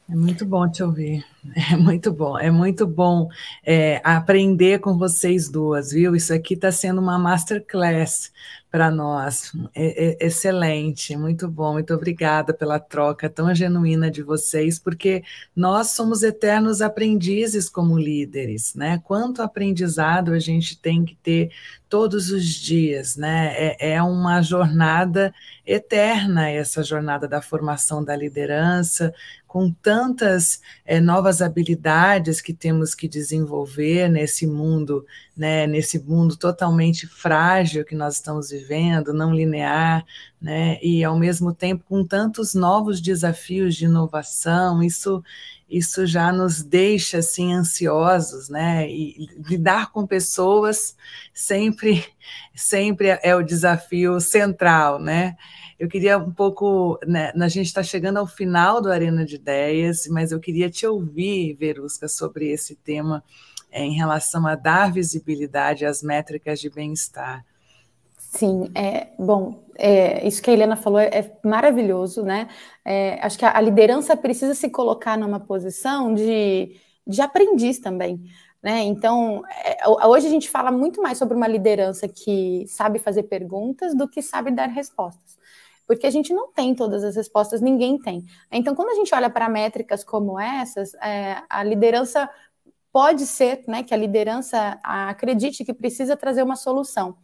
É 0.08 0.14
muito 0.14 0.46
bom 0.46 0.68
te 0.68 0.82
ouvir. 0.82 1.24
É 1.72 1.76
muito 1.76 2.12
bom, 2.12 2.36
é 2.36 2.50
muito 2.50 2.84
bom 2.88 3.28
é, 3.64 4.00
aprender 4.02 4.80
com 4.80 4.98
vocês 4.98 5.48
duas, 5.48 5.92
viu? 5.92 6.16
Isso 6.16 6.34
aqui 6.34 6.54
está 6.54 6.72
sendo 6.72 7.00
uma 7.00 7.20
masterclass 7.20 8.32
para 8.70 8.90
nós. 8.90 9.52
É, 9.74 10.08
é, 10.22 10.26
excelente, 10.26 11.16
muito 11.16 11.48
bom, 11.48 11.74
muito 11.74 11.94
obrigada 11.94 12.52
pela 12.52 12.78
troca 12.78 13.28
tão 13.30 13.54
genuína 13.54 14.10
de 14.10 14.22
vocês, 14.22 14.78
porque 14.78 15.22
nós 15.54 15.90
somos 15.90 16.22
eternos 16.22 16.82
aprendizes 16.82 17.68
como 17.68 17.98
líderes, 17.98 18.74
né? 18.74 19.00
Quanto 19.04 19.42
aprendizado 19.42 20.32
a 20.32 20.38
gente 20.38 20.78
tem 20.78 21.04
que 21.04 21.14
ter 21.14 21.50
todos 21.88 22.30
os 22.30 22.44
dias, 22.44 23.16
né? 23.16 23.54
É, 23.56 23.92
é 23.92 24.02
uma 24.02 24.42
jornada 24.42 25.32
eterna, 25.64 26.50
essa 26.50 26.82
jornada 26.82 27.28
da 27.28 27.40
formação 27.40 28.04
da 28.04 28.16
liderança, 28.16 29.14
com 29.46 29.70
tantas 29.70 30.60
é, 30.84 31.00
novas 31.00 31.40
habilidades 31.40 32.42
que 32.42 32.52
temos 32.52 32.94
que 32.94 33.08
desenvolver 33.08 34.08
nesse 34.08 34.46
mundo, 34.46 35.06
né, 35.36 35.66
nesse 35.66 35.98
mundo 35.98 36.36
totalmente 36.36 37.06
frágil 37.06 37.84
que 37.84 37.94
nós 37.94 38.14
estamos 38.14 38.50
vivendo, 38.50 39.12
não 39.12 39.34
linear, 39.34 40.04
né, 40.40 40.78
e 40.82 41.04
ao 41.04 41.18
mesmo 41.18 41.52
tempo 41.52 41.84
com 41.88 42.04
tantos 42.04 42.54
novos 42.54 43.00
desafios 43.00 43.74
de 43.74 43.84
inovação, 43.84 44.82
isso 44.82 45.22
isso 45.68 46.06
já 46.06 46.32
nos 46.32 46.62
deixa 46.62 47.18
assim 47.18 47.52
ansiosos, 47.52 48.48
né? 48.48 48.88
E 48.88 49.28
lidar 49.36 49.90
com 49.90 50.06
pessoas 50.06 50.96
sempre 51.34 52.04
sempre 52.54 53.18
é 53.22 53.34
o 53.34 53.42
desafio 53.42 54.20
central, 54.20 55.00
né? 55.00 55.36
Eu 55.78 55.88
queria 55.88 56.16
um 56.16 56.32
pouco, 56.32 56.98
né, 57.06 57.32
a 57.34 57.48
gente 57.48 57.66
está 57.66 57.82
chegando 57.82 58.16
ao 58.16 58.26
final 58.26 58.80
do 58.80 58.90
Arena 58.90 59.26
de 59.26 59.34
Ideias, 59.34 60.06
mas 60.08 60.32
eu 60.32 60.40
queria 60.40 60.70
te 60.70 60.86
ouvir, 60.86 61.54
Verusca, 61.54 62.08
sobre 62.08 62.48
esse 62.48 62.76
tema 62.76 63.22
é, 63.76 63.84
em 63.84 63.92
relação 63.92 64.46
a 64.46 64.54
dar 64.54 64.90
visibilidade 64.90 65.84
às 65.84 66.02
métricas 66.02 66.58
de 66.58 66.70
bem-estar. 66.70 67.44
Sim, 68.16 68.70
é 68.74 69.08
bom. 69.18 69.64
É, 69.76 70.26
isso 70.26 70.40
que 70.40 70.48
a 70.48 70.52
Helena 70.54 70.76
falou 70.76 70.98
é, 70.98 71.08
é 71.08 71.38
maravilhoso, 71.44 72.22
né? 72.22 72.48
É, 72.82 73.18
acho 73.20 73.38
que 73.38 73.44
a, 73.44 73.54
a, 73.54 73.60
liderança 73.60 74.16
precisa 74.16 74.54
se 74.54 74.70
colocar 74.70 75.18
numa 75.18 75.38
posição 75.38 76.14
de, 76.14 76.80
de 77.06 77.20
aprendiz 77.20 77.78
também. 77.78 78.24
Né? 78.62 78.80
Então, 78.84 79.42
é, 79.46 79.86
hoje 80.06 80.26
a 80.26 80.30
gente 80.30 80.48
fala 80.48 80.72
muito 80.72 81.02
mais 81.02 81.18
sobre 81.18 81.36
uma 81.36 81.46
liderança 81.46 82.08
que 82.08 82.64
sabe 82.68 82.98
fazer 82.98 83.24
perguntas 83.24 83.94
do 83.94 84.08
que 84.08 84.22
sabe 84.22 84.50
dar 84.50 84.68
respostas 84.68 85.36
porque 85.86 86.04
a 86.04 86.10
gente 86.10 86.34
não 86.34 86.48
tem 86.50 86.74
todas 86.74 87.04
as 87.04 87.14
respostas, 87.14 87.60
ninguém 87.60 87.96
tem. 87.96 88.24
Então, 88.50 88.74
quando 88.74 88.88
a 88.88 88.94
gente 88.94 89.14
olha 89.14 89.30
para 89.30 89.48
métricas 89.48 90.02
como 90.02 90.36
essas, 90.36 90.92
é, 90.94 91.40
a 91.48 91.62
liderança 91.62 92.28
pode 92.96 93.26
ser, 93.26 93.62
né, 93.68 93.82
que 93.82 93.92
a 93.92 93.96
liderança 93.98 94.80
acredite 94.82 95.66
que 95.66 95.74
precisa 95.74 96.16
trazer 96.16 96.42
uma 96.42 96.56
solução. 96.56 97.18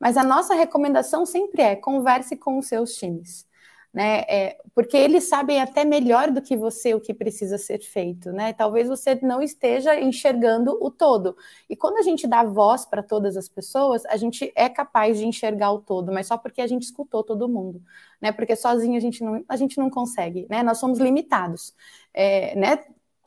Mas 0.00 0.16
a 0.16 0.24
nossa 0.24 0.54
recomendação 0.54 1.26
sempre 1.26 1.60
é 1.60 1.76
converse 1.76 2.34
com 2.34 2.58
os 2.58 2.66
seus 2.66 2.94
times 2.94 3.46
né? 3.92 4.20
É, 4.28 4.58
porque 4.74 4.96
eles 4.96 5.28
sabem 5.28 5.60
até 5.60 5.84
melhor 5.84 6.30
do 6.30 6.42
que 6.42 6.56
você 6.56 6.94
o 6.94 7.00
que 7.00 7.14
precisa 7.14 7.56
ser 7.58 7.80
feito, 7.80 8.30
né? 8.30 8.52
Talvez 8.52 8.88
você 8.88 9.18
não 9.22 9.42
esteja 9.42 9.98
enxergando 9.98 10.76
o 10.80 10.90
todo. 10.90 11.36
E 11.68 11.76
quando 11.76 11.96
a 11.96 12.02
gente 12.02 12.26
dá 12.26 12.44
voz 12.44 12.84
para 12.84 13.02
todas 13.02 13.36
as 13.36 13.48
pessoas, 13.48 14.04
a 14.06 14.16
gente 14.16 14.52
é 14.54 14.68
capaz 14.68 15.18
de 15.18 15.26
enxergar 15.26 15.72
o 15.72 15.80
todo, 15.80 16.12
mas 16.12 16.26
só 16.26 16.36
porque 16.36 16.60
a 16.60 16.66
gente 16.66 16.82
escutou 16.82 17.24
todo 17.24 17.48
mundo, 17.48 17.82
né? 18.20 18.30
Porque 18.30 18.54
sozinho 18.54 18.96
a 18.96 19.00
gente 19.00 19.24
não, 19.24 19.44
a 19.48 19.56
gente 19.56 19.78
não 19.78 19.90
consegue, 19.90 20.46
né? 20.50 20.62
Nós 20.62 20.78
somos 20.78 20.98
limitados, 20.98 21.74
é, 22.12 22.54
né? 22.56 22.78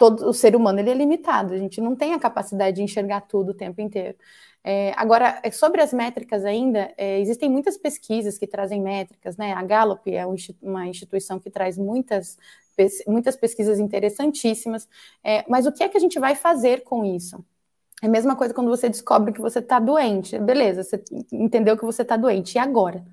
Todo 0.01 0.27
o 0.27 0.33
ser 0.33 0.55
humano 0.55 0.79
ele 0.79 0.89
é 0.89 0.95
limitado, 0.95 1.53
a 1.53 1.57
gente 1.57 1.79
não 1.79 1.95
tem 1.95 2.15
a 2.15 2.19
capacidade 2.19 2.77
de 2.77 2.81
enxergar 2.81 3.21
tudo 3.21 3.51
o 3.51 3.53
tempo 3.53 3.81
inteiro. 3.81 4.17
É, 4.63 4.93
agora, 4.97 5.39
é, 5.43 5.51
sobre 5.51 5.79
as 5.79 5.93
métricas 5.93 6.43
ainda, 6.43 6.91
é, 6.97 7.19
existem 7.19 7.47
muitas 7.47 7.77
pesquisas 7.77 8.35
que 8.35 8.47
trazem 8.47 8.81
métricas, 8.81 9.37
né? 9.37 9.53
A 9.53 9.61
Gallup 9.61 10.11
é 10.11 10.25
uma 10.59 10.87
instituição 10.87 11.39
que 11.39 11.51
traz 11.51 11.77
muitas, 11.77 12.35
muitas 13.05 13.35
pesquisas 13.35 13.77
interessantíssimas, 13.77 14.89
é, 15.23 15.45
mas 15.47 15.67
o 15.67 15.71
que 15.71 15.83
é 15.83 15.87
que 15.87 15.97
a 15.97 16.01
gente 16.01 16.19
vai 16.19 16.33
fazer 16.33 16.83
com 16.83 17.05
isso? 17.05 17.37
É 18.01 18.07
a 18.07 18.09
mesma 18.09 18.35
coisa 18.35 18.55
quando 18.55 18.71
você 18.71 18.89
descobre 18.89 19.31
que 19.31 19.39
você 19.39 19.59
está 19.59 19.79
doente. 19.79 20.39
Beleza, 20.39 20.81
você 20.83 21.03
entendeu 21.31 21.77
que 21.77 21.85
você 21.85 22.01
está 22.01 22.17
doente, 22.17 22.55
e 22.55 22.59
agora? 22.59 23.05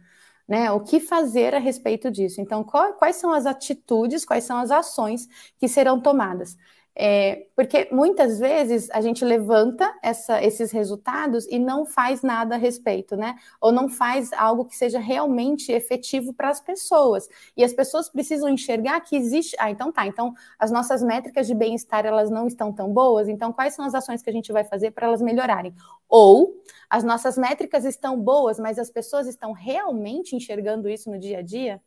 Né, 0.49 0.71
o 0.71 0.81
que 0.81 1.01
fazer 1.01 1.55
a 1.55 1.59
respeito 1.59 2.11
disso? 2.11 2.41
Então, 2.41 2.65
qual, 2.65 2.95
quais 2.95 3.17
são 3.17 3.31
as 3.35 3.45
atitudes, 3.45 4.25
quais 4.25 4.45
são 4.45 4.57
as 4.57 4.71
ações 4.71 5.29
que 5.59 5.69
serão 5.69 6.01
tomadas? 6.01 6.57
É, 7.01 7.47
porque 7.55 7.89
muitas 7.93 8.41
vezes 8.41 8.91
a 8.91 9.01
gente 9.01 9.25
levanta 9.25 9.89
essa, 10.03 10.43
esses 10.43 10.73
resultados 10.73 11.47
e 11.47 11.57
não 11.57 11.87
faz 11.87 12.23
nada 12.23 12.57
a 12.57 12.59
respeito, 12.59 13.17
né? 13.17 13.37
Ou 13.61 13.71
não 13.71 13.89
faz 13.89 14.33
algo 14.33 14.65
que 14.65 14.77
seja 14.77 14.99
realmente 14.99 15.71
efetivo 15.71 16.35
para 16.35 16.51
as 16.51 16.61
pessoas. 16.61 17.29
E 17.57 17.63
as 17.63 17.73
pessoas 17.73 18.09
precisam 18.09 18.49
enxergar 18.49 18.99
que 19.01 19.15
existe. 19.15 19.55
Ah, 19.61 19.71
então 19.71 19.93
tá. 19.93 20.09
Então 20.09 20.35
as 20.59 20.73
nossas 20.73 21.01
métricas 21.01 21.47
de 21.47 21.55
bem-estar 21.55 22.05
elas 22.05 22.31
não 22.31 22.49
estão 22.49 22.73
tão 22.73 22.93
boas. 22.93 23.29
Então 23.29 23.53
quais 23.53 23.75
são 23.75 23.85
as 23.85 23.95
ações 23.95 24.21
que 24.21 24.31
a 24.31 24.33
gente 24.33 24.53
vai 24.53 24.65
fazer 24.65 24.91
para 24.91 25.07
elas 25.07 25.23
melhorarem? 25.23 25.73
Ou 26.09 26.53
as 26.91 27.05
nossas 27.05 27.39
métricas 27.39 27.85
estão 27.85 28.21
boas, 28.21 28.59
mas 28.59 28.77
as 28.77 28.91
pessoas 28.91 29.29
estão 29.29 29.53
realmente 29.53 30.35
enxergando 30.35 30.89
isso 30.89 31.09
no 31.09 31.19
dia 31.19 31.39
a 31.39 31.43
dia? 31.43 31.81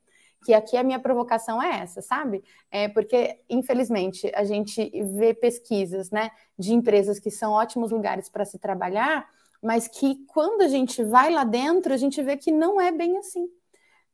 Que 0.44 0.54
aqui 0.54 0.76
a 0.76 0.84
minha 0.84 1.00
provocação 1.00 1.62
é 1.62 1.82
essa, 1.82 2.02
sabe? 2.02 2.44
É 2.70 2.88
porque, 2.88 3.40
infelizmente, 3.50 4.32
a 4.36 4.44
gente 4.44 4.90
vê 5.18 5.34
pesquisas 5.34 6.10
né, 6.10 6.32
de 6.58 6.74
empresas 6.74 7.20
que 7.20 7.30
são 7.30 7.52
ótimos 7.52 7.92
lugares 7.92 8.30
para 8.30 8.46
se 8.46 8.58
trabalhar, 8.58 9.28
mas 9.62 9.88
que 9.88 10.16
quando 10.28 10.62
a 10.62 10.68
gente 10.68 11.04
vai 11.04 11.30
lá 11.30 11.44
dentro, 11.44 11.94
a 11.94 11.98
gente 11.98 12.22
vê 12.24 12.36
que 12.36 12.52
não 12.52 12.82
é 12.82 12.92
bem 12.92 13.18
assim. 13.18 13.48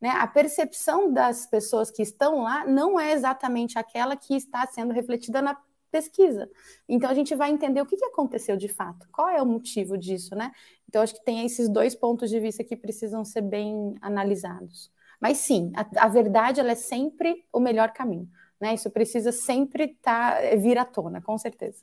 Né? 0.00 0.10
A 0.10 0.26
percepção 0.26 1.12
das 1.12 1.46
pessoas 1.46 1.90
que 1.90 2.02
estão 2.02 2.42
lá 2.42 2.64
não 2.66 3.00
é 3.00 3.12
exatamente 3.12 3.78
aquela 3.78 4.16
que 4.16 4.34
está 4.36 4.66
sendo 4.66 4.92
refletida 4.92 5.40
na 5.42 5.56
pesquisa. 5.90 6.48
Então 6.88 7.10
a 7.10 7.14
gente 7.14 7.34
vai 7.34 7.50
entender 7.50 7.80
o 7.80 7.86
que, 7.86 7.96
aconteceu 8.04 8.56
de 8.56 8.68
fato, 8.68 9.08
qual 9.10 9.28
é 9.28 9.42
o 9.42 9.46
motivo 9.46 9.96
disso, 9.96 10.34
né? 10.34 10.52
Então 10.86 11.02
acho 11.02 11.14
que 11.14 11.24
tem 11.24 11.44
esses 11.44 11.68
dois 11.68 11.94
pontos 11.94 12.30
de 12.30 12.38
vista 12.38 12.62
que 12.62 12.76
precisam 12.76 13.24
ser 13.24 13.42
bem 13.42 13.94
analisados. 14.00 14.90
Mas 15.20 15.38
sim, 15.38 15.72
a, 15.74 16.04
a 16.04 16.08
verdade 16.08 16.60
ela 16.60 16.72
é 16.72 16.76
sempre 16.76 17.44
o 17.52 17.60
melhor 17.60 17.92
caminho. 17.92 18.28
Né? 18.60 18.74
Isso 18.74 18.90
precisa 18.90 19.32
sempre 19.32 19.88
tá, 20.02 20.38
vir 20.56 20.78
à 20.78 20.84
tona, 20.84 21.20
com 21.20 21.36
certeza. 21.38 21.82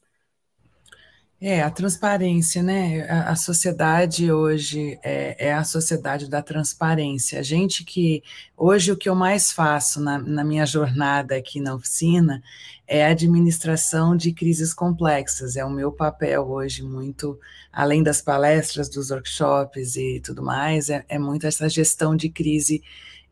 É, 1.39 1.61
a 1.61 1.69
transparência, 1.69 2.63
né? 2.63 3.01
A, 3.09 3.31
a 3.31 3.35
sociedade 3.35 4.31
hoje 4.31 4.97
é, 5.03 5.47
é, 5.49 5.53
a 5.53 5.65
sociedade 5.65 6.29
da 6.29 6.41
transparência. 6.41 7.39
A 7.39 7.43
gente 7.43 7.83
que. 7.83 8.23
Hoje, 8.55 8.91
o 8.91 8.97
que 8.97 9.09
eu 9.09 9.15
mais 9.15 9.51
faço 9.51 10.01
na, 10.01 10.17
na 10.17 10.45
minha 10.45 10.65
jornada 10.65 11.35
aqui 11.35 11.59
na 11.59 11.75
oficina 11.75 12.41
é 12.87 13.05
a 13.05 13.09
administração 13.09 14.15
de 14.15 14.31
crises 14.31 14.73
complexas. 14.73 15.57
É 15.57 15.65
o 15.65 15.69
meu 15.69 15.91
papel 15.91 16.47
hoje, 16.47 16.81
muito, 16.83 17.37
além 17.71 18.01
das 18.01 18.21
palestras, 18.21 18.89
dos 18.89 19.11
workshops 19.11 19.97
e 19.97 20.21
tudo 20.21 20.41
mais, 20.41 20.89
é, 20.89 21.03
é 21.09 21.19
muito 21.19 21.45
essa 21.45 21.67
gestão 21.67 22.15
de 22.15 22.29
crise 22.29 22.81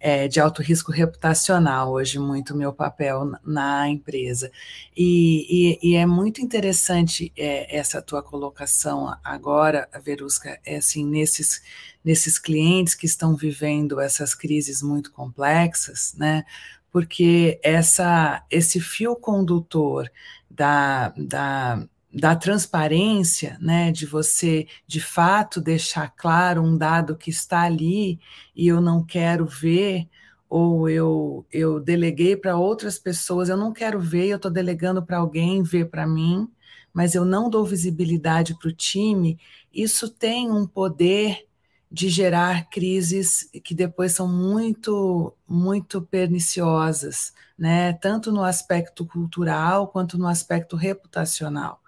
é, 0.06 0.28
de 0.28 0.38
alto 0.42 0.62
risco 0.62 0.92
reputacional, 0.92 1.94
hoje 1.94 2.20
muito 2.20 2.54
meu 2.54 2.74
papel 2.74 3.32
na 3.42 3.88
empresa. 3.88 4.52
E, 4.94 5.80
e, 5.82 5.92
e 5.92 5.96
é 5.96 6.06
muito 6.06 6.42
interessante 6.42 7.32
é, 7.38 7.74
essa 7.74 8.02
tua 8.02 8.22
colocação 8.22 9.16
agora, 9.24 9.88
Verusca, 10.04 10.60
é 10.66 10.76
assim, 10.76 11.06
nesses, 11.06 11.64
nesses 12.04 12.38
clientes 12.38 12.96
que 12.96 13.06
estão 13.06 13.34
vivendo 13.34 14.02
essas 14.02 14.36
crises 14.36 14.82
muito 14.82 15.10
complexas, 15.10 16.14
né? 16.18 16.44
Porque 16.92 17.58
essa, 17.64 18.46
esse 18.52 18.82
fio 18.82 19.16
condutor 19.16 20.12
da, 20.52 21.14
da 21.16 21.82
da 22.14 22.36
transparência, 22.36 23.58
né, 23.60 23.92
de 23.92 24.06
você 24.06 24.68
de 24.86 25.02
fato 25.02 25.60
deixar 25.60 26.10
claro 26.16 26.62
um 26.62 26.78
dado 26.78 27.18
que 27.18 27.30
está 27.32 27.62
ali 27.64 28.20
e 28.56 28.68
eu 28.68 28.80
não 28.80 29.04
quero 29.04 29.46
ver, 29.46 30.08
ou 30.48 30.88
eu, 30.88 31.46
eu 31.52 31.80
deleguei 31.80 32.38
para 32.38 32.56
outras 32.58 33.00
pessoas, 33.00 33.50
eu 33.50 33.58
não 33.58 33.74
quero 33.74 34.00
ver, 34.00 34.28
eu 34.28 34.36
estou 34.36 34.52
delegando 34.52 35.04
para 35.04 35.18
alguém 35.18 35.64
ver 35.64 35.90
para 35.90 36.06
mim, 36.06 36.48
mas 36.94 37.16
eu 37.16 37.26
não 37.26 37.50
dou 37.50 37.66
visibilidade 37.66 38.56
para 38.60 38.70
o 38.70 38.72
time, 38.74 39.40
isso 39.74 40.08
tem 40.10 40.52
um 40.52 40.68
poder 40.68 41.48
de 41.92 42.10
gerar 42.10 42.70
crises 42.70 43.50
que 43.64 43.74
depois 43.76 44.14
são 44.14 44.28
muito, 44.28 45.34
muito 45.48 46.02
perniciosas, 46.02 47.34
né? 47.58 47.94
tanto 47.94 48.32
no 48.32 48.44
aspecto 48.44 49.06
cultural 49.06 49.88
quanto 49.88 50.18
no 50.18 50.28
aspecto 50.28 50.76
reputacional. 50.76 51.83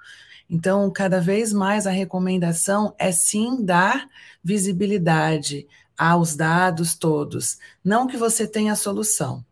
Então, 0.50 0.90
cada 0.92 1.20
vez 1.20 1.52
mais 1.52 1.88
a 1.88 1.92
recomendação 1.92 2.94
é 2.98 3.12
sim 3.12 3.64
dar 3.64 4.08
visibilidade 4.44 5.68
aos 5.98 6.36
dados 6.36 6.96
todos. 6.96 7.58
Não 7.84 8.08
que 8.08 8.18
você 8.18 8.48
tenha 8.48 8.74
a 8.74 8.76
solução. 8.76 9.44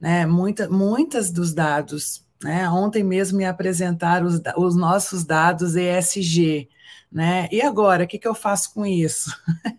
Né? 0.00 0.26
Muita, 0.26 0.68
muitas 0.68 1.30
dos 1.30 1.54
dados 1.54 2.22
Né? 2.42 2.68
Ontem 2.68 3.02
mesmo 3.02 3.38
me 3.38 3.46
apresentaram 3.46 4.26
os, 4.26 4.40
os 4.56 4.76
nossos 4.76 5.24
dados 5.24 5.74
ESG. 5.74 6.68
Né? 7.10 7.48
E 7.50 7.62
agora, 7.62 8.04
o 8.04 8.06
que, 8.06 8.18
que 8.18 8.28
eu 8.28 8.34
faço 8.34 8.74
com 8.74 8.84
isso? 8.84 9.30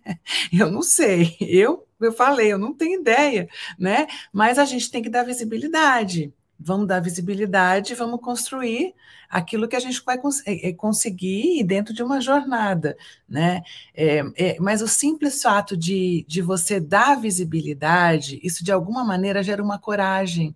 eu 0.52 0.72
não 0.72 0.82
sei. 0.82 1.38
Eu, 1.40 1.86
eu 2.02 2.12
falei, 2.12 2.52
eu 2.52 2.58
não 2.58 2.74
tenho 2.74 3.00
ideia, 3.00 3.48
né? 3.78 4.08
Mas 4.34 4.58
a 4.58 4.66
gente 4.66 4.90
tem 4.90 5.04
que 5.04 5.10
dar 5.10 5.24
visibilidade. 5.24 6.34
Vamos 6.60 6.88
dar 6.88 7.00
visibilidade, 7.00 7.94
vamos 7.96 8.20
construir 8.20 8.94
aquilo 9.30 9.68
que 9.68 9.76
a 9.76 9.80
gente 9.80 10.02
vai 10.06 10.18
cons 10.18 10.42
é, 10.46 10.70
é, 10.70 10.74
conseguir 10.74 11.64
dentro 11.64 11.94
de 11.94 12.02
uma 12.02 12.20
jornada, 12.22 12.98
né? 13.28 13.62
É, 13.94 14.24
é, 14.36 14.58
mas 14.60 14.82
o 14.82 14.88
simples 14.88 15.42
fato 15.42 15.78
de, 15.78 16.26
de 16.28 16.42
você 16.42 16.80
dar 16.80 17.20
visibilidade, 17.20 18.40
isso 18.44 18.64
de 18.64 18.72
alguma 18.72 19.04
maneira 19.04 19.44
gera 19.44 19.62
uma 19.64 19.80
coragem, 19.80 20.56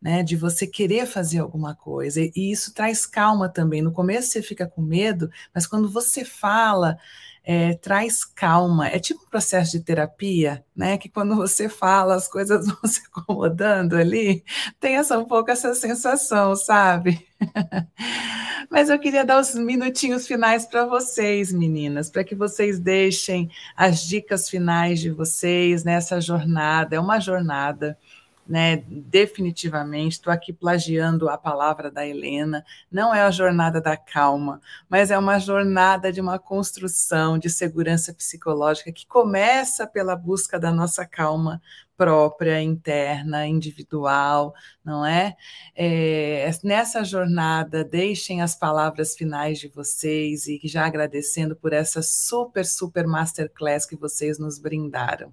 né, 0.00 0.22
de 0.22 0.36
você 0.36 0.66
querer 0.66 1.06
fazer 1.06 1.38
alguma 1.38 1.74
coisa, 1.74 2.20
e 2.20 2.52
isso 2.52 2.74
traz 2.74 3.06
calma 3.06 3.48
também. 3.48 3.80
No 3.80 3.90
começo 3.90 4.28
você 4.28 4.42
fica 4.42 4.66
com 4.66 4.82
medo, 4.82 5.30
mas 5.54 5.66
quando 5.66 5.88
você 5.88 6.26
fala, 6.26 6.98
é, 7.44 7.74
traz 7.74 8.24
calma. 8.24 8.88
É 8.88 8.98
tipo 8.98 9.22
um 9.22 9.28
processo 9.28 9.72
de 9.72 9.80
terapia, 9.80 10.64
né? 10.74 10.96
Que 10.96 11.10
quando 11.10 11.36
você 11.36 11.68
fala, 11.68 12.14
as 12.14 12.26
coisas 12.26 12.66
vão 12.66 12.78
se 12.84 13.02
acomodando 13.06 13.96
ali. 13.96 14.42
Tem 14.80 14.96
essa 14.96 15.18
um 15.18 15.26
pouco 15.26 15.50
essa 15.50 15.74
sensação, 15.74 16.56
sabe? 16.56 17.26
Mas 18.70 18.88
eu 18.88 18.98
queria 18.98 19.24
dar 19.24 19.40
os 19.40 19.54
minutinhos 19.54 20.26
finais 20.26 20.64
para 20.64 20.86
vocês, 20.86 21.52
meninas, 21.52 22.08
para 22.08 22.24
que 22.24 22.34
vocês 22.34 22.80
deixem 22.80 23.50
as 23.76 24.02
dicas 24.02 24.48
finais 24.48 24.98
de 25.00 25.10
vocês 25.10 25.84
nessa 25.84 26.20
jornada. 26.20 26.96
É 26.96 27.00
uma 27.00 27.20
jornada 27.20 27.98
né? 28.46 28.76
Definitivamente, 28.86 30.12
estou 30.12 30.32
aqui 30.32 30.52
plagiando 30.52 31.28
a 31.28 31.38
palavra 31.38 31.90
da 31.90 32.06
Helena. 32.06 32.64
Não 32.90 33.14
é 33.14 33.22
a 33.22 33.30
jornada 33.30 33.80
da 33.80 33.96
calma, 33.96 34.60
mas 34.88 35.10
é 35.10 35.18
uma 35.18 35.38
jornada 35.38 36.12
de 36.12 36.20
uma 36.20 36.38
construção 36.38 37.38
de 37.38 37.48
segurança 37.48 38.12
psicológica 38.12 38.92
que 38.92 39.06
começa 39.06 39.86
pela 39.86 40.14
busca 40.14 40.58
da 40.58 40.70
nossa 40.70 41.06
calma 41.06 41.60
própria, 41.96 42.60
interna, 42.60 43.46
individual, 43.46 44.52
não 44.84 45.06
é? 45.06 45.36
é? 45.76 46.50
Nessa 46.62 47.04
jornada, 47.04 47.84
deixem 47.84 48.42
as 48.42 48.56
palavras 48.56 49.14
finais 49.14 49.58
de 49.58 49.68
vocês 49.68 50.46
e 50.46 50.60
já 50.64 50.86
agradecendo 50.86 51.54
por 51.54 51.72
essa 51.72 52.02
super, 52.02 52.66
super 52.66 53.06
masterclass 53.06 53.86
que 53.86 53.96
vocês 53.96 54.38
nos 54.38 54.58
brindaram. 54.58 55.32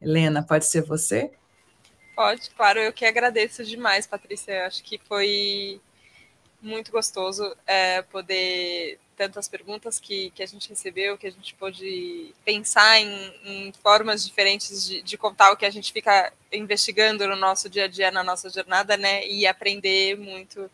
Helena, 0.00 0.42
pode 0.42 0.64
ser 0.64 0.82
você? 0.82 1.30
Pode, 2.20 2.50
claro, 2.50 2.78
eu 2.78 2.92
que 2.92 3.06
agradeço 3.06 3.64
demais, 3.64 4.06
Patrícia. 4.06 4.66
Acho 4.66 4.84
que 4.84 5.00
foi 5.08 5.80
muito 6.60 6.92
gostoso 6.92 7.56
é, 7.66 8.02
poder 8.02 8.98
tantas 9.16 9.48
perguntas 9.48 9.98
que, 9.98 10.28
que 10.32 10.42
a 10.42 10.46
gente 10.46 10.68
recebeu, 10.68 11.16
que 11.16 11.26
a 11.26 11.30
gente 11.30 11.54
pôde 11.54 12.34
pensar 12.44 13.00
em, 13.00 13.32
em 13.42 13.72
formas 13.82 14.22
diferentes 14.22 14.86
de, 14.86 15.00
de, 15.00 15.16
contar 15.16 15.50
o 15.50 15.56
que 15.56 15.64
a 15.64 15.70
gente 15.70 15.94
fica 15.94 16.30
investigando 16.52 17.26
no 17.26 17.36
nosso 17.36 17.70
dia 17.70 17.84
a 17.84 17.88
dia, 17.88 18.10
na 18.10 18.22
nossa 18.22 18.50
jornada, 18.50 18.98
né? 18.98 19.26
E 19.26 19.46
aprender 19.46 20.18
muito 20.18 20.70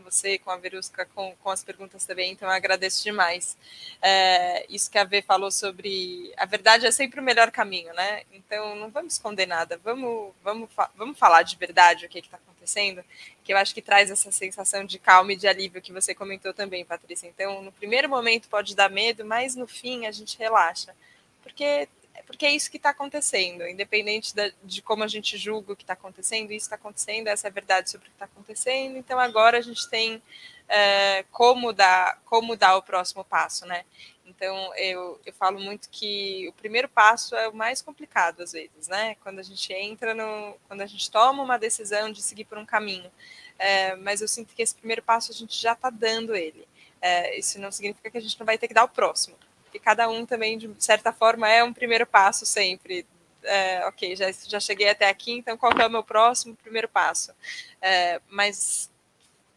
com 0.00 0.10
você, 0.10 0.38
com 0.38 0.50
a 0.50 0.56
Verusca, 0.56 1.06
com, 1.14 1.34
com 1.36 1.50
as 1.50 1.62
perguntas 1.62 2.04
também, 2.04 2.32
então 2.32 2.48
eu 2.48 2.54
agradeço 2.54 3.02
demais. 3.02 3.56
É, 4.00 4.64
isso 4.68 4.90
que 4.90 4.98
a 4.98 5.04
Vê 5.04 5.22
falou 5.22 5.50
sobre 5.50 6.32
a 6.36 6.46
verdade 6.46 6.86
é 6.86 6.90
sempre 6.90 7.20
o 7.20 7.22
melhor 7.22 7.50
caminho, 7.50 7.92
né? 7.94 8.22
Então 8.32 8.74
não 8.74 8.90
vamos 8.90 9.14
esconder 9.14 9.46
nada, 9.46 9.78
vamos, 9.84 10.32
vamos, 10.42 10.70
vamos 10.94 11.18
falar 11.18 11.42
de 11.42 11.56
verdade 11.56 12.06
o 12.06 12.08
que 12.08 12.18
está 12.18 12.36
acontecendo, 12.36 13.04
que 13.44 13.52
eu 13.52 13.56
acho 13.56 13.74
que 13.74 13.82
traz 13.82 14.10
essa 14.10 14.30
sensação 14.32 14.84
de 14.84 14.98
calma 14.98 15.32
e 15.32 15.36
de 15.36 15.46
alívio 15.46 15.82
que 15.82 15.92
você 15.92 16.14
comentou 16.14 16.54
também, 16.54 16.84
Patrícia. 16.84 17.26
Então, 17.26 17.62
no 17.62 17.72
primeiro 17.72 18.08
momento 18.08 18.48
pode 18.48 18.74
dar 18.74 18.90
medo, 18.90 19.24
mas 19.24 19.54
no 19.54 19.66
fim 19.66 20.06
a 20.06 20.10
gente 20.10 20.38
relaxa, 20.38 20.94
porque 21.42 21.88
porque 22.30 22.46
é 22.46 22.52
isso 22.52 22.70
que 22.70 22.76
está 22.76 22.90
acontecendo, 22.90 23.66
independente 23.66 24.34
da, 24.34 24.52
de 24.62 24.80
como 24.80 25.02
a 25.02 25.08
gente 25.08 25.36
julga 25.36 25.72
o 25.72 25.76
que 25.76 25.82
está 25.82 25.94
acontecendo, 25.94 26.52
isso 26.52 26.66
está 26.66 26.76
acontecendo, 26.76 27.26
essa 27.26 27.48
é 27.48 27.50
a 27.50 27.52
verdade 27.52 27.90
sobre 27.90 28.06
o 28.06 28.10
que 28.10 28.14
está 28.14 28.24
acontecendo. 28.24 28.96
Então 28.96 29.18
agora 29.18 29.58
a 29.58 29.60
gente 29.60 29.90
tem 29.90 30.22
é, 30.68 31.24
como 31.32 31.72
dar 31.72 32.20
como 32.24 32.56
dar 32.56 32.76
o 32.76 32.82
próximo 32.82 33.24
passo, 33.24 33.66
né? 33.66 33.84
Então 34.24 34.72
eu, 34.76 35.20
eu 35.26 35.32
falo 35.32 35.58
muito 35.58 35.88
que 35.90 36.46
o 36.48 36.52
primeiro 36.52 36.88
passo 36.88 37.34
é 37.34 37.48
o 37.48 37.52
mais 37.52 37.82
complicado 37.82 38.42
às 38.42 38.52
vezes, 38.52 38.86
né? 38.86 39.16
Quando 39.24 39.40
a 39.40 39.42
gente 39.42 39.72
entra 39.72 40.14
no, 40.14 40.56
quando 40.68 40.82
a 40.82 40.86
gente 40.86 41.10
toma 41.10 41.42
uma 41.42 41.58
decisão 41.58 42.12
de 42.12 42.22
seguir 42.22 42.44
por 42.44 42.58
um 42.58 42.64
caminho, 42.64 43.10
é, 43.58 43.96
mas 43.96 44.20
eu 44.20 44.28
sinto 44.28 44.54
que 44.54 44.62
esse 44.62 44.76
primeiro 44.76 45.02
passo 45.02 45.32
a 45.32 45.34
gente 45.34 45.60
já 45.60 45.72
está 45.72 45.90
dando 45.90 46.36
ele. 46.36 46.66
É, 47.00 47.36
isso 47.36 47.58
não 47.58 47.72
significa 47.72 48.08
que 48.08 48.18
a 48.18 48.20
gente 48.20 48.38
não 48.38 48.46
vai 48.46 48.56
ter 48.56 48.68
que 48.68 48.74
dar 48.74 48.84
o 48.84 48.88
próximo 48.88 49.36
que 49.70 49.78
cada 49.78 50.08
um 50.08 50.26
também, 50.26 50.58
de 50.58 50.70
certa 50.78 51.12
forma, 51.12 51.48
é 51.48 51.62
um 51.62 51.72
primeiro 51.72 52.06
passo 52.06 52.44
sempre. 52.44 53.06
É, 53.42 53.86
ok, 53.86 54.14
já, 54.16 54.30
já 54.32 54.60
cheguei 54.60 54.90
até 54.90 55.08
aqui, 55.08 55.32
então 55.32 55.56
qual 55.56 55.72
é 55.72 55.86
o 55.86 55.90
meu 55.90 56.04
próximo 56.04 56.54
primeiro 56.56 56.88
passo? 56.88 57.32
É, 57.80 58.20
mas 58.28 58.90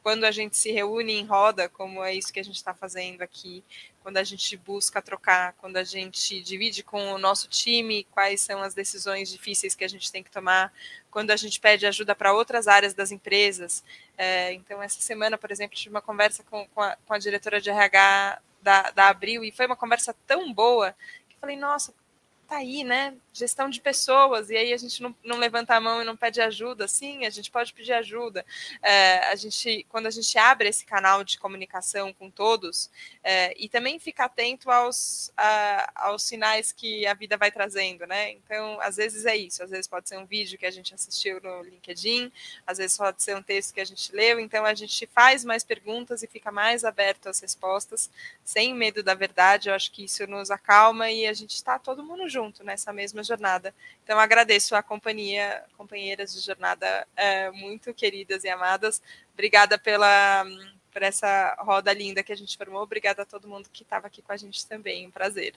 quando 0.03 0.25
a 0.25 0.31
gente 0.31 0.57
se 0.57 0.71
reúne 0.71 1.13
em 1.13 1.25
roda, 1.25 1.69
como 1.69 2.03
é 2.03 2.13
isso 2.13 2.31
que 2.31 2.39
a 2.39 2.43
gente 2.43 2.57
está 2.57 2.73
fazendo 2.73 3.21
aqui, 3.21 3.63
quando 4.03 4.17
a 4.17 4.23
gente 4.23 4.57
busca 4.57 5.01
trocar, 5.01 5.53
quando 5.53 5.77
a 5.77 5.83
gente 5.83 6.41
divide 6.41 6.83
com 6.83 7.13
o 7.13 7.17
nosso 7.17 7.47
time 7.47 8.05
quais 8.11 8.41
são 8.41 8.61
as 8.61 8.73
decisões 8.73 9.29
difíceis 9.29 9.73
que 9.73 9.85
a 9.85 9.87
gente 9.87 10.11
tem 10.11 10.21
que 10.21 10.29
tomar, 10.29 10.73
quando 11.09 11.31
a 11.31 11.37
gente 11.37 11.57
pede 11.57 11.85
ajuda 11.85 12.13
para 12.13 12.33
outras 12.33 12.67
áreas 12.67 12.93
das 12.93 13.11
empresas. 13.11 13.81
É, 14.17 14.51
então, 14.53 14.83
essa 14.83 14.99
semana, 14.99 15.37
por 15.37 15.51
exemplo, 15.51 15.77
tive 15.77 15.95
uma 15.95 16.01
conversa 16.01 16.43
com, 16.43 16.67
com, 16.67 16.81
a, 16.81 16.97
com 17.07 17.13
a 17.13 17.17
diretora 17.17 17.61
de 17.61 17.69
RH 17.69 18.41
da, 18.63 18.91
da 18.91 19.09
Abril, 19.09 19.43
e 19.43 19.51
foi 19.51 19.65
uma 19.65 19.75
conversa 19.75 20.15
tão 20.25 20.53
boa 20.53 20.95
que 21.29 21.35
eu 21.35 21.39
falei, 21.39 21.55
nossa, 21.55 21.93
tá 22.47 22.57
aí, 22.57 22.83
né? 22.83 23.15
Gestão 23.31 23.69
de 23.69 23.81
pessoas, 23.81 24.49
e 24.49 24.55
aí 24.55 24.73
a 24.73 24.77
gente 24.77 25.01
não, 25.01 25.15
não 25.23 25.37
levanta 25.37 25.75
a 25.75 25.81
mão 25.81 26.01
e 26.01 26.05
não 26.05 26.15
pede 26.15 26.39
ajuda. 26.41 26.87
Sim, 26.87 27.25
a 27.25 27.29
gente 27.29 27.49
pode 27.49 27.73
pedir 27.73 27.93
ajuda. 27.93 28.45
É, 28.81 29.31
a 29.31 29.35
gente, 29.35 29.85
quando 29.89 30.07
a 30.07 30.11
gente 30.11 30.37
abre 30.37 30.69
esse 30.69 30.85
canal 30.85 31.23
de 31.23 31.39
comunicação 31.39 32.13
com 32.13 32.29
todos, 32.29 32.89
é, 33.23 33.53
e 33.57 33.67
também 33.67 33.97
fica 33.97 34.25
atento 34.25 34.69
aos, 34.69 35.31
a, 35.35 35.91
aos 36.07 36.23
sinais 36.23 36.71
que 36.71 37.05
a 37.07 37.13
vida 37.13 37.37
vai 37.37 37.51
trazendo, 37.51 38.05
né? 38.05 38.31
Então, 38.31 38.79
às 38.81 38.97
vezes 38.97 39.25
é 39.25 39.35
isso, 39.35 39.63
às 39.63 39.69
vezes 39.69 39.87
pode 39.87 40.09
ser 40.09 40.17
um 40.17 40.25
vídeo 40.25 40.57
que 40.59 40.65
a 40.65 40.71
gente 40.71 40.93
assistiu 40.93 41.39
no 41.41 41.63
LinkedIn, 41.63 42.31
às 42.67 42.77
vezes 42.77 42.97
pode 42.97 43.23
ser 43.23 43.35
um 43.35 43.41
texto 43.41 43.73
que 43.73 43.81
a 43.81 43.85
gente 43.85 44.13
leu, 44.13 44.39
então 44.39 44.65
a 44.65 44.73
gente 44.73 45.07
faz 45.07 45.43
mais 45.43 45.63
perguntas 45.63 46.21
e 46.21 46.27
fica 46.27 46.51
mais 46.51 46.83
aberto 46.83 47.29
às 47.29 47.39
respostas, 47.39 48.09
sem 48.43 48.73
medo 48.73 49.01
da 49.01 49.13
verdade. 49.13 49.69
Eu 49.69 49.75
acho 49.75 49.91
que 49.91 50.03
isso 50.03 50.27
nos 50.27 50.51
acalma 50.51 51.09
e 51.09 51.25
a 51.25 51.33
gente 51.33 51.55
está 51.55 51.79
todo 51.79 52.03
mundo 52.03 52.29
junto 52.33 52.63
nessa 52.63 52.91
mesma 52.91 53.23
jornada. 53.23 53.73
Então, 54.03 54.19
agradeço 54.19 54.75
a 54.75 54.81
companhia, 54.81 55.63
companheiras 55.77 56.33
de 56.33 56.39
jornada 56.39 57.07
é, 57.15 57.51
muito 57.51 57.93
queridas 57.93 58.43
e 58.43 58.49
amadas. 58.49 59.01
Obrigada 59.33 59.77
pela 59.77 60.45
por 60.91 61.01
essa 61.01 61.55
roda 61.59 61.91
linda 61.91 62.21
que 62.21 62.31
a 62.31 62.37
gente 62.37 62.55
formou. 62.55 62.83
Obrigada 62.83 63.23
a 63.23 63.25
todo 63.25 63.47
mundo 63.47 63.67
que 63.73 63.81
estava 63.81 64.05
aqui 64.05 64.21
com 64.21 64.31
a 64.31 64.37
gente 64.37 64.65
também. 64.67 65.07
Um 65.07 65.11
prazer. 65.11 65.55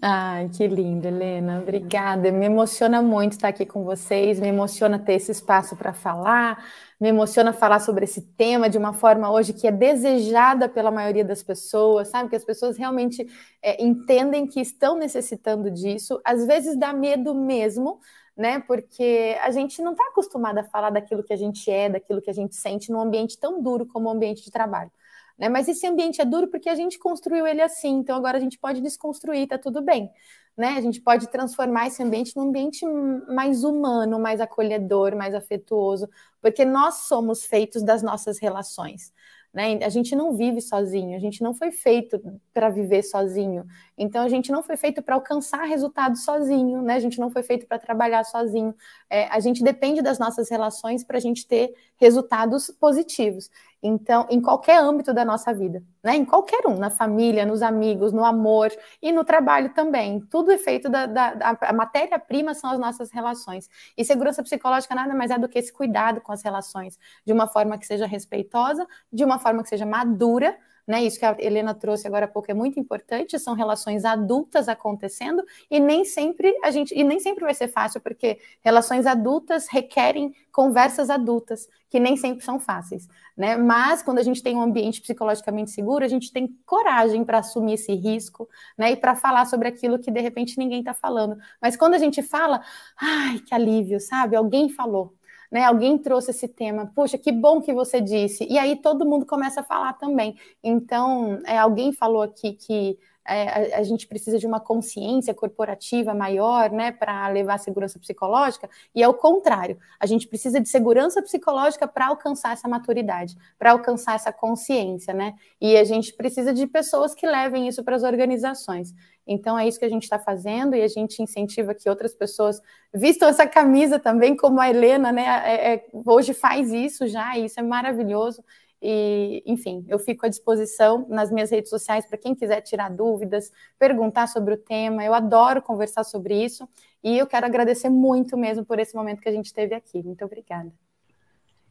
Ai, 0.00 0.48
que 0.48 0.66
lindo, 0.66 1.06
Helena. 1.06 1.60
Obrigada. 1.60 2.30
Me 2.32 2.46
emociona 2.46 3.02
muito 3.02 3.32
estar 3.32 3.48
aqui 3.48 3.66
com 3.66 3.84
vocês, 3.84 4.40
me 4.40 4.48
emociona 4.48 4.98
ter 4.98 5.14
esse 5.14 5.30
espaço 5.30 5.76
para 5.76 5.92
falar, 5.92 6.64
me 7.00 7.08
emociona 7.08 7.52
falar 7.52 7.78
sobre 7.80 8.04
esse 8.04 8.22
tema 8.22 8.70
de 8.70 8.78
uma 8.78 8.92
forma 8.94 9.30
hoje 9.30 9.52
que 9.52 9.66
é 9.66 9.72
desejada 9.72 10.68
pela 10.68 10.90
maioria 10.90 11.24
das 11.24 11.42
pessoas, 11.42 12.08
sabe? 12.08 12.30
Que 12.30 12.36
as 12.36 12.44
pessoas 12.44 12.76
realmente 12.78 13.26
é, 13.60 13.82
entendem 13.84 14.46
que 14.46 14.60
estão 14.60 14.96
necessitando 14.96 15.70
disso. 15.70 16.20
Às 16.24 16.46
vezes 16.46 16.76
dá 16.78 16.92
medo 16.92 17.34
mesmo, 17.34 18.00
né? 18.36 18.60
Porque 18.60 19.36
a 19.42 19.50
gente 19.50 19.82
não 19.82 19.92
está 19.92 20.04
acostumada 20.08 20.60
a 20.60 20.64
falar 20.64 20.90
daquilo 20.90 21.22
que 21.22 21.32
a 21.32 21.36
gente 21.36 21.70
é, 21.70 21.88
daquilo 21.90 22.22
que 22.22 22.30
a 22.30 22.34
gente 22.34 22.56
sente 22.56 22.90
num 22.90 23.00
ambiente 23.00 23.38
tão 23.38 23.62
duro 23.62 23.86
como 23.86 24.08
o 24.08 24.12
ambiente 24.12 24.42
de 24.42 24.50
trabalho. 24.50 24.90
Né? 25.38 25.48
Mas 25.48 25.68
esse 25.68 25.86
ambiente 25.86 26.20
é 26.20 26.24
duro 26.24 26.48
porque 26.48 26.68
a 26.68 26.74
gente 26.74 26.98
construiu 26.98 27.46
ele 27.46 27.62
assim, 27.62 27.96
então 27.96 28.16
agora 28.16 28.38
a 28.38 28.40
gente 28.40 28.58
pode 28.58 28.80
desconstruir, 28.80 29.46
tá 29.48 29.58
tudo 29.58 29.82
bem. 29.82 30.10
Né? 30.56 30.68
A 30.76 30.80
gente 30.80 31.00
pode 31.00 31.28
transformar 31.30 31.86
esse 31.86 32.02
ambiente 32.02 32.36
num 32.36 32.48
ambiente 32.48 32.84
mais 33.28 33.64
humano, 33.64 34.18
mais 34.18 34.40
acolhedor, 34.40 35.16
mais 35.16 35.34
afetuoso, 35.34 36.08
porque 36.40 36.64
nós 36.64 37.06
somos 37.06 37.44
feitos 37.44 37.82
das 37.82 38.02
nossas 38.02 38.38
relações. 38.38 39.12
Né? 39.52 39.78
A 39.84 39.88
gente 39.88 40.16
não 40.16 40.34
vive 40.34 40.60
sozinho, 40.60 41.16
a 41.16 41.20
gente 41.20 41.42
não 41.42 41.52
foi 41.52 41.70
feito 41.70 42.20
para 42.54 42.70
viver 42.70 43.02
sozinho. 43.02 43.66
Então 44.02 44.24
a 44.24 44.28
gente 44.28 44.50
não 44.50 44.62
foi 44.62 44.76
feito 44.76 45.00
para 45.00 45.14
alcançar 45.14 45.62
resultados 45.64 46.24
sozinho, 46.24 46.82
né? 46.82 46.94
A 46.94 47.00
gente 47.00 47.20
não 47.20 47.30
foi 47.30 47.42
feito 47.42 47.66
para 47.66 47.78
trabalhar 47.78 48.24
sozinho. 48.24 48.74
É, 49.08 49.28
a 49.28 49.38
gente 49.38 49.62
depende 49.62 50.02
das 50.02 50.18
nossas 50.18 50.50
relações 50.50 51.04
para 51.04 51.18
a 51.18 51.20
gente 51.20 51.46
ter 51.46 51.72
resultados 51.96 52.68
positivos. 52.80 53.48
Então, 53.80 54.26
em 54.28 54.40
qualquer 54.40 54.78
âmbito 54.78 55.14
da 55.14 55.24
nossa 55.24 55.52
vida, 55.54 55.82
né? 56.02 56.16
Em 56.16 56.24
qualquer 56.24 56.66
um, 56.66 56.76
na 56.76 56.90
família, 56.90 57.46
nos 57.46 57.62
amigos, 57.62 58.12
no 58.12 58.24
amor 58.24 58.72
e 59.00 59.12
no 59.12 59.24
trabalho 59.24 59.72
também. 59.72 60.20
Tudo 60.20 60.50
é 60.50 60.58
feito 60.58 60.88
da, 60.88 61.06
da, 61.06 61.34
da 61.34 61.72
matéria-prima 61.72 62.54
são 62.54 62.70
as 62.70 62.78
nossas 62.80 63.12
relações. 63.12 63.70
E 63.96 64.04
segurança 64.04 64.42
psicológica 64.42 64.94
nada 64.96 65.14
mais 65.14 65.30
é 65.30 65.38
do 65.38 65.48
que 65.48 65.58
esse 65.58 65.72
cuidado 65.72 66.20
com 66.20 66.32
as 66.32 66.42
relações, 66.42 66.98
de 67.24 67.32
uma 67.32 67.46
forma 67.46 67.78
que 67.78 67.86
seja 67.86 68.06
respeitosa, 68.06 68.84
de 69.12 69.24
uma 69.24 69.38
forma 69.38 69.62
que 69.62 69.68
seja 69.68 69.86
madura, 69.86 70.56
né? 70.86 71.02
Isso 71.04 71.18
que 71.18 71.24
a 71.24 71.36
Helena 71.38 71.74
trouxe 71.74 72.06
agora 72.06 72.26
há 72.26 72.28
pouco 72.28 72.50
é 72.50 72.54
muito 72.54 72.78
importante, 72.78 73.38
são 73.38 73.54
relações 73.54 74.04
adultas 74.04 74.68
acontecendo 74.68 75.42
e 75.70 75.78
nem 75.78 76.04
sempre 76.04 76.54
a 76.62 76.70
gente 76.70 76.94
e 76.94 77.04
nem 77.04 77.20
sempre 77.20 77.44
vai 77.44 77.54
ser 77.54 77.68
fácil, 77.68 78.00
porque 78.00 78.38
relações 78.60 79.06
adultas 79.06 79.68
requerem 79.68 80.34
conversas 80.50 81.08
adultas, 81.08 81.68
que 81.88 81.98
nem 81.98 82.16
sempre 82.16 82.44
são 82.44 82.58
fáceis, 82.58 83.08
né? 83.36 83.56
Mas 83.56 84.02
quando 84.02 84.18
a 84.18 84.22
gente 84.22 84.42
tem 84.42 84.56
um 84.56 84.62
ambiente 84.62 85.00
psicologicamente 85.00 85.70
seguro, 85.70 86.04
a 86.04 86.08
gente 86.08 86.32
tem 86.32 86.48
coragem 86.66 87.24
para 87.24 87.38
assumir 87.38 87.74
esse 87.74 87.94
risco, 87.94 88.48
né? 88.76 88.92
E 88.92 88.96
para 88.96 89.14
falar 89.14 89.46
sobre 89.46 89.68
aquilo 89.68 89.98
que 89.98 90.10
de 90.10 90.20
repente 90.20 90.58
ninguém 90.58 90.80
está 90.80 90.94
falando. 90.94 91.36
Mas 91.60 91.76
quando 91.76 91.94
a 91.94 91.98
gente 91.98 92.22
fala, 92.22 92.62
ai, 93.00 93.38
que 93.40 93.54
alívio, 93.54 94.00
sabe? 94.00 94.36
Alguém 94.36 94.68
falou 94.68 95.14
né? 95.52 95.64
Alguém 95.64 95.98
trouxe 95.98 96.30
esse 96.30 96.48
tema, 96.48 96.90
puxa, 96.94 97.18
que 97.18 97.30
bom 97.30 97.60
que 97.60 97.74
você 97.74 98.00
disse. 98.00 98.46
E 98.50 98.58
aí 98.58 98.76
todo 98.76 99.04
mundo 99.06 99.26
começa 99.26 99.60
a 99.60 99.64
falar 99.64 99.92
também. 99.94 100.34
Então, 100.64 101.38
é, 101.46 101.58
alguém 101.58 101.92
falou 101.92 102.22
aqui 102.22 102.54
que 102.54 102.98
é, 103.26 103.74
a, 103.74 103.78
a, 103.78 103.82
gente 103.82 104.06
precisa 104.06 104.38
de 104.38 104.46
uma 104.46 104.58
consciência 104.58 105.32
corporativa 105.32 106.12
maior, 106.14 106.70
né, 106.70 106.90
para 106.90 107.28
levar 107.28 107.54
a 107.54 107.58
segurança 107.58 107.98
psicológica, 107.98 108.68
e 108.94 109.02
é 109.02 109.08
o 109.08 109.14
contrário. 109.14 109.78
A 109.98 110.06
gente 110.06 110.26
precisa 110.26 110.60
de 110.60 110.68
segurança 110.68 111.22
psicológica 111.22 111.86
para 111.86 112.08
alcançar 112.08 112.52
essa 112.52 112.68
maturidade, 112.68 113.36
para 113.58 113.72
alcançar 113.72 114.16
essa 114.16 114.32
consciência, 114.32 115.14
né? 115.14 115.34
E 115.60 115.76
a 115.76 115.84
gente 115.84 116.12
precisa 116.14 116.52
de 116.52 116.66
pessoas 116.66 117.14
que 117.14 117.26
levem 117.26 117.68
isso 117.68 117.84
para 117.84 117.96
as 117.96 118.02
organizações. 118.02 118.92
Então 119.26 119.56
é 119.56 119.68
isso 119.68 119.78
que 119.78 119.84
a 119.84 119.88
gente 119.88 120.02
está 120.02 120.18
fazendo 120.18 120.74
e 120.74 120.82
a 120.82 120.88
gente 120.88 121.22
incentiva 121.22 121.74
que 121.74 121.88
outras 121.88 122.14
pessoas 122.14 122.60
vistam 122.92 123.28
essa 123.28 123.46
camisa 123.46 123.98
também, 123.98 124.36
como 124.36 124.60
a 124.60 124.68
Helena, 124.68 125.12
né? 125.12 125.24
É, 125.44 125.74
é, 125.74 125.86
hoje 125.92 126.34
faz 126.34 126.72
isso 126.72 127.06
já, 127.06 127.38
e 127.38 127.44
isso 127.44 127.58
é 127.60 127.62
maravilhoso. 127.62 128.44
E, 128.84 129.44
enfim, 129.46 129.84
eu 129.86 129.96
fico 129.96 130.26
à 130.26 130.28
disposição 130.28 131.06
nas 131.08 131.30
minhas 131.30 131.52
redes 131.52 131.70
sociais 131.70 132.04
para 132.04 132.18
quem 132.18 132.34
quiser 132.34 132.60
tirar 132.62 132.88
dúvidas, 132.88 133.52
perguntar 133.78 134.26
sobre 134.26 134.54
o 134.54 134.56
tema. 134.56 135.04
Eu 135.04 135.14
adoro 135.14 135.62
conversar 135.62 136.02
sobre 136.02 136.44
isso 136.44 136.68
e 137.02 137.16
eu 137.16 137.26
quero 137.28 137.46
agradecer 137.46 137.88
muito 137.88 138.36
mesmo 138.36 138.64
por 138.64 138.80
esse 138.80 138.94
momento 138.94 139.20
que 139.20 139.28
a 139.28 139.32
gente 139.32 139.54
teve 139.54 139.72
aqui. 139.72 140.02
Muito 140.02 140.24
obrigada. 140.24 140.72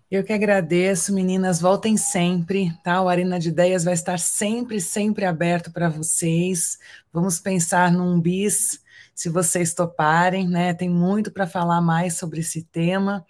Eu 0.10 0.24
que 0.24 0.32
agradeço, 0.32 1.14
meninas. 1.14 1.60
Voltem 1.60 1.98
sempre, 1.98 2.72
tá? 2.82 3.02
O 3.02 3.10
Arena 3.10 3.40
de 3.40 3.50
Ideias 3.50 3.84
vai 3.84 3.94
estar 3.94 4.20
sempre, 4.20 4.80
sempre 4.80 5.26
aberto 5.26 5.72
para 5.72 5.90
vocês. 5.90 6.78
Vamos 7.12 7.40
pensar 7.40 7.92
num 7.92 8.20
bis, 8.20 8.82
se 9.14 9.30
vocês 9.30 9.74
toparem, 9.74 10.48
né? 10.48 10.74
Tem 10.74 10.90
muito 10.90 11.32
para 11.32 11.48
falar 11.48 11.82
mais 11.82 12.18
sobre 12.18 12.40
esse 12.40 12.64
tema. 12.64 13.26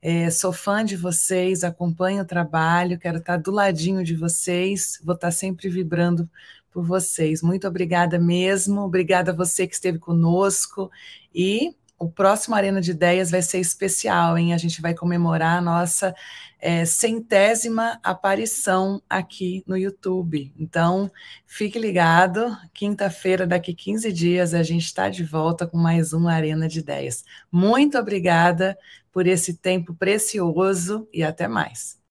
É, 0.00 0.30
sou 0.30 0.52
fã 0.52 0.84
de 0.84 0.96
vocês, 0.96 1.64
acompanho 1.64 2.22
o 2.22 2.26
trabalho, 2.26 2.98
quero 2.98 3.18
estar 3.18 3.36
do 3.38 3.50
ladinho 3.50 4.04
de 4.04 4.14
vocês, 4.14 5.00
vou 5.02 5.14
estar 5.14 5.30
sempre 5.30 5.68
vibrando 5.68 6.28
por 6.70 6.84
vocês. 6.84 7.42
Muito 7.42 7.66
obrigada 7.66 8.18
mesmo, 8.18 8.82
obrigada 8.82 9.32
a 9.32 9.34
você 9.34 9.66
que 9.66 9.74
esteve 9.74 9.98
conosco 9.98 10.90
e 11.34 11.74
o 11.98 12.10
próximo 12.10 12.54
Arena 12.54 12.80
de 12.80 12.90
Ideias 12.90 13.30
vai 13.30 13.40
ser 13.40 13.58
especial, 13.58 14.36
hein? 14.36 14.52
A 14.52 14.58
gente 14.58 14.82
vai 14.82 14.92
comemorar 14.92 15.56
a 15.56 15.62
nossa 15.62 16.14
é, 16.60 16.84
centésima 16.84 17.98
aparição 18.02 19.00
aqui 19.08 19.64
no 19.66 19.76
YouTube. 19.76 20.52
Então, 20.58 21.10
fique 21.46 21.78
ligado. 21.78 22.54
Quinta-feira, 22.74 23.46
daqui 23.46 23.72
15 23.72 24.12
dias, 24.12 24.52
a 24.52 24.62
gente 24.62 24.84
está 24.84 25.08
de 25.08 25.24
volta 25.24 25.66
com 25.66 25.78
mais 25.78 26.12
um 26.12 26.28
Arena 26.28 26.68
de 26.68 26.80
Ideias. 26.80 27.24
Muito 27.50 27.96
obrigada 27.96 28.76
por 29.16 29.26
esse 29.26 29.54
tempo 29.56 29.94
precioso 29.94 31.08
e 31.10 31.22
até 31.22 31.48
mais. 31.48 31.98